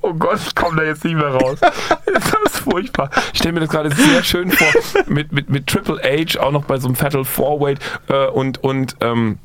Oh 0.06 0.14
Gott, 0.14 0.38
ich 0.46 0.54
komme 0.54 0.76
da 0.76 0.84
jetzt 0.84 1.04
nicht 1.04 1.16
mehr 1.16 1.34
raus. 1.34 1.58
Das 2.06 2.52
ist 2.52 2.58
furchtbar. 2.60 3.10
Ich 3.32 3.40
stelle 3.40 3.54
mir 3.54 3.60
das 3.60 3.68
gerade 3.68 3.90
sehr 3.94 4.22
schön 4.22 4.50
vor, 4.50 4.66
mit, 5.06 5.32
mit, 5.32 5.50
mit 5.50 5.66
Triple 5.66 6.00
H, 6.02 6.40
auch 6.40 6.52
noch 6.52 6.64
bei 6.64 6.78
so 6.78 6.86
einem 6.86 6.94
Fatal 6.94 7.24
Four-Weight 7.24 7.78
äh, 8.08 8.26
und, 8.28 8.62
und, 8.62 8.96
ähm, 9.00 9.38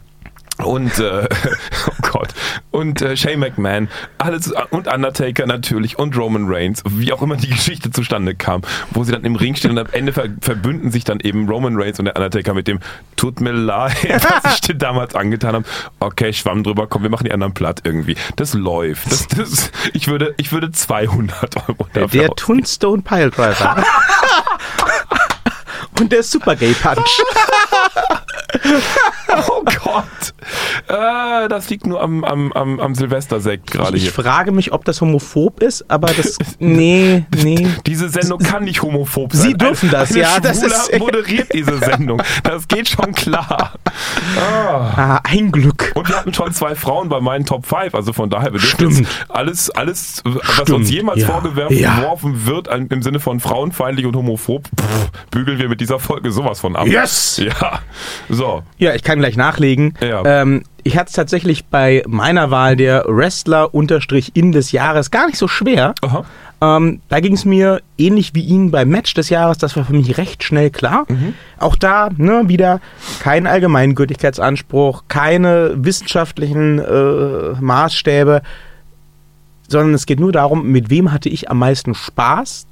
und, 0.63 0.97
äh, 0.99 1.27
oh 1.87 1.91
Gott, 2.11 2.29
und 2.71 3.01
äh, 3.01 3.15
Shane 3.17 3.39
McMahon, 3.39 3.89
alles, 4.17 4.53
und 4.69 4.87
Undertaker 4.87 5.45
natürlich 5.45 5.99
und 5.99 6.15
Roman 6.17 6.45
Reigns, 6.47 6.83
wie 6.87 7.11
auch 7.13 7.21
immer 7.21 7.35
die 7.35 7.49
Geschichte 7.49 7.91
zustande 7.91 8.35
kam, 8.35 8.61
wo 8.91 9.03
sie 9.03 9.11
dann 9.11 9.23
im 9.23 9.35
Ring 9.35 9.55
stehen 9.55 9.71
und 9.71 9.79
am 9.79 9.87
Ende 9.91 10.13
ver 10.13 10.25
verbünden 10.41 10.91
sich 10.91 11.03
dann 11.03 11.19
eben 11.19 11.47
Roman 11.49 11.75
Reigns 11.79 11.99
und 11.99 12.05
der 12.05 12.15
Undertaker 12.15 12.53
mit 12.53 12.67
dem 12.67 12.79
Tut 13.15 13.41
mir 13.41 13.51
leid, 13.51 13.95
was 14.43 14.55
ich 14.55 14.61
dir 14.61 14.75
damals 14.75 15.15
angetan 15.15 15.55
habe. 15.55 15.65
Okay, 15.99 16.33
schwamm 16.33 16.63
drüber, 16.63 16.87
komm, 16.87 17.03
wir 17.03 17.09
machen 17.09 17.25
die 17.25 17.31
anderen 17.31 17.53
platt 17.53 17.81
irgendwie. 17.83 18.15
Das 18.35 18.53
läuft. 18.53 19.11
Das, 19.11 19.27
das, 19.27 19.71
ich, 19.93 20.07
würde, 20.07 20.33
ich 20.37 20.51
würde 20.51 20.71
200 20.71 21.69
Euro 21.69 21.87
dafür 21.93 22.07
Der 22.21 22.29
aus- 22.31 22.35
Toonstone 22.37 23.01
Piledriver. 23.03 23.83
Und 25.99 26.11
der 26.11 26.23
Super 26.23 26.55
Gay 26.55 26.73
Punch. 26.73 27.21
Oh 29.47 29.63
Gott. 29.63 30.33
Äh, 30.87 31.47
das 31.47 31.69
liegt 31.69 31.85
nur 31.87 32.01
am, 32.01 32.23
am, 32.23 32.51
am, 32.51 32.79
am 32.79 32.95
Silvestersekt 32.95 33.71
gerade 33.71 33.95
Ich 33.95 34.03
hier. 34.03 34.11
frage 34.11 34.51
mich, 34.51 34.73
ob 34.73 34.83
das 34.85 34.99
homophob 35.01 35.61
ist, 35.63 35.89
aber 35.89 36.07
das. 36.13 36.37
Nee, 36.59 37.25
nee. 37.43 37.67
Diese 37.85 38.09
Sendung 38.09 38.39
kann 38.39 38.65
nicht 38.65 38.81
homophob 38.81 39.33
sein. 39.33 39.41
Sie 39.49 39.53
dürfen 39.53 39.89
Ein- 39.89 39.91
das, 39.93 40.11
eine 40.11 40.19
ja, 40.21 40.39
das 40.39 40.61
ist- 40.63 40.91
moderiert 40.99 41.53
diese 41.53 41.77
Sendung. 41.79 42.21
Das 42.43 42.67
geht 42.67 42.89
schon 42.89 43.13
klar. 43.13 43.73
Ah. 44.37 44.91
Ah, 44.95 45.19
ein 45.23 45.51
Glück. 45.51 45.91
Und 45.95 46.07
wir 46.09 46.17
hatten 46.17 46.33
schon 46.33 46.51
zwei 46.53 46.75
Frauen 46.75 47.09
bei 47.09 47.19
meinen 47.21 47.45
Top 47.45 47.65
5, 47.65 47.95
also 47.95 48.13
von 48.13 48.29
daher 48.29 48.51
Stimmt. 48.59 48.99
jetzt 48.99 49.09
alles, 49.29 49.69
alles, 49.71 50.21
was 50.23 50.43
Stimmt, 50.53 50.69
uns 50.71 50.91
jemals 50.91 51.21
ja. 51.21 51.27
vorgeworfen 51.27 52.33
Ja. 52.33 52.45
wird 52.45 52.67
im 52.67 53.01
Sinne 53.01 53.19
von 53.19 53.39
frauenfeindlich 53.39 54.05
und 54.05 54.15
homophob, 54.15 54.67
pff, 54.79 55.11
bügeln 55.31 55.57
wir 55.57 55.69
mit 55.69 55.81
dieser 55.81 55.99
Folge 55.99 56.31
sowas 56.31 56.59
von 56.59 56.75
ab. 56.75 56.85
Yes! 56.87 57.41
Ja. 57.43 57.79
So. 58.29 58.40
Ja, 58.77 58.93
ich 58.93 59.03
kann 59.03 59.19
gleich 59.19 59.37
nachlegen. 59.37 59.93
Ja. 60.01 60.23
Ähm, 60.25 60.63
ich 60.83 60.97
hatte 60.97 61.09
es 61.09 61.13
tatsächlich 61.13 61.65
bei 61.65 62.03
meiner 62.07 62.51
Wahl 62.51 62.75
der 62.75 63.05
Wrestler 63.07 63.73
unterstrich 63.73 64.31
in 64.35 64.51
des 64.51 64.71
Jahres 64.71 65.11
gar 65.11 65.27
nicht 65.27 65.37
so 65.37 65.47
schwer. 65.47 65.93
Ähm, 66.61 67.01
da 67.09 67.19
ging 67.19 67.33
es 67.33 67.43
mir 67.43 67.81
ähnlich 67.97 68.35
wie 68.35 68.43
Ihnen 68.43 68.69
beim 68.69 68.89
Match 68.89 69.13
des 69.15 69.29
Jahres, 69.29 69.57
das 69.57 69.75
war 69.75 69.85
für 69.85 69.93
mich 69.93 70.17
recht 70.17 70.43
schnell 70.43 70.69
klar. 70.69 71.05
Auch 71.57 71.75
da 71.75 72.09
ne, 72.15 72.43
wieder 72.47 72.79
kein 73.19 73.47
Allgemeingültigkeitsanspruch, 73.47 75.03
keine 75.07 75.71
wissenschaftlichen 75.75 76.77
äh, 76.77 77.59
Maßstäbe, 77.59 78.43
sondern 79.67 79.95
es 79.95 80.05
geht 80.05 80.19
nur 80.19 80.31
darum, 80.31 80.67
mit 80.67 80.89
wem 80.91 81.11
hatte 81.11 81.29
ich 81.29 81.49
am 81.49 81.57
meisten 81.57 81.95
Spaß. 81.95 82.67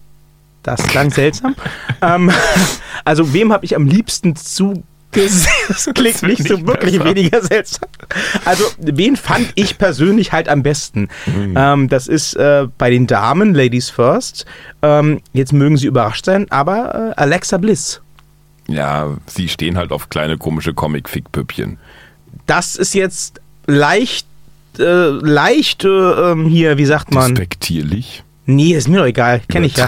Das 0.62 0.84
klang 0.84 1.10
seltsam. 1.10 1.56
ähm, 2.02 2.32
also 3.06 3.34
wem 3.34 3.52
habe 3.52 3.66
ich 3.66 3.76
am 3.76 3.88
liebsten 3.88 4.36
zu 4.36 4.84
das 5.68 5.90
klingt 5.94 6.24
nicht 6.24 6.48
so 6.48 6.66
wirklich 6.68 6.98
besser. 7.00 7.06
weniger 7.16 7.42
seltsam. 7.42 7.90
Also, 8.46 8.64
wen 8.78 9.16
fand 9.16 9.52
ich 9.56 9.78
persönlich 9.78 10.32
halt 10.32 10.48
am 10.50 10.64
besten? 10.64 11.10
Mhm. 11.26 11.54
Ähm, 11.58 11.90
das 11.90 12.08
ist 12.08 12.36
äh, 12.36 12.68
bei 12.78 12.90
den 12.90 13.08
Damen, 13.08 13.54
Ladies 13.54 13.90
First. 13.90 14.46
Ähm, 14.82 15.22
jetzt 15.34 15.54
mögen 15.54 15.78
Sie 15.78 15.88
überrascht 15.88 16.26
sein, 16.26 16.46
aber 16.52 17.14
äh, 17.18 17.22
Alexa 17.22 17.58
Bliss. 17.58 18.02
Ja, 18.68 19.18
sie 19.26 19.50
stehen 19.50 19.78
halt 19.78 19.92
auf 19.92 20.10
kleine 20.10 20.38
komische 20.38 20.76
Comic-Fick-Püppchen. 20.76 21.80
Das 22.46 22.76
ist 22.76 22.94
jetzt 22.94 23.42
leicht, 23.66 24.28
äh, 24.78 24.84
leicht 24.84 25.86
äh, 25.86 25.88
ähm, 25.88 26.46
hier, 26.48 26.78
wie 26.78 26.86
sagt 26.86 27.12
man? 27.12 27.32
Respektierlich. 27.32 28.24
Nee, 28.52 28.74
ist 28.74 28.88
mir 28.88 28.98
doch 28.98 29.06
egal, 29.06 29.42
kenne 29.48 29.68
ich 29.68 29.78
ja. 29.78 29.86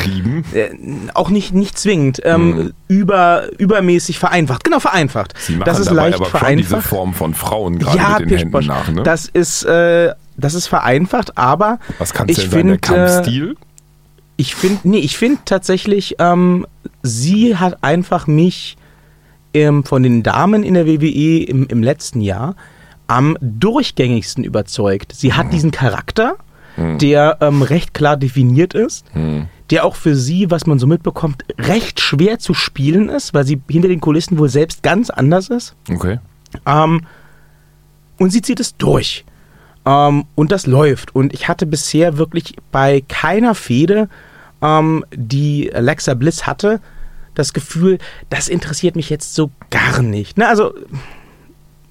Äh, 0.54 0.70
auch 1.16 1.30
nicht, 1.30 1.52
nicht 1.54 1.80
zwingend. 1.80 2.22
Ähm, 2.24 2.74
über, 2.88 3.50
übermäßig 3.58 4.20
vereinfacht. 4.20 4.64
Genau, 4.64 4.80
vereinfacht. 4.80 5.34
Sie 5.40 5.54
machen 5.54 5.66
das 5.66 5.80
ist 5.80 5.88
dabei 5.88 6.10
leicht 6.10 6.16
aber 6.18 6.26
schon 6.26 6.58
diese 6.58 6.70
vereinfacht. 6.70 6.88
Form 6.88 7.14
von 7.14 7.34
Frauen 7.34 7.80
gerade 7.80 7.98
ja, 7.98 8.18
mit 8.20 8.30
den 8.30 8.38
Händen 8.38 8.66
nach, 8.68 8.90
ne? 8.92 9.02
das 9.04 9.26
ist, 9.26 9.64
äh, 9.64 10.14
das 10.38 10.54
ist 10.54 10.68
vereinfacht, 10.68 11.38
aber 11.40 11.80
Was 11.98 12.14
kann 12.14 12.30
es 12.30 12.38
ich 12.38 12.50
denn 12.50 12.52
sein, 12.52 12.68
der 12.68 12.76
find, 12.76 12.86
äh, 12.86 12.96
Kampfstil? 12.96 13.56
ich 14.38 14.56
finde, 14.56 14.80
nee, 14.84 15.00
ich 15.00 15.18
finde 15.18 15.40
tatsächlich, 15.46 16.16
ähm, 16.20 16.68
sie 17.02 17.58
hat 17.58 17.84
einfach 17.84 18.28
mich 18.28 18.78
ähm, 19.54 19.84
von 19.84 20.04
den 20.04 20.22
Damen 20.24 20.64
in 20.64 20.76
der 20.76 20.86
WWE 20.86 21.44
im, 21.44 21.66
im 21.68 21.82
letzten 21.84 22.22
Jahr 22.22 22.56
am 23.08 23.38
durchgängigsten 23.42 24.44
überzeugt. 24.44 25.14
Sie 25.16 25.30
Mhm. 25.30 25.38
hat 25.38 25.54
diesen 25.54 25.72
Charakter, 25.72 26.36
der 26.78 27.38
ähm, 27.42 27.62
recht 27.62 27.94
klar 27.94 28.18
definiert 28.18 28.74
ist, 28.74 29.06
Mhm. 29.16 29.48
der 29.70 29.86
auch 29.86 29.96
für 29.96 30.16
sie, 30.16 30.50
was 30.52 30.66
man 30.68 30.80
so 30.80 30.88
mitbekommt, 30.88 31.44
recht 31.58 32.00
schwer 32.00 32.40
zu 32.40 32.54
spielen 32.54 33.10
ist, 33.10 33.34
weil 33.34 33.46
sie 33.46 33.62
hinter 33.70 33.88
den 33.88 34.02
Kulissen 34.02 34.38
wohl 34.38 34.50
selbst 34.50 34.84
ganz 34.84 35.10
anders 35.10 35.50
ist. 35.50 35.76
Okay. 35.90 36.20
Ähm, 36.66 37.06
und 38.20 38.30
sie 38.32 38.42
zieht 38.42 38.60
es 38.60 38.76
durch. 38.78 39.26
Ähm, 39.86 40.26
und 40.36 40.52
das 40.52 40.68
läuft. 40.68 41.16
Und 41.16 41.34
ich 41.34 41.48
hatte 41.48 41.66
bisher 41.66 42.18
wirklich 42.18 42.56
bei 42.72 43.04
keiner 43.08 43.56
Fehde, 43.56 44.10
ähm, 44.62 45.04
die 45.16 45.74
Alexa 45.74 46.14
Bliss 46.14 46.46
hatte, 46.46 46.80
das 47.34 47.54
Gefühl, 47.54 47.98
das 48.30 48.48
interessiert 48.50 48.96
mich 48.96 49.10
jetzt 49.10 49.34
so 49.34 49.50
gar 49.70 50.02
nicht. 50.02 50.38
Ne? 50.38 50.48
Also, 50.48 50.74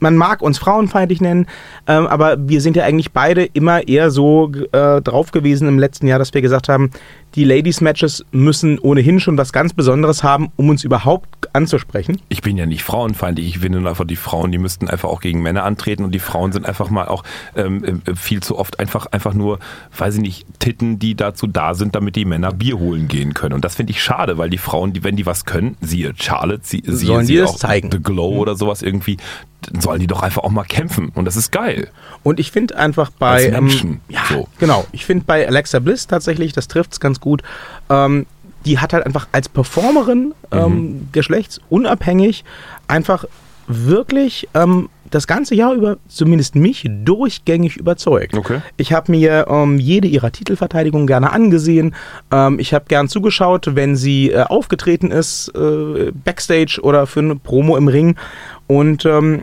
man 0.01 0.17
mag 0.17 0.43
uns 0.43 0.59
frauenfeindlich 0.59 1.21
nennen, 1.21 1.47
ähm, 1.87 2.07
aber 2.07 2.37
wir 2.49 2.61
sind 2.61 2.77
ja 2.77 2.85
eigentlich 2.85 3.13
beide 3.13 3.45
immer 3.45 3.87
eher 3.87 4.11
so 4.11 4.51
äh, 4.73 5.01
drauf 5.01 5.31
gewesen 5.31 5.69
im 5.69 5.79
letzten 5.79 6.07
Jahr, 6.07 6.19
dass 6.19 6.35
wir 6.35 6.43
gesagt 6.43 6.69
haben, 6.69 6.91
die 7.35 7.45
Ladies-Matches 7.45 8.25
müssen 8.33 8.79
ohnehin 8.79 9.21
schon 9.21 9.39
was 9.39 9.53
ganz 9.53 9.73
Besonderes 9.73 10.25
haben, 10.25 10.51
um 10.57 10.69
uns 10.69 10.83
überhaupt 10.83 11.55
anzusprechen. 11.55 12.21
Ich 12.29 12.43
bin 12.43 12.57
ja 12.57 12.67
nicht 12.67 12.83
frauenfeindlich. 12.83 13.47
Ich 13.47 13.59
finde 13.61 13.89
einfach, 13.89 14.05
die 14.05 14.17
Frauen, 14.17 14.51
die 14.51 14.59
müssten 14.59 14.89
einfach 14.89 15.09
auch 15.09 15.21
gegen 15.21 15.43
Männer 15.43 15.65
antreten 15.65 16.05
und 16.05 16.13
die 16.13 16.19
Frauen 16.19 16.53
sind 16.53 16.67
einfach 16.67 16.91
mal 16.91 17.07
auch 17.07 17.23
ähm, 17.57 18.03
äh, 18.05 18.15
viel 18.15 18.43
zu 18.43 18.59
oft 18.59 18.81
einfach, 18.81 19.07
einfach 19.07 19.35
nur, 19.35 19.59
weiß 19.97 20.17
ich 20.17 20.21
nicht, 20.21 20.47
Titten, 20.59 20.99
die 20.99 21.15
dazu 21.15 21.47
da 21.47 21.75
sind, 21.75 21.95
damit 21.95 22.17
die 22.17 22.25
Männer 22.25 22.53
Bier 22.53 22.79
holen 22.79 23.07
gehen 23.07 23.35
können. 23.35 23.55
Und 23.55 23.65
das 23.65 23.77
finde 23.77 23.93
ich 23.93 24.03
schade, 24.03 24.39
weil 24.39 24.51
die 24.51 24.59
Frauen, 24.59 24.93
die, 24.93 25.05
wenn 25.05 25.17
die 25.17 25.27
was 25.27 25.45
können, 25.45 25.77
siehe 25.81 26.13
Charlotte, 26.19 26.63
sie, 26.65 26.83
siehe 26.85 27.07
Sollen 27.07 27.27
sie 27.27 27.43
auch 27.43 27.57
zeigen. 27.57 27.91
The 27.93 28.03
Glow 28.03 28.39
oder 28.39 28.57
sowas 28.57 28.83
irgendwie, 28.83 29.19
dann 29.63 29.81
sollen 29.81 30.01
die 30.01 30.07
doch 30.07 30.23
einfach 30.23 30.43
auch 30.43 30.51
mal 30.51 30.65
kämpfen. 30.65 31.11
Und 31.15 31.25
das 31.25 31.37
ist 31.37 31.53
geil. 31.53 31.89
Und 32.23 32.39
ich 32.41 32.51
finde 32.51 32.77
einfach 32.77 33.11
bei 33.11 33.45
Als 33.47 33.51
Menschen, 33.53 33.91
ähm, 33.91 34.01
ja, 34.09 34.21
so. 34.29 34.49
genau. 34.59 34.87
Ich 34.93 35.05
finde 35.05 35.25
bei 35.27 35.47
Alexa 35.47 35.79
Bliss 35.79 36.07
tatsächlich, 36.07 36.53
das 36.53 36.69
trifft 36.69 36.93
es 36.93 37.01
ganz 37.01 37.21
gut. 37.21 37.43
Ähm, 37.89 38.27
die 38.67 38.79
hat 38.79 38.93
halt 38.93 39.07
einfach 39.07 39.27
als 39.33 39.49
Performerin 39.49 40.35
ähm, 40.53 40.73
Mhm. 40.75 41.09
geschlechtsunabhängig 41.13 42.45
einfach 42.89 43.25
wirklich 43.67 44.49
ähm, 44.55 44.89
das 45.11 45.27
ganze 45.27 45.55
Jahr 45.55 45.73
über 45.75 45.97
zumindest 46.09 46.55
mich 46.57 46.89
durchgängig 47.05 47.77
überzeugt. 47.77 48.37
Okay. 48.37 48.61
Ich 48.77 48.93
habe 48.93 49.11
mir 49.13 49.47
ähm, 49.49 49.79
jede 49.79 50.09
ihrer 50.09 50.31
Titelverteidigungen 50.33 51.07
gerne 51.07 51.33
angesehen. 51.33 51.95
Ähm, 52.33 52.59
ich 52.59 52.75
habe 52.75 52.85
gern 52.89 53.09
zugeschaut, 53.09 53.75
wenn 53.75 53.97
sie 53.97 54.31
äh, 54.31 54.43
aufgetreten 54.43 55.11
ist, 55.11 55.49
äh, 55.55 56.13
backstage 56.13 56.81
oder 56.83 57.07
für 57.07 57.21
eine 57.21 57.37
Promo 57.37 57.77
im 57.77 57.89
Ring. 57.89 58.17
Und 58.67 59.05
ähm, 59.05 59.43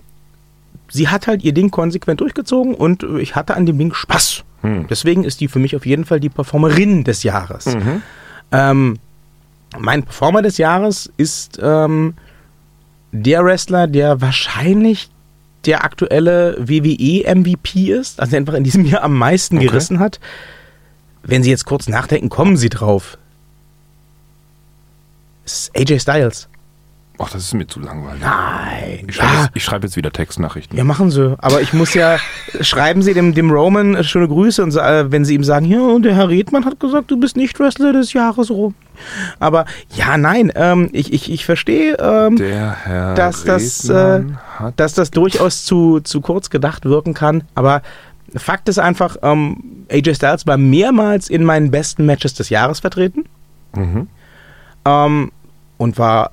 sie 0.90 1.08
hat 1.10 1.28
halt 1.28 1.44
ihr 1.44 1.54
Ding 1.54 1.72
konsequent 1.72 2.22
durchgezogen 2.22 2.74
und 2.76 3.04
äh, 3.04 3.20
ich 3.20 3.36
hatte 3.36 3.56
an 3.56 3.66
dem 3.66 3.78
Ding 3.78 3.94
Spaß. 3.94 4.44
Deswegen 4.90 5.24
ist 5.24 5.40
die 5.40 5.48
für 5.48 5.60
mich 5.60 5.76
auf 5.78 5.86
jeden 5.86 6.04
Fall 6.04 6.20
die 6.20 6.30
Performerin 6.30 7.04
des 7.06 7.24
Jahres. 7.24 7.78
Ähm, 8.52 8.98
mein 9.78 10.04
Performer 10.04 10.42
des 10.42 10.58
Jahres 10.58 11.10
ist 11.16 11.60
ähm, 11.62 12.16
der 13.14 13.46
Wrestler, 13.46 13.88
der 13.88 14.20
wahrscheinlich 14.20 15.10
der 15.66 15.84
aktuelle 15.86 16.58
WWE-MVP 16.60 17.92
ist, 17.92 18.20
also 18.20 18.36
einfach 18.36 18.56
in 18.56 18.64
diesem 18.64 18.84
Jahr 18.86 19.04
am 19.04 19.18
meisten 19.18 19.58
Okay. 19.58 19.68
gerissen 19.68 20.00
hat. 20.00 20.20
Wenn 21.24 21.44
Sie 21.44 21.50
jetzt 21.50 21.66
kurz 21.66 21.88
nachdenken, 21.88 22.30
kommen 22.30 22.58
Sie 22.58 22.70
drauf. 22.70 23.18
Es 25.46 25.70
ist 25.70 25.78
AJ 25.78 26.00
Styles. 26.00 26.50
Ach, 27.20 27.30
das 27.32 27.44
ist 27.46 27.54
mir 27.56 27.66
zu 27.66 27.80
langweilig. 27.80 28.22
Nein. 28.22 29.06
Ich 29.08 29.16
schreibe 29.16 29.34
Ja, 29.34 29.42
jetzt, 29.42 29.52
ich 29.56 29.64
schreibe 29.64 29.88
jetzt 29.88 29.96
wieder 29.96 30.12
Textnachrichten. 30.12 30.78
ja, 30.78 30.84
machen 30.84 31.10
Sie. 31.10 31.36
Aber 31.40 31.62
ich 31.62 31.74
muss 31.74 31.94
ja, 31.96 32.18
schreiben 32.62 33.02
Sie 33.02 33.14
dem, 33.16 33.34
dem 33.34 33.50
Roman 33.50 33.96
äh, 33.96 34.04
schöne 34.04 34.28
Grüße 34.28 34.62
und 34.64 34.76
äh, 34.76 35.12
wenn 35.12 35.26
Sie 35.26 35.34
ihm 35.34 35.44
sagen, 35.44 35.66
ja, 35.66 35.98
der 36.00 36.16
Herr 36.16 36.30
Redmann 36.30 36.66
hat 36.66 36.80
gesagt, 36.80 37.10
du 37.10 37.20
bist 37.20 37.36
nicht 37.36 37.60
Wrestler 37.60 37.92
des 37.94 38.14
Jahres, 38.14 38.52
Rom. 38.52 38.76
Aber 39.40 39.66
ja, 39.96 40.18
nein, 40.18 40.52
ähm, 40.56 40.90
ich, 40.92 41.12
ich, 41.12 41.32
ich 41.32 41.46
verstehe, 41.46 41.96
ähm, 42.00 42.38
dass 43.16 43.44
das, 43.44 43.90
äh, 43.90 44.24
dass 44.76 44.94
das 44.94 45.10
durchaus 45.12 45.66
zu, 45.66 46.00
zu 46.02 46.22
kurz 46.22 46.50
gedacht 46.52 46.86
wirken 46.86 47.14
kann. 47.16 47.44
Aber 47.56 47.82
Fakt 48.36 48.70
ist 48.70 48.78
einfach, 48.78 49.18
ähm, 49.24 49.86
AJ 49.92 50.16
Styles 50.16 50.46
war 50.46 50.58
mehrmals 50.58 51.30
in 51.30 51.44
meinen 51.44 51.72
besten 51.72 52.06
Matches 52.06 52.34
des 52.36 52.50
Jahres 52.50 52.80
vertreten. 52.80 53.24
Mhm. 53.76 54.08
Ähm, 54.86 55.32
und 55.78 55.98
war 55.98 56.32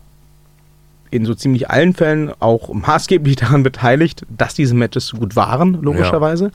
in 1.14 1.24
so 1.24 1.34
ziemlich 1.34 1.70
allen 1.70 1.94
Fällen 1.94 2.32
auch 2.40 2.72
maßgeblich 2.72 3.36
daran 3.44 3.62
beteiligt, 3.62 4.26
dass 4.28 4.54
diese 4.54 4.74
Matches 4.74 5.06
so 5.06 5.18
gut 5.18 5.36
waren, 5.36 5.80
logischerweise. 5.80 6.50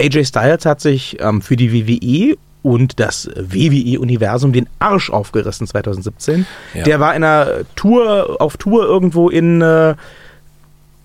AJ 0.00 0.26
Styles 0.26 0.64
hat 0.64 0.80
sich 0.80 1.18
ähm, 1.20 1.42
für 1.42 1.56
die 1.56 1.72
WWE 1.72 2.36
und 2.62 3.00
das 3.00 3.28
WWE-Universum 3.34 4.52
den 4.52 4.68
Arsch 4.78 5.10
aufgerissen 5.10 5.66
2017. 5.66 6.46
Ja. 6.74 6.84
Der 6.84 7.00
war 7.00 7.14
in 7.16 7.24
einer 7.24 7.64
Tour, 7.74 8.36
auf 8.40 8.56
Tour 8.56 8.84
irgendwo 8.84 9.28
in 9.28 9.60
äh, 9.60 9.94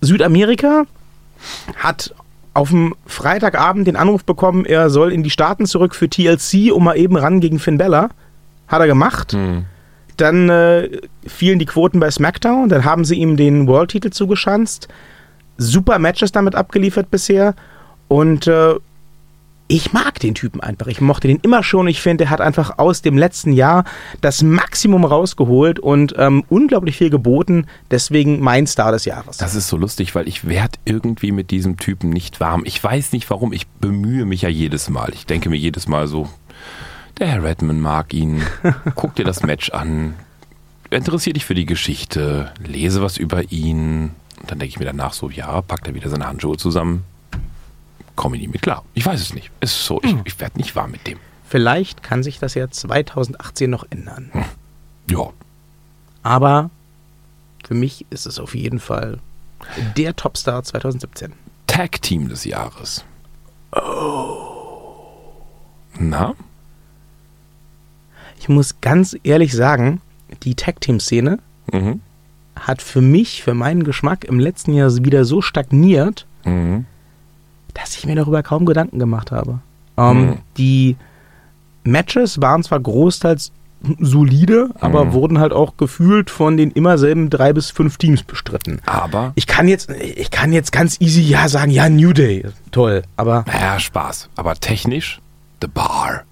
Südamerika, 0.00 0.84
hat 1.76 2.14
auf 2.54 2.70
dem 2.70 2.94
Freitagabend 3.06 3.88
den 3.88 3.96
Anruf 3.96 4.24
bekommen, 4.24 4.64
er 4.64 4.88
soll 4.90 5.12
in 5.12 5.24
die 5.24 5.30
Staaten 5.30 5.66
zurück 5.66 5.96
für 5.96 6.08
TLC, 6.08 6.72
um 6.72 6.84
mal 6.84 6.96
eben 6.96 7.16
ran 7.16 7.40
gegen 7.40 7.58
Finn 7.58 7.78
Bella. 7.78 8.10
Hat 8.68 8.80
er 8.80 8.86
gemacht. 8.86 9.32
Mhm. 9.32 9.64
Dann 10.16 10.48
äh, 10.48 10.88
fielen 11.26 11.58
die 11.58 11.66
Quoten 11.66 12.00
bei 12.00 12.10
SmackDown, 12.10 12.68
dann 12.68 12.84
haben 12.84 13.04
sie 13.04 13.16
ihm 13.16 13.36
den 13.36 13.66
World-Titel 13.66 14.10
zugeschanzt. 14.10 14.88
Super 15.56 15.98
Matches 15.98 16.32
damit 16.32 16.54
abgeliefert 16.54 17.10
bisher. 17.10 17.54
Und 18.08 18.46
äh, 18.46 18.74
ich 19.66 19.92
mag 19.94 20.20
den 20.20 20.34
Typen 20.34 20.60
einfach. 20.60 20.88
Ich 20.88 21.00
mochte 21.00 21.26
den 21.26 21.38
immer 21.38 21.62
schon. 21.62 21.88
Ich 21.88 22.02
finde, 22.02 22.24
er 22.24 22.30
hat 22.30 22.40
einfach 22.40 22.78
aus 22.78 23.00
dem 23.00 23.16
letzten 23.16 23.52
Jahr 23.52 23.84
das 24.20 24.42
Maximum 24.42 25.04
rausgeholt 25.04 25.80
und 25.80 26.14
ähm, 26.18 26.44
unglaublich 26.48 26.96
viel 26.96 27.08
geboten. 27.08 27.66
Deswegen 27.90 28.40
mein 28.40 28.66
Star 28.66 28.92
des 28.92 29.06
Jahres. 29.06 29.38
Das 29.38 29.54
ist 29.54 29.68
so 29.68 29.76
lustig, 29.76 30.14
weil 30.14 30.28
ich 30.28 30.46
werde 30.46 30.78
irgendwie 30.84 31.32
mit 31.32 31.50
diesem 31.50 31.78
Typen 31.78 32.10
nicht 32.10 32.40
warm. 32.40 32.62
Ich 32.66 32.82
weiß 32.82 33.12
nicht 33.12 33.28
warum. 33.30 33.52
Ich 33.52 33.66
bemühe 33.66 34.26
mich 34.26 34.42
ja 34.42 34.50
jedes 34.50 34.90
Mal. 34.90 35.10
Ich 35.14 35.24
denke 35.24 35.48
mir 35.48 35.56
jedes 35.56 35.88
Mal 35.88 36.08
so, 36.08 36.28
der 37.18 37.28
Herr 37.28 37.42
Redman 37.42 37.80
mag 37.80 38.12
ihn. 38.14 38.42
Guck 38.94 39.14
dir 39.14 39.24
das 39.24 39.42
Match 39.42 39.70
an. 39.70 40.14
Interessiert 40.90 41.36
dich 41.36 41.44
für 41.44 41.54
die 41.54 41.66
Geschichte. 41.66 42.52
Lese 42.64 43.02
was 43.02 43.16
über 43.16 43.50
ihn. 43.50 44.10
Und 44.40 44.50
dann 44.50 44.58
denke 44.58 44.66
ich 44.66 44.78
mir 44.78 44.84
danach 44.84 45.12
so, 45.12 45.30
ja, 45.30 45.60
packt 45.62 45.86
er 45.86 45.94
wieder 45.94 46.10
seine 46.10 46.26
Handschuhe 46.26 46.56
zusammen. 46.56 47.04
Komme 48.16 48.36
ich 48.36 48.42
nie 48.42 48.48
mit 48.48 48.62
klar. 48.62 48.84
Ich 48.94 49.04
weiß 49.04 49.20
es 49.20 49.34
nicht. 49.34 49.50
Es 49.60 49.72
ist 49.72 49.86
so, 49.86 50.00
ich, 50.02 50.14
ich 50.24 50.38
werde 50.38 50.58
nicht 50.58 50.76
warm 50.76 50.90
mit 50.92 51.06
dem. 51.06 51.18
Vielleicht 51.48 52.02
kann 52.02 52.22
sich 52.22 52.38
das 52.38 52.54
ja 52.54 52.70
2018 52.70 53.70
noch 53.70 53.84
ändern. 53.90 54.30
Ja, 55.10 55.30
Aber 56.22 56.70
für 57.66 57.74
mich 57.74 58.06
ist 58.10 58.26
es 58.26 58.38
auf 58.38 58.54
jeden 58.54 58.80
Fall 58.80 59.18
der 59.96 60.16
Topstar 60.16 60.62
2017. 60.62 61.32
Tag 61.66 62.02
Team 62.02 62.28
des 62.28 62.44
Jahres. 62.44 63.04
Oh. 63.72 65.42
Na? 65.98 66.34
Ich 68.44 68.48
muss 68.50 68.82
ganz 68.82 69.16
ehrlich 69.24 69.54
sagen, 69.54 70.02
die 70.42 70.54
Tag-Team-Szene 70.54 71.38
Mhm. 71.72 72.00
hat 72.56 72.82
für 72.82 73.00
mich, 73.00 73.42
für 73.42 73.54
meinen 73.54 73.84
Geschmack 73.84 74.24
im 74.26 74.38
letzten 74.38 74.74
Jahr 74.74 74.94
wieder 75.02 75.24
so 75.24 75.40
stagniert, 75.40 76.26
Mhm. 76.44 76.84
dass 77.72 77.96
ich 77.96 78.04
mir 78.04 78.14
darüber 78.16 78.42
kaum 78.42 78.66
Gedanken 78.66 78.98
gemacht 78.98 79.32
habe. 79.32 79.60
Ähm, 79.96 80.20
Mhm. 80.26 80.36
Die 80.58 80.96
Matches 81.84 82.42
waren 82.42 82.62
zwar 82.62 82.80
großteils 82.80 83.50
solide, 83.98 84.68
aber 84.78 85.06
Mhm. 85.06 85.12
wurden 85.14 85.38
halt 85.38 85.54
auch 85.54 85.78
gefühlt 85.78 86.28
von 86.28 86.58
den 86.58 86.70
immer 86.70 86.98
selben 86.98 87.30
drei 87.30 87.54
bis 87.54 87.70
fünf 87.70 87.96
Teams 87.96 88.22
bestritten. 88.24 88.80
Aber, 88.84 89.32
Ich 89.36 89.46
kann 89.46 89.68
jetzt, 89.68 89.90
ich 89.90 90.30
kann 90.30 90.52
jetzt 90.52 90.70
ganz 90.70 91.00
easy 91.00 91.22
ja 91.22 91.48
sagen, 91.48 91.70
ja, 91.70 91.88
New 91.88 92.12
Day, 92.12 92.44
toll, 92.72 93.04
aber 93.16 93.46
ja, 93.50 93.80
Spaß. 93.80 94.28
Aber 94.36 94.54
technisch, 94.54 95.20
The 95.62 95.68
Bar. 95.68 96.24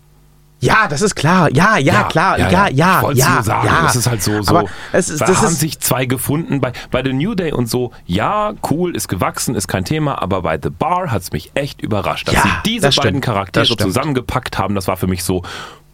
Ja, 0.62 0.86
das 0.88 1.02
ist 1.02 1.16
klar, 1.16 1.50
ja, 1.52 1.76
ja, 1.76 2.04
klar, 2.04 2.38
ja, 2.38 2.48
ja, 2.48 2.68
ja, 2.68 3.10
ja, 3.12 3.34
nur 3.34 3.42
sagen, 3.42 3.66
ja. 3.66 3.82
das 3.82 3.96
ist 3.96 4.08
halt 4.08 4.22
so, 4.22 4.40
so. 4.42 4.56
Aber 4.56 4.68
es 4.92 5.10
ist, 5.10 5.20
da 5.20 5.26
das 5.26 5.38
haben 5.38 5.48
ist, 5.48 5.58
sich 5.60 5.80
zwei 5.80 6.06
gefunden. 6.06 6.60
Bei, 6.60 6.72
bei 6.92 7.02
The 7.02 7.12
New 7.12 7.34
Day 7.34 7.52
und 7.52 7.68
so, 7.68 7.90
ja, 8.06 8.52
cool, 8.70 8.94
ist 8.94 9.08
gewachsen, 9.08 9.56
ist 9.56 9.66
kein 9.66 9.84
Thema, 9.84 10.22
aber 10.22 10.42
bei 10.42 10.58
The 10.62 10.70
Bar 10.70 11.10
hat 11.10 11.22
es 11.22 11.32
mich 11.32 11.50
echt 11.54 11.82
überrascht, 11.82 12.28
dass 12.28 12.34
Ja, 12.36 12.42
sie 12.42 12.48
diese 12.64 12.86
das 12.86 12.96
beiden 12.96 13.10
stimmt, 13.10 13.24
Charaktere 13.24 13.76
zusammengepackt 13.76 14.56
haben. 14.58 14.76
Das 14.76 14.86
war 14.86 14.96
für 14.96 15.08
mich 15.08 15.24
so, 15.24 15.42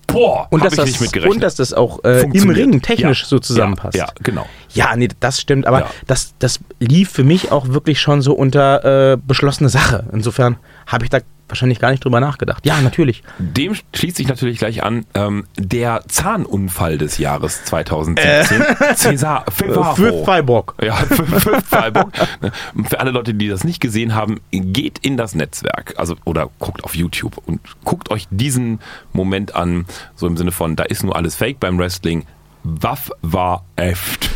boah, 0.07 0.49
und 0.51 0.63
dass, 0.63 0.75
das, 0.75 1.01
mitgerechnet. 1.01 1.35
und 1.35 1.41
dass 1.43 1.55
das 1.55 1.73
auch 1.73 2.05
äh, 2.05 2.23
im. 2.33 2.51
Ring 2.51 2.83
technisch 2.83 3.23
Ja, 3.23 3.29
so 3.29 3.39
zusammenpasst. 3.39 3.97
Ja, 3.97 4.05
ja, 4.07 4.13
genau. 4.23 4.47
Ja, 4.75 4.95
nee, 4.97 5.09
das 5.21 5.41
stimmt, 5.41 5.67
aber 5.67 5.81
Ja. 5.81 5.91
das, 6.07 6.35
das 6.39 6.61
lief 6.79 7.11
für 7.11 7.25
mich 7.25 7.53
auch 7.53 7.69
wirklich 7.69 8.01
schon 8.01 8.21
so 8.21 8.35
unter 8.35 9.13
äh, 9.13 9.17
beschlossene 9.17 9.71
Sache. 9.71 10.05
Insofern 10.13 10.57
habe 10.87 11.05
ich 11.05 11.11
da 11.11 11.21
wahrscheinlich 11.49 11.81
gar 11.81 11.91
nicht 11.91 12.05
drüber 12.05 12.21
nachgedacht. 12.21 12.65
Ja, 12.67 12.81
natürlich. 12.81 13.23
Dem 13.39 13.75
schließt 13.95 14.17
sich 14.17 14.29
natürlich 14.29 14.59
gleich 14.59 14.83
an 14.83 15.07
ähm, 15.15 15.47
der 15.57 16.03
Zahnunfall 16.09 16.99
des 16.99 17.19
Jahres 17.19 17.65
2017. 17.65 18.63
Cesar 18.95 19.45
Fivaro. 19.51 19.95
Für 19.95 20.25
Freiburg. 20.25 20.75
Ja, 20.83 20.95
für, 20.95 21.25
für 21.25 21.61
Freiburg. 21.63 22.13
Für 22.89 23.01
alle 23.01 23.11
Leute, 23.11 23.35
die 23.35 23.49
das 23.49 23.65
nicht 23.65 23.81
gesehen 23.81 24.15
haben, 24.15 24.41
geht 24.51 24.99
in 24.99 25.17
das 25.17 25.35
Netzwerk, 25.35 25.95
also 25.97 26.17
oder 26.25 26.51
guckt 26.59 26.85
auf 26.85 26.95
YouTube 26.95 27.39
und 27.47 27.61
guckt 27.85 28.11
euch 28.11 28.27
diesen 28.31 28.81
Moment 29.13 29.55
an, 29.55 29.87
so 30.15 30.27
im 30.27 30.37
Sinne 30.37 30.53
von, 30.53 30.77
da 30.77 30.85
ist 30.85 31.03
nur 31.03 31.17
alles 31.17 31.35
Fake 31.35 31.61
beim 31.61 31.79
Wrestling. 31.79 32.25
Waff 32.65 33.11
war 33.23 33.65
echt. 33.77 34.31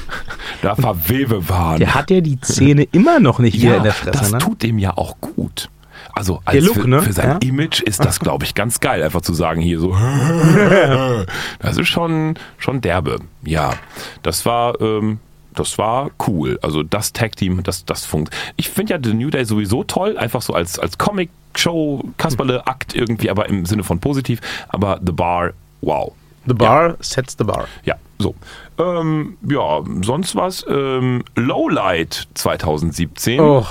Da 0.63 0.77
war 0.79 1.09
Webewahn. 1.09 1.79
Der 1.79 1.95
hat 1.95 2.11
ja 2.11 2.21
die 2.21 2.41
Zähne 2.41 2.85
immer 2.93 3.21
noch 3.21 3.41
nicht 3.41 3.55
hier 3.55 3.77
in 3.77 3.83
der 3.83 3.93
Fresse. 3.93 4.19
das 4.19 4.33
ne? 4.33 4.39
tut 4.39 4.63
dem 4.63 4.79
ja 4.79 4.97
auch 4.97 5.21
gut. 5.21 5.71
Also 6.15 6.41
als 6.45 6.65
Look, 6.65 6.75
für, 6.75 6.89
ne? 6.89 7.03
für 7.03 7.13
sein 7.13 7.39
Ja. 7.43 7.49
Image 7.49 7.81
ist 7.81 8.05
das, 8.05 8.21
glaube 8.21 8.45
ich, 8.45 8.55
ganz 8.55 8.81
geil, 8.81 9.03
einfach 9.03 9.23
zu 9.23 9.33
sagen 9.35 9.61
hier 9.61 9.81
so. 9.81 9.97
Das 11.59 11.77
ist 11.79 11.89
schon, 11.89 12.35
schon 12.59 12.81
derbe. 12.81 13.19
Ja, 13.45 13.75
das 14.23 14.45
war, 14.45 14.81
ähm, 14.81 15.19
das 15.55 15.79
war 15.79 16.11
cool. 16.27 16.59
Also 16.63 16.83
das 16.83 17.13
Tag-Team, 17.13 17.63
das, 17.63 17.85
das 17.85 18.05
funkt. 18.05 18.35
Ich 18.57 18.69
finde 18.71 18.95
ja 18.95 19.01
The 19.03 19.15
New 19.15 19.31
Day 19.31 19.45
sowieso 19.45 19.85
toll, 19.85 20.17
einfach 20.19 20.43
so 20.43 20.55
als, 20.55 20.79
als 20.79 20.99
Comic-Show, 20.99 22.03
Kasperle-Akt 22.19 22.95
irgendwie, 22.95 23.31
aber 23.31 23.49
im 23.49 23.65
Sinne 23.67 23.85
von 23.85 23.99
positiv. 24.01 24.41
Aber 24.69 25.01
The 25.05 25.13
Bar, 25.13 25.53
wow. 25.81 26.13
The 26.45 26.55
bar 26.55 26.97
sets 26.99 27.37
the 27.39 27.45
bar. 27.45 27.69
Ja, 27.85 27.95
so. 28.19 28.35
Ähm, 28.77 29.37
ja, 29.49 29.81
sonst 30.03 30.35
was. 30.35 30.67
Ähm, 30.69 31.23
Lowlight 31.37 32.27
2017. 32.35 33.39
Oh 33.39 33.65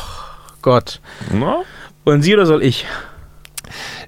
Gott. 0.61 1.01
Na? 1.33 1.63
Und 2.03 2.23
Sie 2.23 2.33
oder 2.33 2.45
soll 2.45 2.63
ich? 2.63 2.85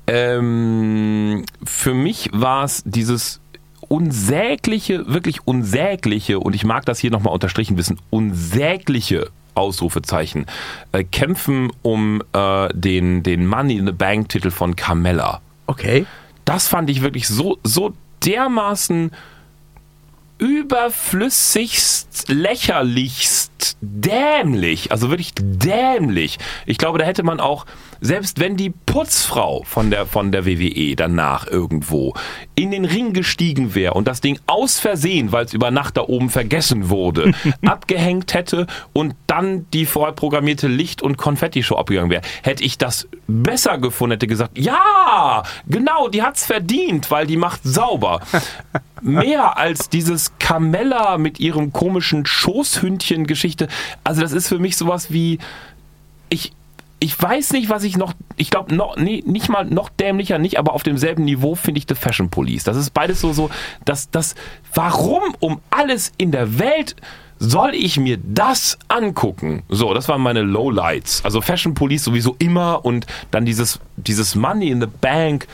Ähm, 0.07 1.45
für 1.63 1.93
mich 1.93 2.29
war 2.33 2.63
es 2.63 2.83
dieses 2.85 3.39
unsägliche, 3.87 5.07
wirklich 5.07 5.45
unsägliche, 5.45 6.39
und 6.39 6.55
ich 6.55 6.63
mag 6.63 6.85
das 6.85 6.99
hier 6.99 7.11
nochmal 7.11 7.33
unterstrichen 7.33 7.77
wissen, 7.77 7.99
unsägliche 8.09 9.29
Ausrufezeichen, 9.55 10.47
äh, 10.91 11.03
kämpfen 11.03 11.71
um 11.83 12.23
äh, 12.33 12.69
den, 12.73 13.23
den 13.23 13.45
Money 13.45 13.77
in 13.77 13.85
the 13.85 13.91
Bank 13.91 14.29
Titel 14.29 14.49
von 14.49 14.75
Carmella. 14.75 15.41
Okay. 15.67 16.05
Das 16.45 16.67
fand 16.67 16.89
ich 16.89 17.01
wirklich 17.01 17.27
so, 17.27 17.59
so 17.63 17.93
dermaßen 18.25 19.11
überflüssigst, 20.39 22.25
lächerlichst, 22.27 23.52
dämlich. 23.82 24.91
Also 24.91 25.09
wirklich 25.09 25.34
dämlich. 25.36 26.39
Ich 26.66 26.78
glaube, 26.78 26.99
da 26.99 27.05
hätte 27.05 27.24
man 27.24 27.39
auch, 27.39 27.66
selbst 28.01 28.39
wenn 28.39 28.57
die 28.57 28.70
Putzfrau 28.70 29.64
von 29.66 29.91
der, 29.91 30.05
von 30.05 30.32
der 30.32 30.45
WWE 30.45 30.95
danach 30.95 31.47
irgendwo 31.47 32.14
in 32.55 32.72
den 32.72 32.86
Ring 32.86 33.14
gestiegen 33.14 33.76
wäre 33.76 33.93
und 33.93 34.07
das 34.07 34.22
Ding 34.22 34.39
aus 34.47 34.80
Versehen, 34.80 35.32
weil 35.32 35.45
es 35.45 35.53
über 35.53 35.72
Nacht 35.72 35.97
da 35.97 36.01
oben 36.01 36.30
vergessen 36.30 36.89
wurde, 36.89 37.34
abgehängt 37.66 38.34
hätte 38.34 38.68
und 38.93 39.16
dann 39.28 39.66
die 39.74 39.86
vorher 39.86 40.14
programmierte 40.14 40.68
Licht- 40.68 41.01
und 41.01 41.18
Konfetti-Show 41.18 41.76
abgegangen 41.76 42.11
wäre, 42.11 42.24
hätte 42.43 42.64
ich 42.64 42.78
das 42.78 43.07
besser 43.28 43.78
gefunden, 43.78 44.14
hätte 44.14 44.28
gesagt, 44.28 44.57
ja, 44.57 45.43
genau, 45.68 46.07
die 46.09 46.22
hat's 46.24 46.45
verdient, 46.45 47.09
weil 47.11 47.28
die 47.28 47.38
macht 47.38 47.61
sauber. 47.64 48.22
Mehr 49.01 49.57
als 49.57 49.89
dieses 49.89 50.38
Carmella 50.39 51.18
mit 51.18 51.38
ihrem 51.38 51.74
komischen 51.74 52.26
Schoßhündchen-Geschichte. 52.26 53.52
Also 54.03 54.21
das 54.21 54.31
ist 54.31 54.47
für 54.47 54.59
mich 54.59 54.77
sowas 54.77 55.11
wie, 55.11 55.39
ich, 56.29 56.53
ich 56.99 57.21
weiß 57.21 57.51
nicht, 57.51 57.69
was 57.69 57.83
ich 57.83 57.97
noch, 57.97 58.13
ich 58.37 58.49
glaube 58.49 58.73
noch, 58.73 58.95
nee, 58.97 59.23
nicht 59.25 59.49
mal 59.49 59.65
noch 59.65 59.89
dämlicher 59.89 60.37
nicht, 60.37 60.57
aber 60.57 60.73
auf 60.73 60.83
demselben 60.83 61.25
Niveau 61.25 61.55
finde 61.55 61.79
ich 61.79 61.85
The 61.87 61.95
Fashion 61.95 62.29
Police. 62.29 62.63
Das 62.63 62.77
ist 62.77 62.91
beides 62.91 63.19
so, 63.21 63.33
so, 63.33 63.49
dass 63.85 64.09
das, 64.09 64.35
warum 64.73 65.21
um 65.39 65.59
alles 65.69 66.13
in 66.17 66.31
der 66.31 66.59
Welt 66.59 66.95
soll 67.39 67.75
ich 67.75 67.97
mir 67.97 68.17
das 68.23 68.77
angucken? 68.87 69.63
So, 69.67 69.93
das 69.93 70.07
waren 70.07 70.21
meine 70.21 70.43
Lowlights. 70.43 71.25
Also 71.25 71.41
Fashion 71.41 71.73
Police 71.73 72.05
sowieso 72.05 72.37
immer 72.39 72.85
und 72.85 73.05
dann 73.31 73.45
dieses, 73.45 73.79
dieses 73.97 74.35
Money 74.35 74.69
in 74.69 74.79
the 74.79 74.87
Bank. 74.87 75.47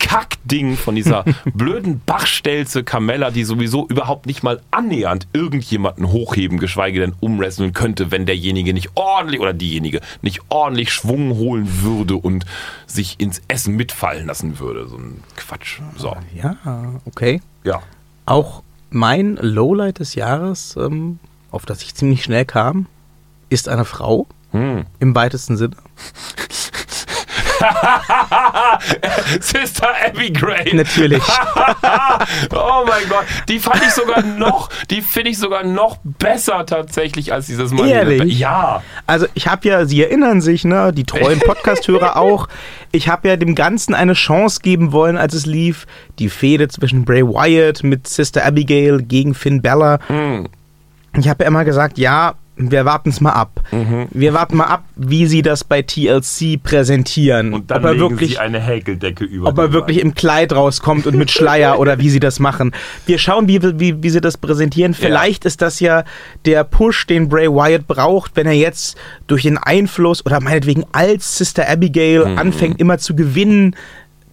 Kackding 0.00 0.76
von 0.76 0.96
dieser 0.96 1.24
blöden 1.54 2.00
Bachstelze 2.04 2.82
Carmella, 2.82 3.30
die 3.30 3.44
sowieso 3.44 3.86
überhaupt 3.86 4.26
nicht 4.26 4.42
mal 4.42 4.60
annähernd 4.72 5.28
irgendjemanden 5.32 6.10
hochheben, 6.10 6.58
geschweige 6.58 6.98
denn 6.98 7.14
umwresteln 7.20 7.72
könnte, 7.72 8.10
wenn 8.10 8.26
derjenige 8.26 8.74
nicht 8.74 8.90
ordentlich 8.96 9.40
oder 9.40 9.52
diejenige 9.52 10.00
nicht 10.22 10.40
ordentlich 10.48 10.92
Schwung 10.92 11.36
holen 11.36 11.82
würde 11.82 12.16
und 12.16 12.44
sich 12.86 13.20
ins 13.20 13.40
Essen 13.46 13.76
mitfallen 13.76 14.26
lassen 14.26 14.58
würde. 14.58 14.88
So 14.88 14.96
ein 14.96 15.22
Quatsch. 15.36 15.80
So. 15.96 16.16
Ja, 16.34 16.56
okay. 17.04 17.40
Ja. 17.62 17.80
Auch 18.26 18.62
mein 18.90 19.36
Lowlight 19.36 20.00
des 20.00 20.14
Jahres, 20.16 20.76
ähm, 20.76 21.20
auf 21.50 21.66
das 21.66 21.82
ich 21.82 21.94
ziemlich 21.94 22.24
schnell 22.24 22.44
kam, 22.44 22.86
ist 23.48 23.68
eine 23.68 23.84
Frau. 23.84 24.26
Hm. 24.52 24.84
Im 24.98 25.14
weitesten 25.14 25.56
Sinne. 25.56 25.76
Sister 29.40 29.88
Abby 30.06 30.30
Gray. 30.32 30.74
Natürlich. 30.74 31.22
oh 32.54 32.84
mein 32.86 33.08
Gott, 33.08 33.24
die 33.48 33.58
fand 33.58 33.82
ich 33.82 33.92
sogar 33.92 34.22
noch, 34.22 34.68
die 34.90 35.02
finde 35.02 35.30
ich 35.30 35.38
sogar 35.38 35.64
noch 35.64 35.98
besser 36.02 36.66
tatsächlich 36.66 37.32
als 37.32 37.46
dieses 37.46 37.70
the 37.70 37.88
Ehrlich? 37.90 38.38
Ja. 38.38 38.82
Also 39.06 39.26
ich 39.34 39.48
habe 39.48 39.68
ja, 39.68 39.84
Sie 39.84 40.02
erinnern 40.02 40.40
sich, 40.40 40.64
ne, 40.64 40.92
die 40.92 41.04
treuen 41.04 41.40
Podcast-Hörer 41.46 42.16
auch. 42.16 42.48
Ich 42.92 43.08
habe 43.08 43.28
ja 43.28 43.36
dem 43.36 43.54
Ganzen 43.54 43.94
eine 43.94 44.14
Chance 44.14 44.60
geben 44.62 44.92
wollen, 44.92 45.16
als 45.16 45.34
es 45.34 45.46
lief. 45.46 45.86
Die 46.18 46.28
Fehde 46.28 46.68
zwischen 46.68 47.04
Bray 47.04 47.24
Wyatt 47.24 47.82
mit 47.82 48.08
Sister 48.08 48.44
Abigail 48.44 49.02
gegen 49.02 49.34
Finn 49.34 49.62
Bella. 49.62 49.98
Hm. 50.08 50.48
Ich 51.18 51.28
habe 51.28 51.44
ja 51.44 51.48
immer 51.48 51.64
gesagt, 51.64 51.98
ja, 51.98 52.34
wir 52.70 52.84
warten 52.84 53.10
es 53.10 53.20
mal 53.20 53.32
ab. 53.32 53.60
Mhm. 53.72 54.06
Wir 54.10 54.34
warten 54.34 54.56
mal 54.56 54.66
ab, 54.66 54.84
wie 54.96 55.26
sie 55.26 55.42
das 55.42 55.64
bei 55.64 55.82
TLC 55.82 56.62
präsentieren. 56.62 57.54
Und 57.54 57.70
dann 57.70 57.78
ob 57.78 57.84
er 57.84 57.92
legen 57.94 58.10
wirklich, 58.10 58.30
sie 58.32 58.38
eine 58.38 58.60
Häkeldecke 58.60 59.24
über. 59.24 59.48
ob 59.48 59.58
er 59.58 59.72
wirklich 59.72 60.00
im 60.00 60.14
Kleid 60.14 60.52
rauskommt 60.52 61.06
und 61.06 61.16
mit 61.16 61.30
Schleier 61.30 61.78
oder 61.78 61.98
wie 61.98 62.10
sie 62.10 62.20
das 62.20 62.40
machen. 62.40 62.72
Wir 63.06 63.18
schauen, 63.18 63.48
wie, 63.48 63.60
wie, 63.78 64.02
wie 64.02 64.10
sie 64.10 64.20
das 64.20 64.36
präsentieren. 64.36 64.94
Vielleicht 64.94 65.44
ist 65.44 65.62
das 65.62 65.80
ja 65.80 66.04
der 66.44 66.64
Push, 66.64 67.06
den 67.06 67.28
Bray 67.28 67.48
Wyatt 67.48 67.86
braucht, 67.86 68.32
wenn 68.34 68.46
er 68.46 68.52
jetzt 68.54 68.96
durch 69.26 69.42
den 69.42 69.58
Einfluss 69.58 70.24
oder 70.26 70.40
meinetwegen 70.40 70.84
als 70.92 71.38
Sister 71.38 71.68
Abigail 71.68 72.26
Mhm. 72.26 72.38
anfängt 72.38 72.80
immer 72.80 72.98
zu 72.98 73.14
gewinnen. 73.14 73.76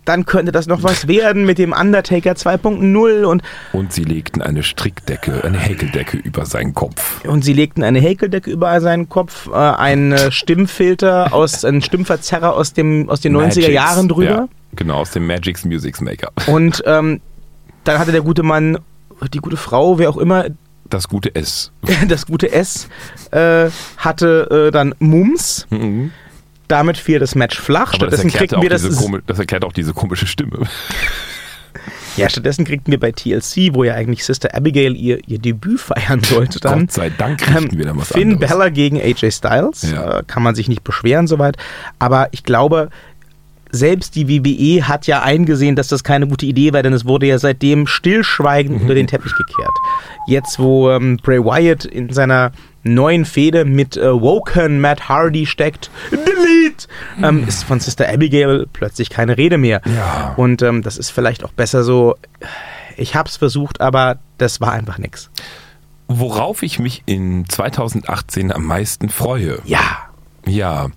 Dann 0.08 0.26
könnte 0.26 0.54
das 0.54 0.68
noch 0.68 0.84
was 0.84 1.10
werden 1.10 1.46
mit 1.46 1.58
dem 1.58 1.74
Undertaker 1.74 2.32
2.0 2.32 3.24
und, 3.26 3.42
Und 3.74 3.92
sie 3.92 4.06
legten 4.06 4.42
eine 4.42 4.64
Strickdecke, 4.64 5.44
eine 5.44 5.58
Häkeldecke 5.58 6.16
über 6.16 6.46
seinen 6.46 6.74
Kopf. 6.74 7.26
und 7.26 7.44
sie 7.44 7.52
legten 7.52 7.84
eine 7.84 8.00
Häkeldecke 8.00 8.50
über 8.50 8.80
seinen 8.80 9.10
Kopf, 9.10 9.48
äh, 9.48 9.56
einen 9.56 10.14
äh, 10.14 10.32
Stimmfilter 10.32 11.34
aus, 11.34 11.66
einen 11.66 11.82
Stimmverzerrer 11.82 12.56
aus, 12.56 12.72
dem, 12.72 13.10
aus 13.10 13.20
den 13.20 13.36
90er 13.36 13.42
Magix, 13.42 13.68
Jahren 13.68 14.08
drüber. 14.08 14.30
Ja, 14.30 14.48
genau, 14.78 15.00
aus 15.00 15.12
dem 15.12 15.28
Magic's 15.28 15.66
Music 15.66 16.00
Maker. 16.00 16.32
Und 16.46 16.82
ähm, 16.86 17.20
dann 17.84 18.00
hatte 18.00 18.14
der 18.14 18.22
gute 18.22 18.44
Mann, 18.44 18.78
die 19.34 19.40
gute 19.40 19.58
Frau, 19.58 20.00
wer 20.00 20.10
auch 20.10 20.18
immer, 20.18 20.46
Das 20.90 21.10
gute 21.10 21.36
S. 21.36 21.74
das 22.08 22.28
gute 22.28 22.50
S, 22.54 22.88
äh, 23.32 23.70
hatte 23.98 24.68
äh, 24.68 24.72
dann 24.72 24.96
Mums. 25.00 25.68
Mhm. 25.70 26.12
Damit 26.68 26.98
fiel 26.98 27.20
das 27.20 27.36
Match 27.36 27.60
flach. 27.60 27.94
Aber 27.94 28.08
das 28.08 28.20
Stattdessen 28.20 28.28
erklärt, 28.28 28.50
kriegten 28.50 28.62
wir 28.62 28.70
das. 28.70 29.26
das 29.26 29.40
erklärt 29.40 29.64
auch 29.64 29.74
diese 29.74 29.94
komische 29.94 30.28
Stimme. 30.28 30.60
Ja, 32.18 32.30
stattdessen 32.30 32.66
kriegten 32.66 32.92
wir 32.92 33.00
bei 33.00 33.12
TLC, 33.12 33.76
wo 33.76 33.84
ja 33.84 33.94
eigentlich 33.94 34.26
Sister 34.26 34.56
Abigail 34.56 34.96
ihr, 34.96 35.20
ihr 35.28 35.38
Debüt 35.38 35.80
feiern 35.80 36.24
sollte, 36.24 36.60
dann. 36.60 36.82
Gott 36.82 36.92
sei 36.92 37.12
Dank 37.12 37.40
kriegten 37.40 37.74
ähm, 37.74 37.78
wir 37.78 37.86
dann 37.86 37.98
was 37.98 38.08
Finn 38.08 38.34
anderes. 38.34 38.50
Bella 38.50 38.70
gegen 38.70 39.00
AJ 39.00 39.32
Styles. 39.32 39.92
Ja. 39.92 40.20
Äh, 40.20 40.24
kann 40.26 40.42
man 40.42 40.56
sich 40.56 40.68
nicht 40.68 40.84
beschweren 40.84 41.28
soweit. 41.28 41.58
Aber 42.00 42.30
ich 42.32 42.44
glaube, 42.44 42.90
selbst 43.70 44.16
die 44.16 44.28
WWE 44.28 44.88
hat 44.88 45.06
ja 45.06 45.22
eingesehen, 45.22 45.76
dass 45.76 45.90
das 45.90 46.04
keine 46.04 46.28
gute 46.28 46.46
Idee 46.46 46.74
war, 46.74 46.82
denn 46.82 46.94
es 46.94 47.06
wurde 47.06 47.28
ja 47.28 47.38
seitdem 47.38 47.86
stillschweigend 47.86 48.82
unter 48.82 48.96
den 48.96 49.08
Teppich 49.08 49.34
gekehrt. 49.36 49.74
Jetzt, 50.26 50.58
wo 50.58 50.90
ähm, 50.90 51.18
Bray 51.22 51.40
Wyatt 51.40 51.86
in 51.86 52.12
seiner 52.12 52.52
neuen 52.88 53.26
Fehde 53.26 53.66
mit 53.66 53.98
äh, 53.98 54.22
Woken 54.22 54.80
Matt 54.80 55.10
Hardy 55.10 55.46
steckt, 55.46 55.90
Delete, 56.12 56.88
ähm, 57.22 57.48
ist 57.48 57.64
von 57.64 57.80
Sister 57.80 58.08
Abigail 58.10 58.68
plötzlich 58.72 59.10
keine 59.10 59.38
Rede 59.38 59.58
mehr. 59.58 59.82
Ja. 59.86 60.34
Und 60.38 60.62
ähm, 60.62 60.82
das 60.82 60.98
ist 60.98 61.10
vielleicht 61.10 61.44
auch 61.44 61.52
besser 61.52 61.84
so. 61.84 62.16
Ich 62.96 63.16
hab's 63.16 63.38
versucht, 63.38 63.82
aber 63.82 64.20
das 64.38 64.62
war 64.62 64.72
einfach 64.72 64.98
nix. 64.98 65.30
Worauf 66.08 66.64
ich 66.64 66.80
mich 66.80 67.04
in 67.06 67.48
2018 67.48 68.52
am 68.52 68.66
meisten 68.66 69.10
freue. 69.10 69.60
Ja. 69.66 70.08
Ja, 70.46 70.88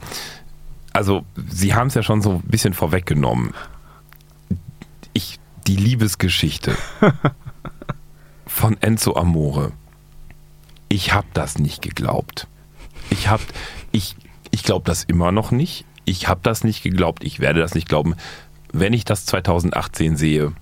also 0.93 1.24
Sie 1.49 1.74
haben 1.74 1.88
es 1.88 1.95
ja 1.95 2.03
schon 2.03 2.22
so 2.22 2.32
ein 2.32 2.43
bisschen 2.43 2.74
vorweggenommen. 2.74 3.55
Ich, 5.12 5.38
die 5.66 5.76
Liebesgeschichte 5.76 6.76
von 8.47 8.76
Enzo 8.80 9.16
Amore. 9.16 9.72
Ich 10.93 11.12
habe 11.12 11.28
das 11.32 11.59
nicht 11.59 11.82
geglaubt. 11.82 12.49
Ich 13.11 13.28
habe, 13.28 13.45
ich, 13.93 14.16
ich 14.51 14.64
glaube 14.64 14.84
das 14.84 15.05
immer 15.05 15.30
noch 15.30 15.53
nicht. 15.53 15.84
Ich 16.05 16.26
habe 16.26 16.41
das 16.43 16.64
nicht 16.64 16.82
geglaubt. 16.82 17.22
Ich 17.22 17.38
werde 17.38 17.61
das 17.61 17.76
nicht 17.76 17.88
glauben, 17.88 18.16
wenn 18.72 18.93
ich 18.93 19.05
das 19.05 19.24
2018 19.24 20.16
sehe. 20.16 20.53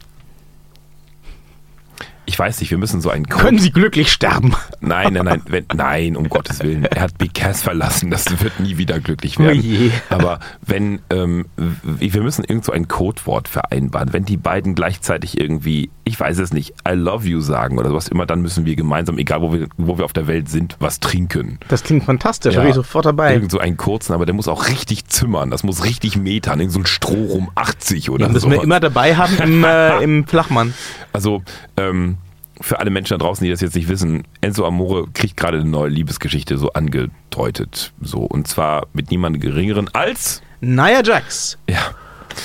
Ich 2.28 2.38
weiß 2.38 2.60
nicht, 2.60 2.70
wir 2.70 2.76
müssen 2.76 3.00
so 3.00 3.08
einen 3.08 3.24
Code 3.24 3.42
Können 3.42 3.58
Sie 3.58 3.72
glücklich 3.72 4.12
sterben? 4.12 4.54
Nein, 4.80 5.14
nein, 5.14 5.24
nein, 5.24 5.42
wenn, 5.48 5.64
nein, 5.74 6.14
um 6.14 6.28
Gottes 6.28 6.62
Willen. 6.62 6.84
Er 6.84 7.00
hat 7.00 7.16
Big 7.16 7.32
Cass 7.32 7.62
verlassen, 7.62 8.10
das 8.10 8.26
wird 8.42 8.60
nie 8.60 8.76
wieder 8.76 9.00
glücklich 9.00 9.38
werden. 9.38 9.90
Oh. 10.10 10.14
Aber 10.14 10.38
wenn, 10.60 11.00
ähm, 11.08 11.46
wir 11.56 12.22
müssen 12.22 12.44
irgend 12.44 12.66
so 12.66 12.72
ein 12.72 12.86
Codewort 12.86 13.48
vereinbaren. 13.48 14.12
Wenn 14.12 14.26
die 14.26 14.36
beiden 14.36 14.74
gleichzeitig 14.74 15.40
irgendwie, 15.40 15.88
ich 16.04 16.20
weiß 16.20 16.36
es 16.40 16.52
nicht, 16.52 16.74
I 16.86 16.92
love 16.92 17.26
you 17.26 17.40
sagen 17.40 17.78
oder 17.78 17.88
sowas 17.88 18.08
immer, 18.08 18.26
dann 18.26 18.42
müssen 18.42 18.66
wir 18.66 18.76
gemeinsam, 18.76 19.16
egal 19.16 19.40
wo 19.40 19.54
wir, 19.54 19.66
wo 19.78 19.96
wir 19.96 20.04
auf 20.04 20.12
der 20.12 20.26
Welt 20.26 20.50
sind, 20.50 20.76
was 20.80 21.00
trinken. 21.00 21.58
Das 21.68 21.82
klingt 21.82 22.04
fantastisch, 22.04 22.54
da 22.54 22.60
bin 22.60 22.68
ich 22.68 22.74
sofort 22.74 23.06
dabei. 23.06 23.32
Irgend 23.32 23.50
so 23.50 23.58
einen 23.58 23.78
kurzen, 23.78 24.12
aber 24.12 24.26
der 24.26 24.34
muss 24.34 24.48
auch 24.48 24.68
richtig 24.68 25.06
zimmern. 25.06 25.50
Das 25.50 25.62
muss 25.62 25.82
richtig 25.82 26.18
metern. 26.18 26.60
Irgend 26.60 26.74
so 26.74 26.80
ein 26.80 26.86
Strohrum 26.86 27.50
80 27.54 28.10
oder 28.10 28.26
Den 28.26 28.34
müssen 28.34 28.50
so. 28.50 28.54
wir 28.54 28.62
immer 28.62 28.80
dabei 28.80 29.16
haben 29.16 29.38
im, 29.38 29.64
äh, 29.64 30.02
im 30.02 30.24
Flachmann. 30.26 30.74
Also, 31.14 31.42
ähm, 31.78 32.17
für 32.60 32.80
alle 32.80 32.90
Menschen 32.90 33.18
da 33.18 33.24
draußen, 33.24 33.44
die 33.44 33.50
das 33.50 33.60
jetzt 33.60 33.74
nicht 33.74 33.88
wissen, 33.88 34.24
Enzo 34.40 34.66
Amore 34.66 35.06
kriegt 35.12 35.36
gerade 35.36 35.58
eine 35.58 35.68
neue 35.68 35.90
Liebesgeschichte 35.90 36.58
so 36.58 36.72
angedeutet. 36.72 37.92
So, 38.00 38.20
und 38.20 38.48
zwar 38.48 38.86
mit 38.92 39.10
niemandem 39.10 39.40
geringeren 39.40 39.88
als, 39.94 40.42
Nia 40.60 41.02
Jax, 41.02 41.58
ja, 41.68 41.94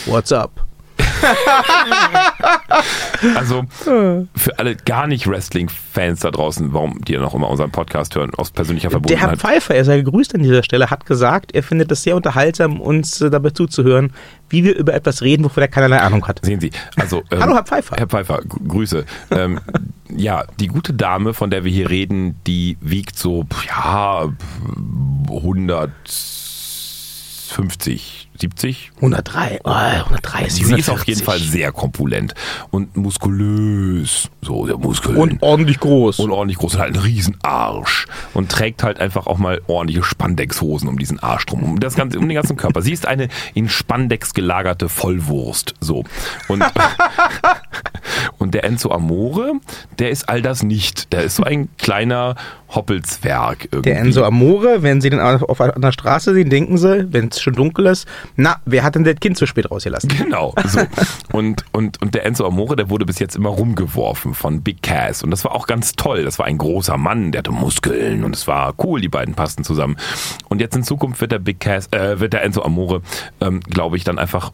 what's 0.05 0.31
up? 0.31 0.51
also 3.35 3.63
für 4.35 4.59
alle 4.59 4.75
gar 4.75 5.07
nicht 5.07 5.27
Wrestling-Fans 5.27 6.21
da 6.21 6.31
draußen, 6.31 6.73
warum 6.73 6.99
die 7.01 7.13
ja 7.13 7.21
noch 7.21 7.33
immer 7.33 7.49
unseren 7.49 7.71
Podcast 7.71 8.15
hören, 8.15 8.31
aus 8.35 8.51
persönlicher 8.51 8.89
Der 8.89 8.99
Herr 8.99 9.01
Verbundenheit. 9.01 9.39
Pfeiffer, 9.39 9.75
er 9.75 9.85
sei 9.85 9.97
gegrüßt 10.01 10.35
an 10.35 10.43
dieser 10.43 10.63
Stelle, 10.63 10.89
hat 10.89 11.05
gesagt, 11.05 11.53
er 11.53 11.63
findet 11.63 11.91
es 11.91 12.03
sehr 12.03 12.15
unterhaltsam, 12.15 12.79
uns 12.81 13.21
äh, 13.21 13.29
dabei 13.29 13.51
zuzuhören, 13.51 14.11
wie 14.49 14.63
wir 14.63 14.75
über 14.77 14.93
etwas 14.93 15.21
reden, 15.21 15.43
wovon 15.45 15.61
er 15.63 15.67
keinerlei 15.67 15.99
Ahnung 15.99 16.27
hat. 16.27 16.39
Sehen 16.43 16.59
Sie, 16.59 16.71
also. 16.95 17.23
Ähm, 17.31 17.41
Hallo, 17.41 17.55
Herr 17.55 17.63
Pfeiffer. 17.63 17.95
Herr 17.97 18.07
Pfeiffer, 18.07 18.41
gr- 18.47 18.59
Grüße. 18.67 19.05
ähm, 19.31 19.59
ja, 20.15 20.43
die 20.59 20.67
gute 20.67 20.93
Dame, 20.93 21.33
von 21.33 21.49
der 21.49 21.63
wir 21.63 21.71
hier 21.71 21.89
reden, 21.89 22.35
die 22.45 22.77
wiegt 22.81 23.17
so, 23.17 23.45
ja, 23.67 24.27
150, 25.27 28.12
70, 28.39 28.91
103, 28.97 29.59
oh, 29.63 29.69
103 29.69 30.45
ist 30.45 30.55
Sie 30.55 30.61
ist 30.63 30.89
auf 30.89 31.01
140. 31.01 31.07
jeden 31.07 31.23
Fall 31.23 31.39
sehr 31.39 31.71
korpulent 31.71 32.33
und 32.71 32.97
muskulös. 32.97 34.29
So, 34.41 34.65
der 34.65 34.77
Muskeln. 34.77 35.15
Und 35.15 35.41
ordentlich 35.41 35.79
groß. 35.79 36.19
und 36.19 36.31
ordentlich 36.31 36.57
groß 36.57 36.75
und 36.75 36.81
halt 36.81 36.95
einen 36.95 37.03
riesen 37.03 37.37
Arsch. 37.43 38.07
Und 38.33 38.51
trägt 38.51 38.83
halt 38.83 38.99
einfach 38.99 39.27
auch 39.27 39.37
mal 39.37 39.61
ordentliche 39.67 40.03
Spandexhosen 40.03 40.89
um 40.89 40.97
diesen 40.97 41.19
Arsch 41.19 41.45
drum, 41.45 41.63
um, 41.63 41.79
das 41.79 41.95
ganze, 41.95 42.19
um 42.19 42.27
den 42.27 42.35
ganzen 42.35 42.57
Körper. 42.57 42.81
Sie 42.81 42.91
ist 42.91 43.07
eine 43.07 43.29
in 43.53 43.69
Spandex 43.69 44.33
gelagerte 44.33 44.89
Vollwurst. 44.89 45.75
So. 45.79 46.03
Und, 46.47 46.63
und 48.37 48.53
der 48.53 48.63
Enzo 48.63 48.91
Amore, 48.91 49.53
der 49.99 50.09
ist 50.09 50.27
all 50.27 50.41
das 50.41 50.63
nicht. 50.63 51.13
Der 51.13 51.23
ist 51.23 51.35
so 51.35 51.43
ein 51.43 51.69
kleiner 51.77 52.35
Hoppelzwerg 52.69 53.69
irgendwie. 53.71 53.89
der 53.89 53.99
Enzo 53.99 54.23
Amore, 54.23 54.81
wenn 54.81 55.01
Sie 55.01 55.09
den 55.09 55.19
auf, 55.19 55.43
auf 55.43 55.61
einer 55.61 55.91
Straße 55.91 56.33
sehen, 56.33 56.49
denken 56.49 56.77
Sie, 56.77 57.13
wenn 57.13 57.27
es 57.29 57.41
schon 57.41 57.53
dunkel 57.53 57.85
ist, 57.85 58.07
na, 58.35 58.61
wer 58.65 58.83
hat 58.83 58.95
denn 58.95 59.03
das 59.03 59.15
Kind 59.15 59.37
zu 59.37 59.45
spät 59.45 59.69
rausgelassen? 59.69 60.09
Genau. 60.17 60.53
So. 60.65 60.81
Und, 61.31 61.65
und, 61.71 62.01
und 62.01 62.15
der 62.15 62.25
Enzo 62.25 62.45
Amore, 62.45 62.75
der 62.75 62.89
wurde 62.89 63.05
bis 63.05 63.19
jetzt 63.19 63.35
immer 63.35 63.49
rumgeworfen 63.49 64.33
von 64.33 64.61
Big 64.61 64.81
Cass. 64.81 65.23
Und 65.23 65.31
das 65.31 65.43
war 65.43 65.53
auch 65.53 65.67
ganz 65.67 65.93
toll. 65.93 66.23
Das 66.23 66.39
war 66.39 66.45
ein 66.45 66.57
großer 66.57 66.97
Mann, 66.97 67.31
der 67.31 67.39
hatte 67.39 67.51
Muskeln 67.51 68.23
und 68.23 68.35
es 68.35 68.47
war 68.47 68.73
cool, 68.83 69.01
die 69.01 69.09
beiden 69.09 69.35
passten 69.35 69.63
zusammen. 69.63 69.97
Und 70.49 70.61
jetzt 70.61 70.75
in 70.75 70.83
Zukunft 70.83 71.21
wird 71.21 71.31
der 71.31 71.39
Big 71.39 71.59
Cass, 71.59 71.87
äh, 71.91 72.19
wird 72.19 72.33
der 72.33 72.43
Enzo 72.43 72.63
Amore, 72.63 73.01
ähm, 73.41 73.59
glaube 73.61 73.97
ich, 73.97 74.03
dann 74.03 74.19
einfach, 74.19 74.51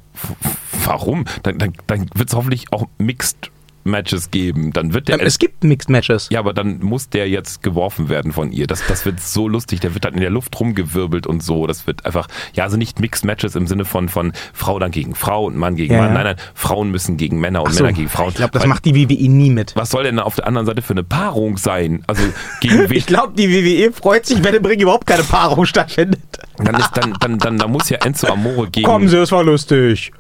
warum? 0.84 1.26
Dann, 1.44 1.58
dann, 1.58 1.74
dann 1.88 2.10
wird 2.16 2.30
es 2.30 2.36
hoffentlich 2.36 2.72
auch 2.72 2.88
Mixed 2.98 3.52
Matches 3.84 4.32
geben. 4.32 4.72
Dann 4.74 4.94
wird 4.94 5.08
der 5.08 5.20
Ähm, 5.20 5.26
es 5.26 5.40
gibt 5.40 5.64
Mixed 5.64 5.90
Matches. 5.90 6.28
ja, 6.32 6.40
aber 6.40 6.54
dann 6.54 6.80
muss 6.80 7.10
der 7.10 7.30
jetzt 7.30 7.64
geworfen 7.64 8.10
werden 8.10 8.32
von 8.34 8.52
ihr. 8.52 8.68
Das, 8.68 8.86
das 8.88 9.06
wird 9.06 9.20
so 9.20 9.48
lustig. 9.48 9.80
Der 9.80 9.94
wird 9.94 10.06
dann 10.06 10.14
in 10.14 10.22
der 10.22 10.30
Luft 10.30 10.60
rumgewirbelt 10.60 11.26
und 11.28 11.42
so. 11.44 11.66
Das 11.68 11.88
wird 11.88 12.06
einfach, 12.06 12.28
ja, 12.54 12.64
also 12.66 12.78
nicht 12.78 13.00
Mixed 13.00 13.26
Matches 13.26 13.56
im 13.56 13.68
Sinne 13.68 13.86
von, 13.86 14.10
von 14.10 14.34
Frau 14.54 14.80
dann 14.80 14.92
gegen 14.92 15.16
Frau 15.16 15.46
und 15.46 15.56
Mann 15.58 15.76
gegen 15.76 15.94
Ja, 15.94 16.02
Mann. 16.04 16.14
Nein, 16.14 16.24
nein, 16.26 16.36
Frauen 16.54 16.92
müssen 16.92 17.18
gegen 17.18 17.40
Männer 17.40 17.64
und 17.64 17.72
so, 17.74 17.84
Männer 17.84 17.96
gegen 17.96 18.10
Frauen. 18.10 18.30
ich 18.30 18.36
glaube, 18.36 18.52
das 18.52 18.64
Weil- 18.64 18.70
macht 18.70 18.86
die 18.86 18.96
WWE 18.96 19.30
nie 19.30 19.50
mit. 19.50 19.76
was 19.76 19.90
soll 19.90 20.04
denn 20.04 20.20
auf 20.20 20.36
der 20.36 20.48
anderen 20.48 20.66
Seite 20.68 20.82
für 20.82 20.94
eine 20.94 21.04
Paarung 21.04 21.58
sein? 21.58 22.04
Also 22.08 22.24
gegen 22.62 22.78
wen? 22.90 22.98
Ich 22.98 23.06
glaube, 23.06 23.34
die 23.36 23.50
WWE 23.50 23.92
freut 23.92 24.26
sich, 24.26 24.44
wenn 24.44 24.54
im 24.56 24.66
Ring 24.66 24.80
überhaupt 24.80 25.08
keine 25.08 25.24
Paarung 25.24 25.66
stattfindet. 25.66 26.20
Dann 26.58 26.76
ist 26.76 26.92
dann, 26.96 27.14
dann, 27.20 27.38
dann, 27.40 27.58
da 27.58 27.68
muss 27.68 27.90
ja 27.90 27.98
Enzo 28.00 28.28
Amore 28.28 28.70
gegen. 28.70 28.86
Kommen 28.86 29.08
Sie, 29.08 29.18
es 29.18 29.32
war 29.32 29.44
lustig. 29.44 30.12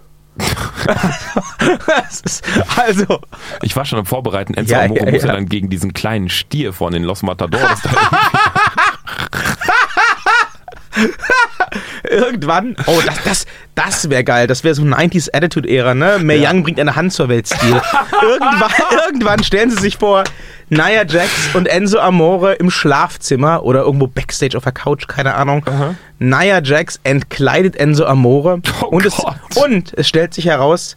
Ist, 2.24 2.44
also, 2.78 3.20
Ich 3.62 3.76
war 3.76 3.86
schon 3.86 4.00
am 4.00 4.06
Vorbereiten. 4.06 4.54
Enzo 4.54 4.74
Ja, 4.74 4.82
Amore 4.84 5.06
ja, 5.06 5.12
muss 5.12 5.22
ja 5.22 5.28
ja. 5.30 5.36
dann 5.36 5.48
gegen 5.48 5.70
diesen 5.70 5.94
kleinen 5.94 6.30
Stier 6.30 6.74
von 6.74 6.94
den 6.94 7.04
Los 7.04 7.24
Matadores. 7.24 7.82
da 7.82 7.90
irgendwann, 12.10 12.76
oh, 12.88 13.00
das, 13.06 13.24
das, 13.24 13.46
das 13.76 14.10
wäre 14.10 14.24
geil. 14.24 14.48
Das 14.48 14.64
wäre 14.64 14.76
so 14.76 14.84
90s 14.84 15.30
Attitude-Ära, 15.34 15.94
ne? 15.94 16.18
Mae 16.22 16.38
Ja. 16.38 16.52
Young 16.52 16.64
bringt 16.64 16.80
eine 16.80 16.96
Hand 16.96 17.14
zur 17.14 17.30
Welt-Stil. 17.30 17.82
irgendwann, 18.22 18.72
irgendwann 19.06 19.44
stellen 19.44 19.70
Sie 19.70 19.78
sich 19.82 19.98
vor, 19.98 20.24
Nia 20.70 21.04
Jax 21.06 21.30
und 21.54 21.68
Enzo 21.68 22.00
Amore 22.00 22.54
im 22.54 22.70
Schlafzimmer 22.70 23.64
oder 23.64 23.82
irgendwo 23.82 24.08
Backstage 24.08 24.56
auf 24.58 24.64
der 24.64 24.72
Couch, 24.74 25.08
keine 25.08 25.34
Ahnung. 25.36 25.64
Nia 26.20 26.62
Jax 26.62 27.00
entkleidet 27.04 27.76
Enzo 27.76 28.06
Amore 28.06 28.62
Oh 28.82 28.86
und, 28.88 29.06
es, 29.06 29.16
und 29.56 29.94
es 29.98 30.08
stellt 30.08 30.34
sich 30.34 30.46
heraus, 30.46 30.96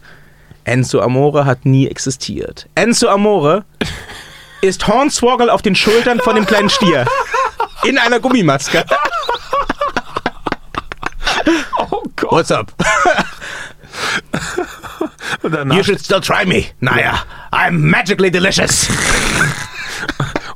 Enzo 0.63 1.01
Amore 1.01 1.45
hat 1.45 1.65
nie 1.65 1.87
existiert. 1.87 2.67
Enzo 2.75 3.07
Amore 3.07 3.65
ist 4.61 4.87
Hornswoggle 4.87 5.51
auf 5.51 5.61
den 5.61 5.75
Schultern 5.75 6.19
von 6.19 6.35
dem 6.35 6.45
kleinen 6.45 6.69
Stier. 6.69 7.05
In 7.83 7.97
einer 7.97 8.19
Gummimaske. 8.19 8.85
oh 11.79 12.03
Gott. 12.15 12.31
What's 12.31 12.51
up? 12.51 12.71
You 15.43 15.83
should 15.83 15.99
still 15.99 16.21
try 16.21 16.45
me. 16.45 16.67
Naja, 16.81 17.25
I'm 17.51 17.89
magically 17.89 18.31
delicious. 18.31 18.87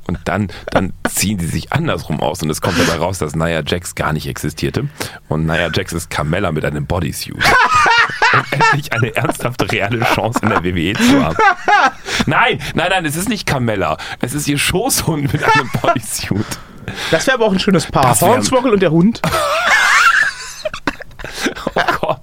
Und 0.08 0.20
dann, 0.24 0.48
dann 0.72 0.94
ziehen 1.10 1.38
sie 1.40 1.48
sich 1.48 1.74
andersrum 1.74 2.22
aus 2.22 2.42
und 2.42 2.50
es 2.50 2.62
kommt 2.62 2.80
dabei 2.80 2.98
raus, 2.98 3.18
dass 3.18 3.36
Nia 3.36 3.62
Jax 3.66 3.94
gar 3.94 4.14
nicht 4.14 4.26
existierte. 4.26 4.88
Und 5.28 5.46
Nia 5.46 5.70
Jax 5.74 5.92
ist 5.92 6.10
Carmella 6.10 6.54
mit 6.54 6.64
einem 6.64 6.86
Bodysuit. 6.86 7.36
um 7.36 8.40
endlich 8.52 8.94
eine 8.94 9.14
ernsthafte, 9.16 9.70
reale 9.70 10.00
Chance 10.00 10.40
in 10.44 10.50
der 10.50 10.64
WWE 10.64 10.94
zu 10.94 11.26
haben. 11.26 11.36
Nein, 12.26 12.62
nein, 12.74 12.88
nein, 12.90 13.06
es 13.06 13.18
ist 13.18 13.28
nicht 13.28 13.46
Carmella. 13.46 13.98
Es 14.22 14.34
ist 14.34 14.48
ihr 14.48 14.58
Schoßhund 14.58 15.34
mit 15.34 15.44
einem 15.44 15.70
Bodysuit. 15.82 16.46
Das 17.12 17.28
wäre 17.28 17.36
aber 17.36 17.48
auch 17.48 17.52
ein 17.52 17.60
schönes 17.60 17.86
Paar. 17.86 18.20
Hornswoggle 18.20 18.72
und 18.72 18.82
der 18.82 18.92
Hund. 18.92 19.22
Oh 21.76 21.82
Gott. 22.02 22.22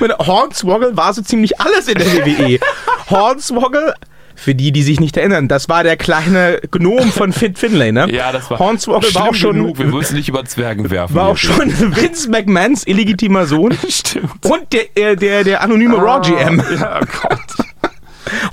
Meine, 0.00 0.16
Hornswoggle 0.18 0.96
war 0.96 1.14
so 1.14 1.22
ziemlich 1.22 1.60
alles 1.60 1.88
in 1.88 1.98
der 1.98 2.06
WWE. 2.06 2.58
Hornswoggle, 3.10 3.94
für 4.34 4.54
die, 4.54 4.72
die 4.72 4.82
sich 4.82 5.00
nicht 5.00 5.16
erinnern, 5.16 5.48
das 5.48 5.68
war 5.68 5.84
der 5.84 5.96
kleine 5.96 6.60
Gnom 6.70 7.12
von 7.12 7.32
Fit 7.32 7.58
Finlay, 7.58 7.92
ne? 7.92 8.08
Ja, 8.10 8.32
das 8.32 8.50
war 8.50 8.58
Hornswoggle 8.58 9.14
war 9.14 9.30
auch 9.30 9.34
schon, 9.34 9.56
genug. 9.56 9.78
Wir 9.78 9.86
müssen 9.86 10.16
nicht 10.16 10.28
über 10.28 10.44
Zwergen 10.44 10.90
werfen. 10.90 11.14
war 11.14 11.28
auch 11.28 11.36
schon 11.36 11.72
Vince 11.96 12.28
McMahons 12.28 12.86
illegitimer 12.86 13.46
Sohn 13.46 13.76
Stimmt. 13.88 14.44
und 14.44 14.72
der, 14.72 14.96
äh, 14.96 15.16
der, 15.16 15.44
der 15.44 15.62
anonyme 15.62 15.96
Raw 15.96 16.20
GM. 16.20 16.62
Ja, 16.78 17.00
oh 17.00 17.06
Gott. 17.22 17.66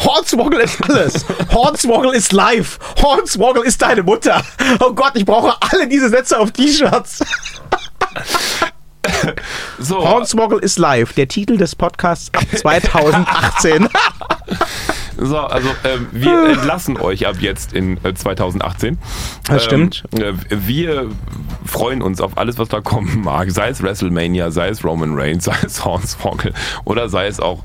Hornswoggle 0.05 0.61
ist 0.61 0.77
alles. 0.89 1.25
Hornswoggle 1.51 2.15
ist 2.15 2.31
live. 2.33 2.77
Hornswoggle 3.01 3.63
ist 3.63 3.81
deine 3.81 4.03
Mutter. 4.03 4.43
Oh 4.79 4.93
Gott, 4.93 5.13
ich 5.15 5.25
brauche 5.25 5.55
alle 5.61 5.87
diese 5.87 6.09
Sätze 6.09 6.37
auf 6.39 6.51
T-Shirts. 6.51 7.19
So, 9.79 10.07
Hornswoggle 10.07 10.59
ist 10.59 10.77
live. 10.77 11.13
Der 11.13 11.27
Titel 11.27 11.57
des 11.57 11.75
Podcasts 11.75 12.31
ab 12.33 12.45
2018. 12.55 13.89
so 15.17 15.37
also 15.37 15.69
ähm, 15.83 16.07
wir 16.11 16.49
entlassen 16.49 16.97
euch 16.97 17.27
ab 17.27 17.37
jetzt 17.39 17.73
in 17.73 18.03
äh, 18.03 18.13
2018. 18.13 18.97
Das 19.47 19.63
stimmt. 19.63 20.03
Ähm, 20.13 20.39
äh, 20.49 20.55
wir 20.67 21.09
freuen 21.65 22.01
uns 22.01 22.21
auf 22.21 22.37
alles, 22.37 22.57
was 22.57 22.69
da 22.69 22.81
kommen 22.81 23.21
mag. 23.23 23.51
Sei 23.51 23.69
es 23.69 23.81
WrestleMania, 23.81 24.51
sei 24.51 24.69
es 24.69 24.83
Roman 24.83 25.17
Reigns, 25.17 25.45
sei 25.45 25.57
es 25.65 25.83
Hornswoggle 25.83 26.53
oder 26.85 27.09
sei 27.09 27.27
es 27.27 27.39
auch 27.39 27.63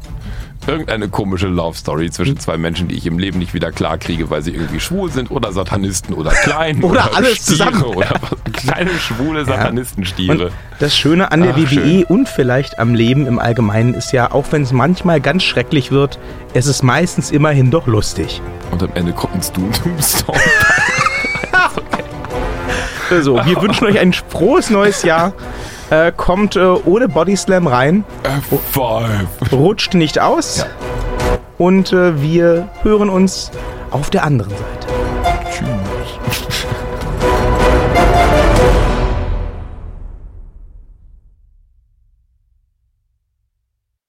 irgendeine 0.69 1.09
komische 1.09 1.47
Love 1.49 1.77
Story 1.77 2.11
zwischen 2.11 2.39
zwei 2.39 2.57
Menschen, 2.57 2.89
die 2.89 2.95
ich 2.97 3.07
im 3.07 3.19
Leben 3.19 3.39
nicht 3.39 3.55
wieder 3.55 3.73
klar 3.73 3.99
kriege, 3.99 4.31
weil 4.31 4.43
sie 4.43 4.53
irgendwie 4.53 4.81
schwul 4.81 5.11
sind 5.11 5.31
oder 5.31 5.53
Satanisten 5.53 6.15
oder 6.15 6.31
klein 6.31 6.83
Oder 6.85 7.15
alles 7.17 7.37
Stiere 7.37 7.71
zusammen. 7.73 7.83
oder 7.85 8.11
was, 8.21 8.53
kleine 8.53 8.91
schwule 8.99 9.45
Satanistenstiere. 9.45 10.47
Und 10.47 10.53
das 10.79 10.97
Schöne 10.97 11.33
an 11.33 11.43
der 11.43 11.53
Ach, 11.55 11.57
WWE 11.59 11.67
schön. 11.69 12.05
und 12.05 12.29
vielleicht 12.29 12.79
am 12.79 12.95
Leben 12.95 13.27
im 13.27 13.39
Allgemeinen 13.39 13.95
ist 13.95 14.13
ja, 14.13 14.31
auch 14.33 14.47
wenn 14.51 14.63
es 14.63 14.73
manchmal 14.73 15.21
ganz 15.21 15.43
schrecklich 15.43 15.91
wird, 15.93 16.19
es 16.55 16.67
ist 16.67 16.83
meistens 16.83 17.31
immerhin 17.31 17.71
doch 17.71 17.87
lustig. 17.87 18.41
Und 18.71 18.83
am 18.83 18.91
Ende 18.95 19.13
kommt 19.13 19.35
ein 19.35 19.43
Doom 19.55 19.73
Tombstone. 19.73 20.39
Also, 23.09 23.37
wir 23.45 23.63
wünschen 23.63 23.87
euch 23.87 23.99
ein 23.99 24.13
frohes 24.13 24.71
neues 24.71 25.03
Jahr. 25.03 25.33
Äh, 25.91 26.11
kommt 26.17 26.57
äh, 26.57 26.61
ohne 26.61 27.09
Bodyslam 27.09 27.69
rein, 27.69 28.05
F5. 28.51 29.55
rutscht 29.55 29.95
nicht 29.95 30.19
aus. 30.21 30.67
Und 31.59 31.93
äh, 31.93 32.21
wir 32.21 32.69
hören 32.83 33.09
uns 33.09 33.53
auf 33.93 34.11
der 34.11 34.25
anderen 34.25 34.51
Seite. 34.51 35.06